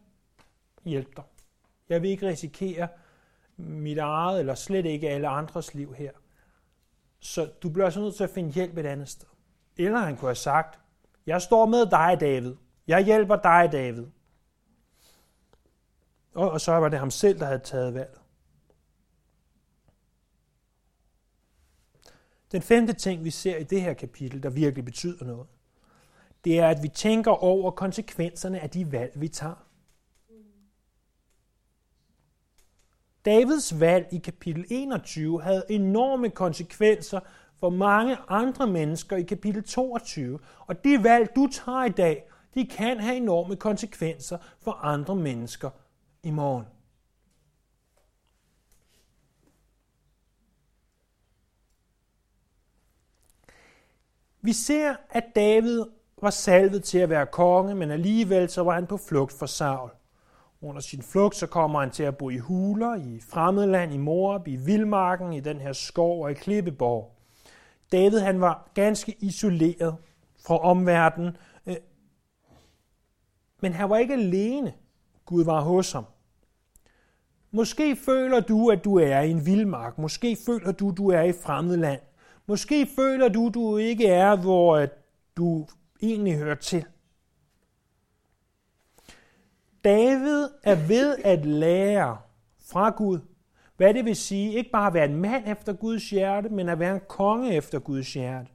hjælpe 0.85 1.11
dig. 1.17 1.25
Jeg 1.89 2.03
vil 2.03 2.11
ikke 2.11 2.29
risikere 2.29 2.89
mit 3.57 3.99
eget, 3.99 4.41
eller 4.41 4.55
slet 4.55 4.87
ikke 4.87 5.11
alle 5.11 5.29
andres 5.29 5.75
liv 5.75 5.95
her. 5.95 6.13
Så 7.19 7.51
du 7.63 7.69
bliver 7.71 7.85
altså 7.85 8.01
nødt 8.01 8.15
til 8.15 8.25
at 8.25 8.31
finde 8.31 8.53
hjælp 8.53 8.77
et 8.77 8.87
andet 8.87 9.09
sted. 9.09 9.29
Eller 9.77 9.99
han 9.99 10.17
kunne 10.17 10.29
have 10.29 10.35
sagt, 10.35 10.81
jeg 11.27 11.43
står 11.43 11.67
med 11.67 11.87
dig, 11.87 12.17
David. 12.21 12.55
Jeg 12.87 13.05
hjælper 13.05 13.37
dig, 13.37 13.69
David. 13.73 14.07
Og, 16.35 16.51
og 16.51 16.61
så 16.61 16.73
var 16.73 16.89
det 16.89 16.99
ham 16.99 17.11
selv, 17.11 17.39
der 17.39 17.47
havde 17.47 17.59
taget 17.59 17.95
valget. 17.95 18.21
Den 22.53 22.63
femte 22.63 22.93
ting, 22.93 23.25
vi 23.25 23.31
ser 23.31 23.57
i 23.57 23.65
det 23.65 23.83
her 23.83 23.95
kapitel, 23.95 24.43
der 24.43 24.51
virkelig 24.51 24.85
betyder 24.85 25.25
noget, 25.25 25.47
det 26.45 26.59
er, 26.59 26.69
at 26.69 26.83
vi 26.83 26.89
tænker 26.89 27.31
over 27.31 27.71
konsekvenserne 27.71 28.61
af 28.61 28.71
de 28.71 28.93
valg, 28.93 29.21
vi 29.21 29.29
tager. 29.29 29.67
Davids 33.25 33.81
valg 33.81 34.09
i 34.13 34.19
kapitel 34.19 34.65
21 34.71 35.43
havde 35.43 35.65
enorme 35.69 36.31
konsekvenser 36.31 37.21
for 37.65 37.71
mange 37.71 38.17
andre 38.29 38.67
mennesker 38.67 39.17
i 39.17 39.23
kapitel 39.23 39.65
22. 39.65 40.39
Og 40.61 40.85
de 40.85 41.05
valg, 41.05 41.29
du 41.37 41.49
tager 41.53 41.85
i 41.85 41.89
dag, 41.89 42.25
de 42.55 42.67
kan 42.67 43.01
have 43.01 43.17
enorme 43.17 43.57
konsekvenser 43.57 44.39
for 44.61 44.73
andre 44.73 45.17
mennesker 45.17 45.71
i 46.23 46.31
morgen. 46.31 46.65
Vi 54.43 54.53
ser, 54.53 54.95
at 55.11 55.25
David 55.35 55.85
var 56.23 56.31
salvet 56.31 56.85
til 56.85 56.99
at 56.99 57.11
være 57.11 57.27
konge, 57.27 57.75
men 57.75 57.91
alligevel 57.91 58.49
så 58.49 58.63
var 58.63 58.75
han 58.75 58.87
på 58.87 58.97
flugt 58.97 59.33
for 59.33 59.47
Saul. 59.47 59.91
Under 60.63 60.81
sin 60.81 61.03
flugt 61.03 61.37
så 61.37 61.47
kommer 61.47 61.81
han 61.81 61.91
til 61.91 62.03
at 62.03 62.17
bo 62.17 62.31
i 62.31 62.39
huler, 62.39 62.95
i 62.95 63.21
fremmedland, 63.21 63.93
i 63.93 63.99
Moab, 63.99 64.49
i 64.49 64.57
vildmarken, 64.57 65.33
i 65.33 65.41
den 65.41 65.61
her 65.61 65.73
skov 65.73 66.23
og 66.23 66.31
i 66.31 66.35
Klippeborg. 66.35 67.14
David 67.95 68.19
han 68.19 68.41
var 68.41 68.71
ganske 68.75 69.17
isoleret 69.21 69.97
fra 70.47 70.59
omverdenen, 70.59 71.37
øh, 71.67 71.77
men 73.61 73.73
han 73.73 73.91
var 73.91 73.97
ikke 73.97 74.15
alene. 74.15 74.73
Gud 75.25 75.45
var 75.45 75.61
hos 75.61 75.93
ham. 75.93 76.05
Måske 77.51 77.97
føler 77.97 78.41
du, 78.41 78.71
at 78.71 78.85
du 78.85 78.97
er 78.97 79.21
i 79.21 79.31
en 79.31 79.47
vildmark. 79.47 79.99
Måske 79.99 80.37
føler 80.47 80.73
du, 80.73 80.91
at 80.91 80.97
du 80.97 81.09
er 81.09 81.23
i 81.23 81.33
fremmed 81.33 81.77
land. 81.77 82.01
Måske 82.47 82.87
føler 82.97 83.29
du, 83.29 83.47
at 83.47 83.55
du 83.55 83.77
ikke 83.77 84.07
er, 84.07 84.37
hvor 84.37 84.77
øh, 84.77 84.89
du 85.37 85.67
egentlig 86.03 86.37
hører 86.37 86.55
til. 86.55 86.85
David 89.85 90.49
er 90.63 90.89
ved 90.89 91.19
at 91.25 91.47
lære 91.47 92.19
fra 92.71 92.91
Gud, 92.91 93.19
hvad 93.77 93.95
det 93.95 94.05
vil 94.05 94.17
sige 94.17 94.53
ikke 94.53 94.71
bare 94.71 94.87
at 94.87 94.95
være 94.95 95.05
en 95.05 95.17
mand 95.17 95.45
efter 95.47 95.73
Guds 95.73 96.11
hjerte, 96.11 96.49
men 96.49 96.69
at 96.69 96.79
være 96.79 96.95
en 96.95 97.01
konge 97.09 97.55
efter 97.55 97.79
Guds 97.79 98.15
hjerte. 98.15 98.51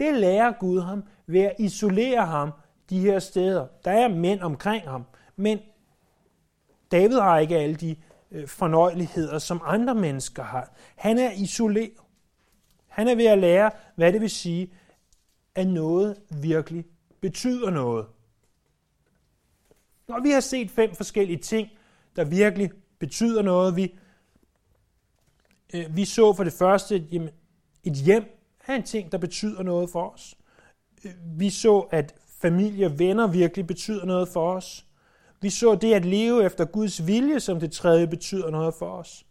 Det 0.00 0.14
lærer 0.14 0.52
Gud 0.52 0.80
ham 0.80 1.04
ved 1.26 1.40
at 1.40 1.54
isolere 1.58 2.26
ham 2.26 2.52
de 2.90 3.00
her 3.00 3.18
steder. 3.18 3.66
Der 3.84 3.90
er 3.90 4.08
mænd 4.08 4.40
omkring 4.40 4.88
ham, 4.88 5.04
men 5.36 5.58
David 6.92 7.18
har 7.18 7.38
ikke 7.38 7.56
alle 7.56 7.74
de 7.74 7.96
øh, 8.30 8.48
fornøjeligheder, 8.48 9.38
som 9.38 9.60
andre 9.64 9.94
mennesker 9.94 10.42
har. 10.42 10.74
Han 10.96 11.18
er 11.18 11.30
isoleret. 11.30 11.92
Han 12.88 13.08
er 13.08 13.14
ved 13.14 13.26
at 13.26 13.38
lære, 13.38 13.70
hvad 13.96 14.12
det 14.12 14.20
vil 14.20 14.30
sige, 14.30 14.72
at 15.54 15.66
noget 15.66 16.16
virkelig 16.30 16.84
betyder 17.20 17.70
noget. 17.70 18.06
Når 20.08 20.20
vi 20.20 20.30
har 20.30 20.40
set 20.40 20.70
fem 20.70 20.94
forskellige 20.94 21.38
ting, 21.38 21.68
der 22.16 22.24
virkelig 22.24 22.70
betyder 22.98 23.42
noget, 23.42 23.76
vi, 23.76 23.94
øh, 25.74 25.96
vi 25.96 26.04
så 26.04 26.32
for 26.32 26.44
det 26.44 26.52
første, 26.52 27.06
jamen, 27.12 27.30
et 27.84 27.92
hjem 27.92 28.24
er 28.66 28.74
en 28.74 28.82
ting, 28.82 29.12
der 29.12 29.18
betyder 29.18 29.62
noget 29.62 29.90
for 29.90 30.10
os. 30.10 30.34
Øh, 31.04 31.12
vi 31.38 31.50
så, 31.50 31.78
at 31.78 32.14
familie 32.40 32.86
og 32.86 32.98
venner 32.98 33.26
virkelig 33.26 33.66
betyder 33.66 34.04
noget 34.04 34.28
for 34.28 34.52
os. 34.52 34.86
Vi 35.40 35.50
så 35.50 35.74
det 35.74 35.94
at 35.94 36.04
leve 36.04 36.44
efter 36.44 36.64
Guds 36.64 37.06
vilje 37.06 37.40
som 37.40 37.60
det 37.60 37.72
tredje 37.72 38.06
betyder 38.06 38.50
noget 38.50 38.74
for 38.74 38.86
os. 38.86 39.26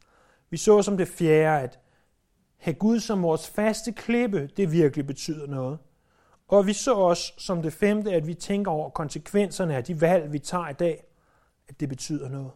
Vi 0.49 0.57
så 0.57 0.81
som 0.81 0.97
det 0.97 1.07
fjerde, 1.07 1.63
at 1.63 1.79
have 2.57 2.73
Gud 2.73 2.99
som 2.99 3.23
vores 3.23 3.49
faste 3.49 3.91
klippe, 3.91 4.49
det 4.57 4.71
virkelig 4.71 5.07
betyder 5.07 5.47
noget. 5.47 5.79
Og 6.47 6.67
vi 6.67 6.73
så 6.73 6.93
også 6.93 7.33
som 7.37 7.61
det 7.61 7.73
femte, 7.73 8.11
at 8.11 8.27
vi 8.27 8.33
tænker 8.33 8.71
over 8.71 8.89
konsekvenserne 8.89 9.75
af 9.75 9.83
de 9.83 10.01
valg, 10.01 10.33
vi 10.33 10.39
tager 10.39 10.69
i 10.69 10.73
dag, 10.73 11.03
at 11.67 11.79
det 11.79 11.89
betyder 11.89 12.29
noget. 12.29 12.51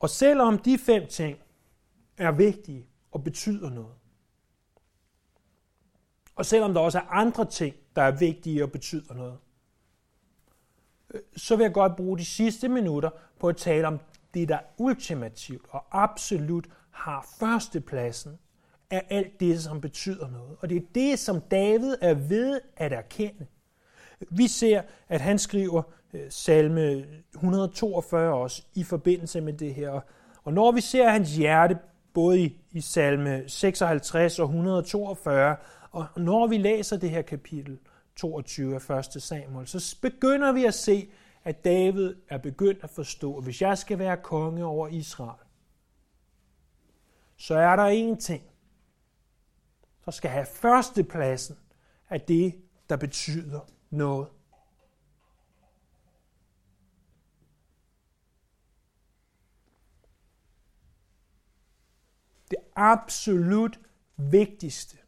Og 0.00 0.10
selvom 0.10 0.58
de 0.58 0.78
fem 0.78 1.06
ting 1.06 1.38
er 2.16 2.32
vigtige 2.32 2.86
og 3.12 3.24
betyder 3.24 3.70
noget, 3.70 3.94
og 6.36 6.46
selvom 6.46 6.74
der 6.74 6.80
også 6.80 6.98
er 6.98 7.06
andre 7.10 7.44
ting, 7.44 7.76
der 7.96 8.02
er 8.02 8.10
vigtige 8.10 8.62
og 8.62 8.72
betyder 8.72 9.14
noget, 9.14 9.38
øh, 11.14 11.20
så 11.36 11.56
vil 11.56 11.64
jeg 11.64 11.72
godt 11.72 11.96
bruge 11.96 12.18
de 12.18 12.24
sidste 12.24 12.68
minutter 12.68 13.10
på 13.40 13.48
at 13.48 13.56
tale 13.56 13.86
om 13.86 14.00
det, 14.34 14.48
der 14.48 14.58
ultimativt 14.76 15.66
og 15.68 15.84
absolut 15.90 16.68
har 16.90 17.28
førstepladsen 17.40 18.38
af 18.90 19.06
alt 19.10 19.40
det, 19.40 19.62
som 19.62 19.80
betyder 19.80 20.30
noget. 20.30 20.56
Og 20.60 20.68
det 20.68 20.76
er 20.76 20.86
det, 20.94 21.18
som 21.18 21.40
David 21.40 21.96
er 22.00 22.14
ved 22.14 22.60
at 22.76 22.92
erkende. 22.92 23.46
Vi 24.30 24.48
ser, 24.48 24.82
at 25.08 25.20
han 25.20 25.38
skriver 25.38 25.82
Øh, 26.12 26.26
salme 26.30 27.06
142 27.34 28.34
også 28.34 28.62
i 28.74 28.84
forbindelse 28.84 29.40
med 29.40 29.52
det 29.52 29.74
her. 29.74 30.00
Og 30.44 30.52
når 30.52 30.72
vi 30.72 30.80
ser 30.80 31.08
hans 31.08 31.36
hjerte, 31.36 31.78
både 32.14 32.40
i, 32.40 32.60
i 32.72 32.80
salme 32.80 33.44
56 33.46 34.38
og 34.38 34.44
142, 34.44 35.56
og 35.90 36.06
når 36.16 36.46
vi 36.46 36.58
læser 36.58 36.96
det 36.96 37.10
her 37.10 37.22
kapitel 37.22 37.78
22 38.16 38.74
af 38.74 39.16
1. 39.16 39.22
Samuel, 39.22 39.66
så 39.66 39.96
begynder 40.02 40.52
vi 40.52 40.64
at 40.64 40.74
se, 40.74 41.08
at 41.44 41.64
David 41.64 42.14
er 42.28 42.38
begyndt 42.38 42.84
at 42.84 42.90
forstå, 42.90 43.36
at 43.36 43.44
hvis 43.44 43.62
jeg 43.62 43.78
skal 43.78 43.98
være 43.98 44.16
konge 44.16 44.64
over 44.64 44.88
Israel, 44.88 45.40
så 47.36 47.54
er 47.54 47.76
der 47.76 47.84
en 47.84 48.20
ting, 48.20 48.42
der 50.04 50.10
skal 50.10 50.30
have 50.30 50.46
førstepladsen 50.46 51.56
af 52.10 52.20
det, 52.20 52.54
der 52.88 52.96
betyder 52.96 53.60
noget. 53.90 54.28
Det 62.50 62.58
absolut 62.78 63.80
vigtigste, 64.16 64.98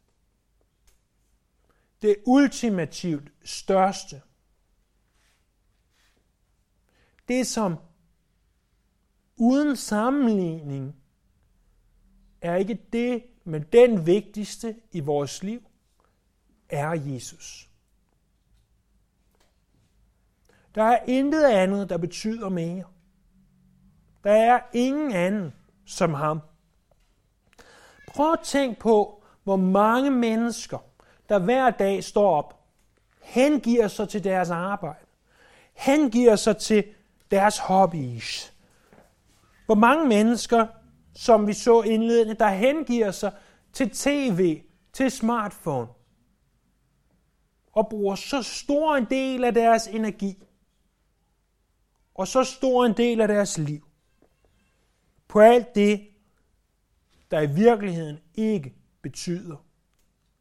det 2.01 2.15
ultimativt 2.25 3.31
største, 3.43 4.21
det 7.27 7.47
som 7.47 7.77
uden 9.35 9.75
sammenligning 9.75 10.95
er 12.41 12.55
ikke 12.55 12.79
det, 12.93 13.23
men 13.43 13.63
den 13.73 14.05
vigtigste 14.05 14.75
i 14.91 14.99
vores 14.99 15.43
liv 15.43 15.67
er 16.69 16.91
Jesus. 16.91 17.69
Der 20.75 20.83
er 20.83 21.05
intet 21.07 21.43
andet, 21.43 21.89
der 21.89 21.97
betyder 21.97 22.49
mere. 22.49 22.83
Der 24.23 24.31
er 24.31 24.61
ingen 24.73 25.11
anden 25.11 25.53
som 25.85 26.13
ham. 26.13 26.41
Prøv 28.15 28.31
at 28.31 28.39
tænk 28.43 28.77
på, 28.77 29.23
hvor 29.43 29.55
mange 29.55 30.11
mennesker, 30.11 30.77
der 31.29 31.39
hver 31.39 31.69
dag 31.69 32.03
står 32.03 32.35
op, 32.35 32.59
hengiver 33.21 33.87
sig 33.87 34.09
til 34.09 34.23
deres 34.23 34.49
arbejde, 34.49 35.05
hengiver 35.73 36.35
sig 36.35 36.57
til 36.57 36.83
deres 37.31 37.57
hobbies. 37.57 38.53
Hvor 39.65 39.75
mange 39.75 40.07
mennesker, 40.07 40.67
som 41.15 41.47
vi 41.47 41.53
så 41.53 41.81
indledende, 41.81 42.33
der 42.33 42.49
hengiver 42.49 43.11
sig 43.11 43.31
til 43.73 43.89
tv, 43.89 44.61
til 44.93 45.11
smartphone, 45.11 45.87
og 47.73 47.89
bruger 47.89 48.15
så 48.15 48.41
stor 48.43 48.95
en 48.95 49.05
del 49.05 49.43
af 49.43 49.53
deres 49.53 49.87
energi, 49.87 50.43
og 52.15 52.27
så 52.27 52.43
stor 52.43 52.85
en 52.85 52.97
del 52.97 53.21
af 53.21 53.27
deres 53.27 53.57
liv, 53.57 53.87
på 55.27 55.39
alt 55.39 55.75
det, 55.75 56.10
der 57.31 57.41
i 57.41 57.53
virkeligheden 57.53 58.19
ikke 58.35 58.75
betyder 59.01 59.65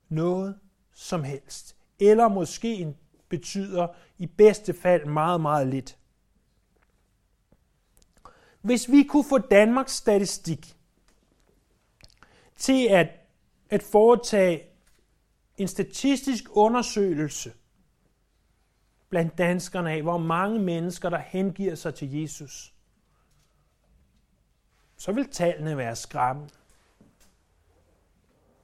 noget 0.08 0.58
som 0.94 1.24
helst, 1.24 1.76
eller 2.00 2.28
måske 2.28 2.94
betyder 3.28 3.88
i 4.18 4.26
bedste 4.26 4.74
fald 4.74 5.06
meget, 5.06 5.40
meget 5.40 5.66
lidt. 5.66 5.96
Hvis 8.60 8.90
vi 8.90 9.02
kunne 9.02 9.24
få 9.28 9.38
Danmarks 9.38 9.92
statistik 9.92 10.76
til 12.56 12.88
at, 12.90 13.08
at 13.70 13.82
foretage 13.82 14.62
en 15.56 15.68
statistisk 15.68 16.44
undersøgelse 16.50 17.52
blandt 19.08 19.38
danskerne 19.38 19.90
af, 19.90 20.02
hvor 20.02 20.18
mange 20.18 20.58
mennesker, 20.58 21.08
der 21.08 21.18
hengiver 21.18 21.74
sig 21.74 21.94
til 21.94 22.12
Jesus, 22.12 22.74
så 24.96 25.12
vil 25.12 25.28
tallene 25.28 25.76
være 25.76 25.96
skræmmende. 25.96 26.59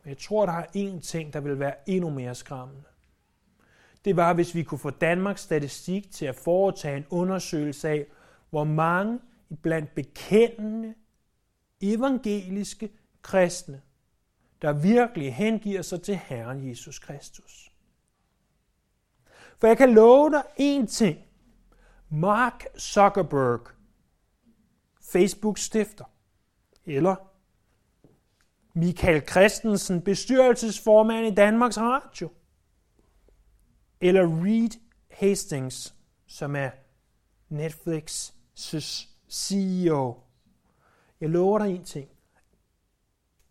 Men 0.07 0.11
jeg 0.11 0.19
tror, 0.19 0.47
der 0.47 0.53
er 0.53 0.67
én 0.67 1.01
ting, 1.01 1.33
der 1.33 1.41
vil 1.41 1.59
være 1.59 1.75
endnu 1.87 2.11
mere 2.11 2.35
skræmmende. 2.35 2.85
Det 4.05 4.17
var, 4.17 4.33
hvis 4.33 4.55
vi 4.55 4.63
kunne 4.63 4.79
få 4.79 4.91
Danmarks 4.91 5.41
statistik 5.41 6.11
til 6.13 6.27
at 6.27 6.35
foretage 6.35 6.97
en 6.97 7.07
undersøgelse 7.11 7.89
af, 7.89 8.07
hvor 8.51 8.65
mange 8.65 9.21
blandt 9.63 9.95
bekendende, 9.95 10.95
evangeliske 11.81 12.91
kristne, 13.23 13.83
der 14.63 14.73
virkelig 14.73 15.35
hengiver 15.35 15.83
sig 15.83 16.03
til 16.03 16.17
Herren 16.17 16.69
Jesus 16.69 16.99
Kristus. 16.99 17.73
For 19.59 19.67
jeg 19.67 19.77
kan 19.77 19.95
love 19.95 20.31
dig 20.31 20.43
én 20.61 20.87
ting. 20.87 21.19
Mark 22.09 22.65
Zuckerberg, 22.79 23.61
Facebook 25.01 25.59
stifter, 25.59 26.05
eller 26.85 27.17
Michael 28.77 29.23
Christensen, 29.29 30.03
bestyrelsesformand 30.03 31.27
i 31.27 31.35
Danmarks 31.35 31.79
Radio, 31.79 32.31
eller 34.01 34.45
Reed 34.45 34.81
Hastings, 35.11 35.95
som 36.27 36.57
er 36.57 36.71
Netflix' 37.51 38.33
CEO. 39.29 40.21
Jeg 41.21 41.29
lover 41.29 41.59
dig 41.59 41.75
en 41.75 41.85
ting. 41.85 42.09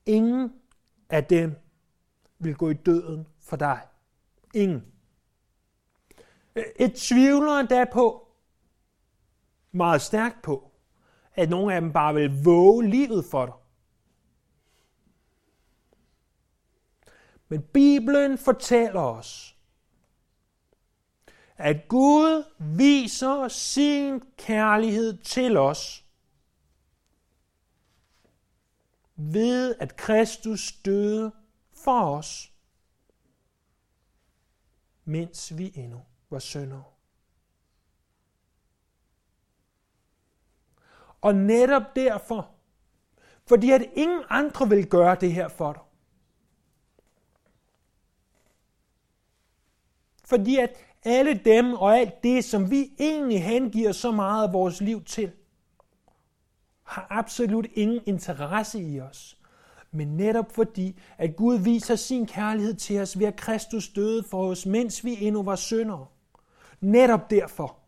Ingen 0.06 0.54
af 1.10 1.26
dem 1.26 1.56
vil 2.40 2.56
gå 2.56 2.70
i 2.70 2.74
døden 2.74 3.28
for 3.40 3.56
dig. 3.56 3.82
Ingen. 4.54 4.86
Et 6.76 6.94
tvivler 6.94 7.60
endda 7.60 7.86
på, 7.94 8.28
meget 9.72 10.02
stærkt 10.02 10.42
på, 10.44 10.72
at 11.34 11.50
nogle 11.50 11.76
af 11.76 11.82
dem 11.82 11.94
bare 11.94 12.14
vil 12.14 12.44
våge 12.44 12.90
livet 12.90 13.26
for 13.26 13.46
dig. 13.46 13.56
Men 17.48 17.62
Bibelen 17.62 18.38
fortæller 18.38 19.02
os, 19.02 19.58
at 21.58 21.88
Gud 21.88 22.44
viser 22.60 23.48
sin 23.48 24.22
kærlighed 24.38 25.18
til 25.18 25.58
os 25.58 26.06
ved 29.16 29.76
at 29.80 29.96
Kristus 29.96 30.72
døde 30.72 31.32
for 31.74 32.18
os, 32.18 32.54
mens 35.06 35.58
vi 35.58 35.72
endnu 35.76 36.02
var 36.30 36.40
syndere. 36.40 36.84
Og 41.22 41.36
netop 41.36 41.96
derfor, 41.96 42.52
fordi 43.48 43.72
at 43.72 43.82
ingen 43.94 44.24
andre 44.30 44.70
vil 44.70 44.90
gøre 44.90 45.16
det 45.16 45.34
her 45.34 45.48
for 45.48 45.74
dig. 45.74 45.82
Fordi 50.26 50.58
at 50.58 50.76
alle 51.04 51.34
dem 51.46 51.74
og 51.74 51.98
alt 51.98 52.24
det, 52.24 52.46
som 52.46 52.72
vi 52.72 52.92
egentlig 53.00 53.44
hengiver 53.44 53.92
så 53.92 54.12
meget 54.12 54.48
af 54.48 54.54
vores 54.54 54.82
liv 54.82 55.04
til, 55.04 55.32
har 56.84 57.08
absolut 57.10 57.68
ingen 57.74 58.02
interesse 58.06 58.82
i 58.82 59.00
os. 59.00 59.38
Men 59.92 60.08
netop 60.18 60.52
fordi, 60.52 61.00
at 61.18 61.36
Gud 61.36 61.58
viser 61.58 61.96
sin 61.96 62.28
kærlighed 62.28 62.74
til 62.74 63.02
os 63.02 63.20
ved 63.20 63.28
at 63.28 63.36
Kristus 63.36 63.88
døde 63.88 64.24
for 64.24 64.48
os, 64.48 64.66
mens 64.66 65.06
vi 65.06 65.18
endnu 65.22 65.44
var 65.44 65.56
syndere. 65.56 66.08
Netop 66.82 67.30
derfor 67.30 67.80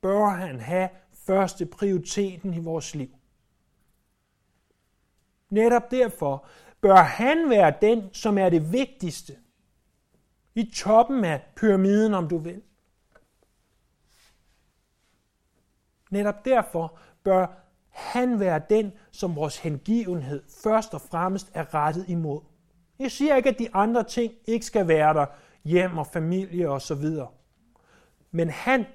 bør 0.00 0.26
han 0.28 0.60
have 0.60 0.88
første 1.12 1.66
prioriteten 1.66 2.54
i 2.54 2.58
vores 2.58 2.94
liv. 2.94 3.10
Netop 5.50 5.90
derfor 5.90 6.46
bør 6.84 6.96
han 6.96 7.50
være 7.50 7.74
den, 7.80 8.14
som 8.14 8.38
er 8.38 8.48
det 8.48 8.72
vigtigste. 8.72 9.36
I 10.54 10.70
toppen 10.74 11.24
af 11.24 11.42
pyramiden, 11.56 12.14
om 12.14 12.28
du 12.28 12.38
vil. 12.38 12.62
Netop 16.10 16.44
derfor 16.44 16.98
bør 17.22 17.46
han 17.90 18.40
være 18.40 18.62
den, 18.70 18.92
som 19.10 19.36
vores 19.36 19.58
hengivenhed 19.58 20.42
først 20.62 20.94
og 20.94 21.00
fremmest 21.00 21.50
er 21.54 21.74
rettet 21.74 22.08
imod. 22.08 22.40
Jeg 22.98 23.10
siger 23.10 23.36
ikke, 23.36 23.48
at 23.48 23.58
de 23.58 23.74
andre 23.74 24.04
ting 24.04 24.32
ikke 24.46 24.66
skal 24.66 24.88
være 24.88 25.14
der, 25.14 25.26
hjem 25.64 25.98
og 25.98 26.06
familie 26.06 26.70
og 26.70 26.82
så 26.82 26.94
videre. 26.94 27.28
Men 28.30 28.50
han 28.50 28.86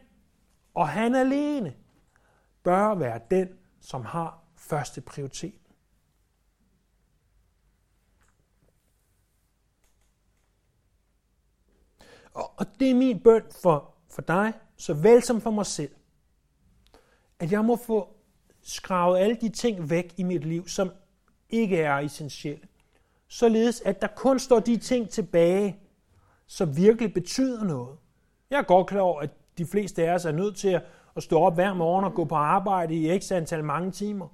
og 0.74 0.90
han 0.90 1.16
alene 1.16 1.74
bør 2.64 2.96
være 2.96 3.20
den, 3.32 3.50
som 3.82 4.06
har 4.06 4.44
første 4.56 5.02
prioritet. 5.02 5.59
Og 12.34 12.66
det 12.80 12.90
er 12.90 12.96
min 12.96 13.20
bøn 13.20 13.44
for, 13.62 13.94
for 14.10 14.22
dig, 14.22 14.54
såvel 14.78 15.22
som 15.22 15.42
for 15.42 15.52
mig 15.52 15.66
selv, 15.66 15.92
at 17.40 17.52
jeg 17.52 17.66
må 17.66 17.76
få 17.76 18.08
skravet 18.62 19.20
alle 19.20 19.36
de 19.36 19.50
ting 19.50 19.90
væk 19.90 20.14
i 20.18 20.24
mit 20.24 20.46
liv, 20.46 20.68
som 20.68 20.92
ikke 21.50 21.78
er 21.78 21.98
essentielle. 21.98 22.68
Således 23.28 23.82
at 23.82 24.02
der 24.02 24.08
kun 24.08 24.40
står 24.40 24.60
de 24.60 24.78
ting 24.78 25.10
tilbage, 25.10 25.80
som 26.48 26.78
virkelig 26.78 27.14
betyder 27.14 27.64
noget. 27.64 27.98
Jeg 28.50 28.60
er 28.60 28.64
godt 28.64 28.88
klar 28.88 29.02
over, 29.02 29.22
at 29.22 29.30
de 29.58 29.66
fleste 29.66 30.08
af 30.08 30.14
os 30.14 30.26
er 30.26 30.32
nødt 30.32 30.56
til 30.56 30.82
at 31.16 31.24
stå 31.24 31.40
op 31.40 31.56
hver 31.56 31.74
morgen 31.74 32.06
og 32.06 32.14
gå 32.14 32.26
på 32.26 32.36
arbejde 32.36 32.96
i 32.96 33.20
x 33.20 33.32
antal 33.32 33.64
mange 33.64 33.92
timer. 33.92 34.28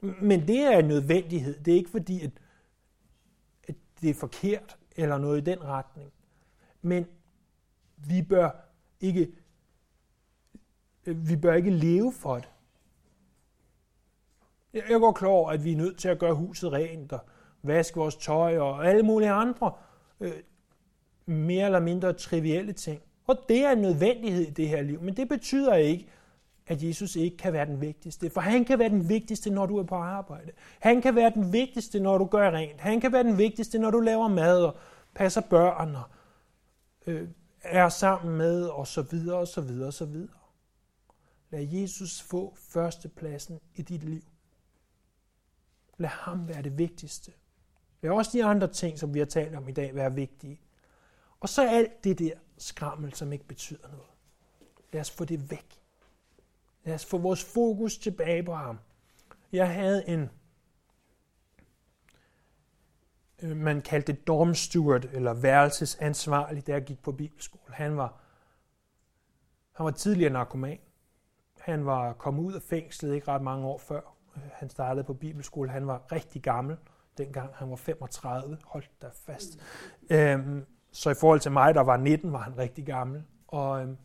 Men 0.00 0.48
det 0.48 0.60
er 0.60 0.78
en 0.78 0.88
nødvendighed. 0.88 1.60
Det 1.60 1.72
er 1.72 1.76
ikke 1.76 1.90
fordi, 1.90 2.24
at, 2.24 2.30
at 3.68 3.74
det 4.00 4.10
er 4.10 4.14
forkert 4.14 4.76
eller 4.96 5.18
noget 5.18 5.38
i 5.40 5.44
den 5.44 5.64
retning. 5.64 6.12
Men 6.86 7.06
vi 7.96 8.22
bør 8.22 8.50
ikke, 9.00 9.28
vi 11.04 11.36
bør 11.36 11.54
ikke 11.54 11.70
leve 11.70 12.12
for 12.12 12.34
det. 12.34 12.48
Jeg 14.72 15.00
går 15.00 15.12
klar 15.12 15.28
over, 15.28 15.50
at 15.50 15.64
vi 15.64 15.72
er 15.72 15.76
nødt 15.76 15.98
til 15.98 16.08
at 16.08 16.18
gøre 16.18 16.34
huset 16.34 16.72
rent 16.72 17.12
og 17.12 17.20
vaske 17.62 17.96
vores 17.96 18.16
tøj 18.16 18.58
og 18.58 18.86
alle 18.86 19.02
mulige 19.02 19.30
andre 19.30 19.72
øh, 20.20 20.32
mere 21.26 21.66
eller 21.66 21.80
mindre 21.80 22.12
trivielle 22.12 22.72
ting. 22.72 23.00
Og 23.26 23.36
det 23.48 23.64
er 23.64 23.70
en 23.70 23.78
nødvendighed 23.78 24.42
i 24.42 24.50
det 24.50 24.68
her 24.68 24.82
liv, 24.82 25.02
men 25.02 25.16
det 25.16 25.28
betyder 25.28 25.74
ikke, 25.74 26.08
at 26.66 26.82
Jesus 26.82 27.16
ikke 27.16 27.36
kan 27.36 27.52
være 27.52 27.66
den 27.66 27.80
vigtigste. 27.80 28.30
For 28.30 28.40
han 28.40 28.64
kan 28.64 28.78
være 28.78 28.88
den 28.88 29.08
vigtigste, 29.08 29.50
når 29.50 29.66
du 29.66 29.78
er 29.78 29.82
på 29.82 29.94
arbejde. 29.94 30.52
Han 30.78 31.02
kan 31.02 31.14
være 31.14 31.30
den 31.30 31.52
vigtigste, 31.52 32.00
når 32.00 32.18
du 32.18 32.24
gør 32.24 32.50
rent. 32.50 32.80
Han 32.80 33.00
kan 33.00 33.12
være 33.12 33.22
den 33.22 33.38
vigtigste, 33.38 33.78
når 33.78 33.90
du 33.90 34.00
laver 34.00 34.28
mad 34.28 34.64
og 34.64 34.76
passer 35.14 35.40
børn 35.40 35.94
og 35.94 36.02
øh, 37.06 37.28
er 37.62 37.88
sammen 37.88 38.36
med, 38.36 38.64
og 38.64 38.86
så 38.86 39.02
videre, 39.02 39.38
og 39.38 39.48
så 39.48 39.60
videre, 39.60 39.86
og 39.86 39.94
så 39.94 40.04
videre. 40.04 40.38
Lad 41.50 41.68
Jesus 41.70 42.22
få 42.22 42.54
førstepladsen 42.54 43.60
i 43.74 43.82
dit 43.82 44.04
liv. 44.04 44.22
Lad 45.98 46.08
ham 46.08 46.48
være 46.48 46.62
det 46.62 46.78
vigtigste. 46.78 47.32
Lad 48.02 48.10
også 48.10 48.30
de 48.32 48.44
andre 48.44 48.68
ting, 48.68 48.98
som 48.98 49.14
vi 49.14 49.18
har 49.18 49.26
talt 49.26 49.54
om 49.54 49.68
i 49.68 49.72
dag, 49.72 49.94
være 49.94 50.14
vigtige. 50.14 50.60
Og 51.40 51.48
så 51.48 51.68
alt 51.68 52.04
det 52.04 52.18
der 52.18 52.34
skrammel, 52.58 53.14
som 53.14 53.32
ikke 53.32 53.46
betyder 53.46 53.88
noget. 53.88 54.06
Lad 54.92 55.00
os 55.00 55.10
få 55.10 55.24
det 55.24 55.50
væk. 55.50 55.80
Lad 56.84 56.94
os 56.94 57.04
få 57.04 57.18
vores 57.18 57.44
fokus 57.44 57.98
tilbage 57.98 58.42
på 58.42 58.54
ham. 58.54 58.78
Jeg 59.52 59.74
havde 59.74 60.08
en, 60.08 60.30
Øh, 63.42 63.56
man 63.56 63.82
kaldte 63.82 64.12
dorm 64.12 64.54
steward, 64.54 65.04
eller 65.04 65.34
værelsesansvarlig, 65.34 66.66
der 66.66 66.72
jeg 66.72 66.84
gik 66.84 67.02
på 67.02 67.12
bibelskole. 67.12 67.74
Han 67.74 67.96
var, 67.96 68.20
han 69.72 69.84
var 69.84 69.90
tidligere 69.90 70.32
narkoman. 70.32 70.78
Han 71.60 71.86
var 71.86 72.12
kommet 72.12 72.42
ud 72.42 72.52
af 72.52 72.62
fængslet 72.62 73.14
ikke 73.14 73.28
ret 73.28 73.42
mange 73.42 73.66
år 73.66 73.78
før. 73.78 74.16
Øh, 74.36 74.42
han 74.52 74.70
startede 74.70 75.04
på 75.04 75.14
bibelskole. 75.14 75.70
Han 75.70 75.86
var 75.86 76.12
rigtig 76.12 76.42
gammel, 76.42 76.76
dengang 77.18 77.54
han 77.54 77.70
var 77.70 77.76
35. 77.76 78.58
Hold 78.64 78.84
da 79.02 79.08
fast. 79.26 79.58
Øhm, 80.10 80.66
så 80.92 81.10
i 81.10 81.14
forhold 81.20 81.40
til 81.40 81.52
mig, 81.52 81.74
der 81.74 81.80
var 81.80 81.96
19, 81.96 82.32
var 82.32 82.38
han 82.38 82.58
rigtig 82.58 82.86
gammel. 82.86 83.24
Og, 83.48 83.82
øhm, 83.82 83.96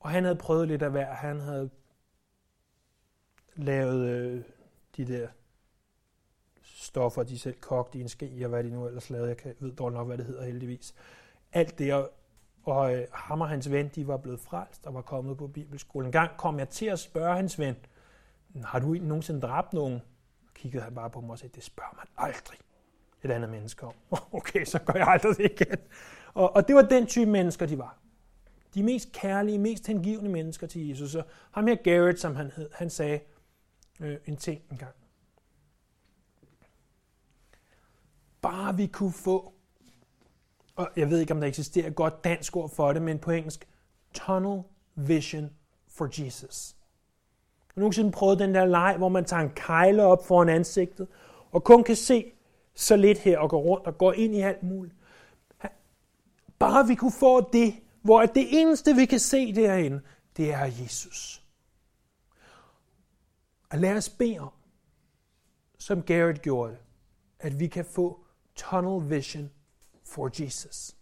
og 0.00 0.10
han 0.10 0.24
havde 0.24 0.36
prøvet 0.36 0.68
lidt 0.68 0.82
af 0.82 0.90
hver. 0.90 1.14
Han 1.14 1.40
havde 1.40 1.70
lavet 3.56 4.08
øh, 4.08 4.44
de 4.96 5.04
der 5.04 5.28
stoffer, 6.62 7.22
de 7.22 7.38
selv 7.38 7.54
kogte 7.60 7.98
i 7.98 8.00
en 8.00 8.08
ske, 8.08 8.40
og 8.42 8.48
hvad 8.48 8.64
de 8.64 8.70
nu 8.70 8.86
ellers 8.86 9.10
lavede. 9.10 9.28
Jeg 9.28 9.36
kan, 9.36 9.54
ved 9.60 9.72
dårligt 9.72 9.96
nok, 9.96 10.06
hvad 10.06 10.18
det 10.18 10.26
hedder 10.26 10.44
heldigvis. 10.44 10.94
Alt 11.52 11.78
det, 11.78 11.94
og, 11.94 12.10
og 12.62 12.94
øh, 12.94 13.06
ham 13.12 13.40
og 13.40 13.48
hans 13.48 13.70
ven, 13.70 13.88
de 13.88 14.06
var 14.06 14.16
blevet 14.16 14.40
frelst 14.40 14.86
og 14.86 14.94
var 14.94 15.02
kommet 15.02 15.36
på 15.36 15.46
bibelskolen. 15.46 16.08
En 16.08 16.12
gang 16.12 16.30
kom 16.36 16.58
jeg 16.58 16.68
til 16.68 16.86
at 16.86 16.98
spørge 16.98 17.36
hans 17.36 17.58
ven, 17.58 17.76
har 18.64 18.78
du 18.78 18.92
nogensinde 18.92 19.40
dræbt 19.40 19.72
nogen? 19.72 20.00
kiggede 20.54 20.82
han 20.82 20.94
bare 20.94 21.10
på 21.10 21.20
mig 21.20 21.30
og 21.30 21.38
sagde, 21.38 21.54
det 21.54 21.64
spørger 21.64 21.94
man 21.96 22.30
aldrig 22.30 22.58
et 23.22 23.30
andet 23.30 23.50
menneske 23.50 23.86
om. 23.86 23.94
Okay, 24.32 24.64
så 24.64 24.78
gør 24.78 24.92
jeg 24.94 25.08
aldrig 25.08 25.36
det 25.36 25.44
igen. 25.60 25.78
Og, 26.34 26.56
og 26.56 26.68
det 26.68 26.76
var 26.76 26.82
den 26.82 27.06
type 27.06 27.30
mennesker, 27.30 27.66
de 27.66 27.78
var. 27.78 27.98
De 28.74 28.82
mest 28.82 29.12
kærlige, 29.12 29.58
mest 29.58 29.86
hengivende 29.86 30.30
mennesker 30.30 30.66
til 30.66 30.88
Jesus. 30.88 31.14
Og 31.14 31.24
ham 31.50 31.66
her 31.66 31.74
Garrett, 31.74 32.20
som 32.20 32.36
han 32.36 32.50
hed, 32.56 32.70
han 32.72 32.90
sagde 32.90 33.20
øh, 34.04 34.18
en 34.26 34.36
ting 34.36 34.62
engang. 34.70 34.94
Bare 38.42 38.76
vi 38.76 38.86
kunne 38.86 39.12
få, 39.12 39.52
og 40.76 40.90
jeg 40.96 41.10
ved 41.10 41.20
ikke, 41.20 41.34
om 41.34 41.40
der 41.40 41.48
eksisterer 41.48 41.86
et 41.86 41.94
godt 41.94 42.24
dansk 42.24 42.56
ord 42.56 42.70
for 42.70 42.92
det, 42.92 43.02
men 43.02 43.18
på 43.18 43.30
engelsk, 43.30 43.68
tunnel 44.14 44.62
vision 44.94 45.50
for 45.88 46.24
Jesus. 46.24 46.76
Har 47.66 47.72
du 47.74 47.80
nogensinde 47.80 48.12
prøvet 48.12 48.38
den 48.38 48.54
der 48.54 48.64
leg, 48.64 48.94
hvor 48.98 49.08
man 49.08 49.24
tager 49.24 49.42
en 49.42 49.52
kejle 49.56 50.02
op 50.02 50.26
foran 50.26 50.48
ansigtet, 50.48 51.08
og 51.52 51.64
kun 51.64 51.84
kan 51.84 51.96
se 51.96 52.32
så 52.74 52.96
lidt 52.96 53.18
her 53.18 53.38
og 53.38 53.50
går 53.50 53.60
rundt 53.60 53.86
og 53.86 53.98
går 53.98 54.12
ind 54.12 54.34
i 54.34 54.40
alt 54.40 54.62
muligt. 54.62 54.94
Bare 56.58 56.86
vi 56.86 56.94
kunne 56.94 57.12
få 57.12 57.50
det, 57.52 57.74
hvor 58.02 58.26
det 58.26 58.60
eneste, 58.60 58.94
vi 58.94 59.04
kan 59.04 59.18
se 59.18 59.54
derinde, 59.54 60.00
det 60.36 60.52
er 60.52 60.64
Jesus. 60.64 61.43
Og 63.74 63.80
lad 63.80 63.96
os 63.96 64.10
bede 64.10 64.38
om, 64.38 64.52
som 65.78 66.02
Garrett 66.02 66.42
gjorde 66.42 66.72
det, 66.72 66.80
at 67.38 67.58
vi 67.58 67.68
kan 67.68 67.84
få 67.84 68.26
tunnel 68.54 69.10
vision 69.10 69.52
for 70.04 70.42
Jesus. 70.42 70.96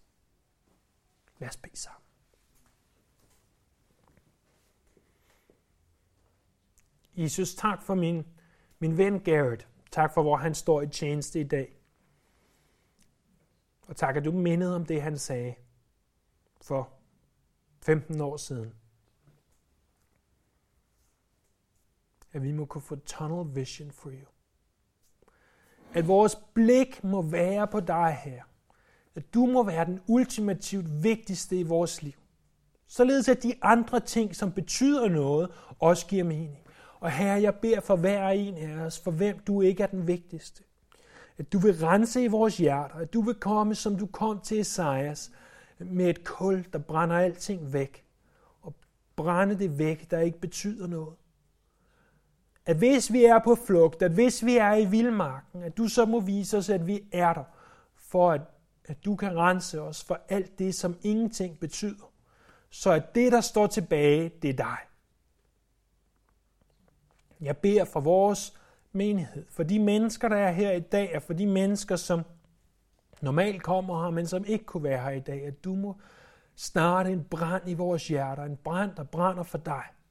Lad 1.39 1.49
os 1.49 1.57
bede 1.57 1.77
sammen. 1.77 2.03
Jesus, 7.15 7.55
tak 7.55 7.83
for 7.83 7.95
min, 7.95 8.27
min 8.79 8.99
ven 8.99 9.21
Garrett. 9.21 9.69
Tak 9.91 10.15
for, 10.15 10.23
hvor 10.23 10.37
han 10.37 10.55
står 10.55 10.83
i 10.83 10.89
tjeneste 10.89 11.41
i 11.41 11.45
dag. 11.45 11.79
Og 13.83 13.97
tak, 13.97 14.17
at 14.17 14.25
du 14.25 14.33
mindede 14.33 14.77
om 14.77 14.87
det, 14.87 15.03
han 15.03 15.19
sagde 15.19 15.55
for 16.61 16.93
15 17.81 18.21
år 18.21 18.37
siden. 18.37 18.75
At 22.33 22.43
vi 22.43 22.53
må 22.53 22.65
kunne 22.65 22.83
få 22.83 22.97
tunnel 22.97 23.57
vision 23.57 23.91
for 23.91 24.11
you. 24.11 24.27
At 25.95 26.09
vores 26.09 26.37
blik 26.55 27.05
må 27.05 27.23
være 27.23 27.67
på 27.67 27.81
dig 27.81 28.19
her. 28.25 28.43
At 29.15 29.35
du 29.35 29.47
må 29.47 29.63
være 29.63 29.85
den 29.85 30.01
ultimativt 30.07 31.03
vigtigste 31.03 31.57
i 31.57 31.63
vores 31.63 32.03
liv. 32.03 32.13
Således 32.87 33.29
at 33.29 33.43
de 33.43 33.55
andre 33.63 34.01
ting, 34.01 34.37
som 34.37 34.53
betyder 34.53 35.09
noget, 35.09 35.51
også 35.79 36.07
giver 36.07 36.25
mening. 36.25 36.59
Og 37.01 37.11
herre, 37.11 37.43
jeg 37.43 37.55
beder 37.55 37.81
for 37.81 37.97
hver 37.97 38.29
en 38.29 38.57
af 38.57 38.85
os, 38.85 39.01
for 39.01 39.11
hvem 39.11 39.39
du 39.39 39.61
ikke 39.61 39.83
er 39.83 39.87
den 39.87 40.07
vigtigste. 40.07 40.63
At 41.39 41.53
du 41.53 41.59
vil 41.59 41.75
rense 41.75 42.23
i 42.23 42.27
vores 42.27 42.57
hjerter, 42.57 42.95
at 42.95 43.13
du 43.13 43.21
vil 43.21 43.35
komme, 43.35 43.75
som 43.75 43.97
du 43.97 44.07
kom 44.07 44.41
til 44.41 44.61
Esajas, 44.61 45.33
med 45.79 46.11
et 46.11 46.25
kul, 46.25 46.67
der 46.73 46.79
brænder 46.79 47.17
alting 47.17 47.73
væk. 47.73 48.05
Og 48.63 48.75
brænde 49.17 49.59
det 49.59 49.79
væk, 49.79 50.11
der 50.11 50.19
ikke 50.19 50.41
betyder 50.41 50.87
noget. 50.87 51.15
At 52.67 52.77
hvis 52.77 53.13
vi 53.13 53.25
er 53.25 53.39
på 53.39 53.55
flugt, 53.55 54.03
at 54.03 54.11
hvis 54.11 54.45
vi 54.45 54.57
er 54.57 54.75
i 54.75 54.85
vildmarken, 54.85 55.63
at 55.63 55.77
du 55.77 55.89
så 55.89 56.05
må 56.05 56.21
vise 56.21 56.59
os, 56.59 56.69
at 56.69 56.87
vi 56.87 57.05
er 57.13 57.33
der, 57.33 57.45
for 57.97 58.31
at, 58.31 58.41
at 58.85 59.05
du 59.05 59.17
kan 59.17 59.37
rense 59.37 59.81
os 59.81 60.05
for 60.05 60.21
alt 60.29 60.59
det, 60.59 60.75
som 60.75 60.97
ingenting 61.03 61.61
betyder. 61.61 62.13
Så 62.71 62.91
at 62.91 63.15
det, 63.15 63.33
der 63.33 63.41
står 63.41 63.67
tilbage, 63.67 64.29
det 64.43 64.51
er 64.51 64.55
dig. 64.55 64.77
Jeg 67.41 67.57
beder 67.57 67.85
for 67.85 68.01
vores 68.01 68.55
menighed, 68.93 69.47
for 69.51 69.63
de 69.63 69.79
mennesker, 69.79 70.29
der 70.29 70.37
er 70.37 70.53
her 70.53 70.73
i 70.73 70.81
dag, 70.81 71.17
og 71.17 71.23
for 71.23 71.33
de 71.33 71.47
mennesker, 71.47 71.97
som 71.97 72.23
normalt 73.21 73.63
kommer 73.63 74.05
her, 74.05 74.11
men 74.11 74.27
som 74.27 74.45
ikke 74.45 74.65
kunne 74.65 74.83
være 74.83 75.03
her 75.03 75.11
i 75.11 75.21
dag, 75.21 75.47
at 75.47 75.65
du 75.65 75.75
må 75.75 75.97
starte 76.57 77.11
en 77.11 77.25
brand 77.25 77.63
i 77.67 77.75
vores 77.75 78.09
hjerter, 78.09 78.45
en 78.45 78.57
brand, 78.57 78.91
der 78.97 79.05
brænder 79.05 79.43
for 79.43 79.59
dig– 79.59 79.83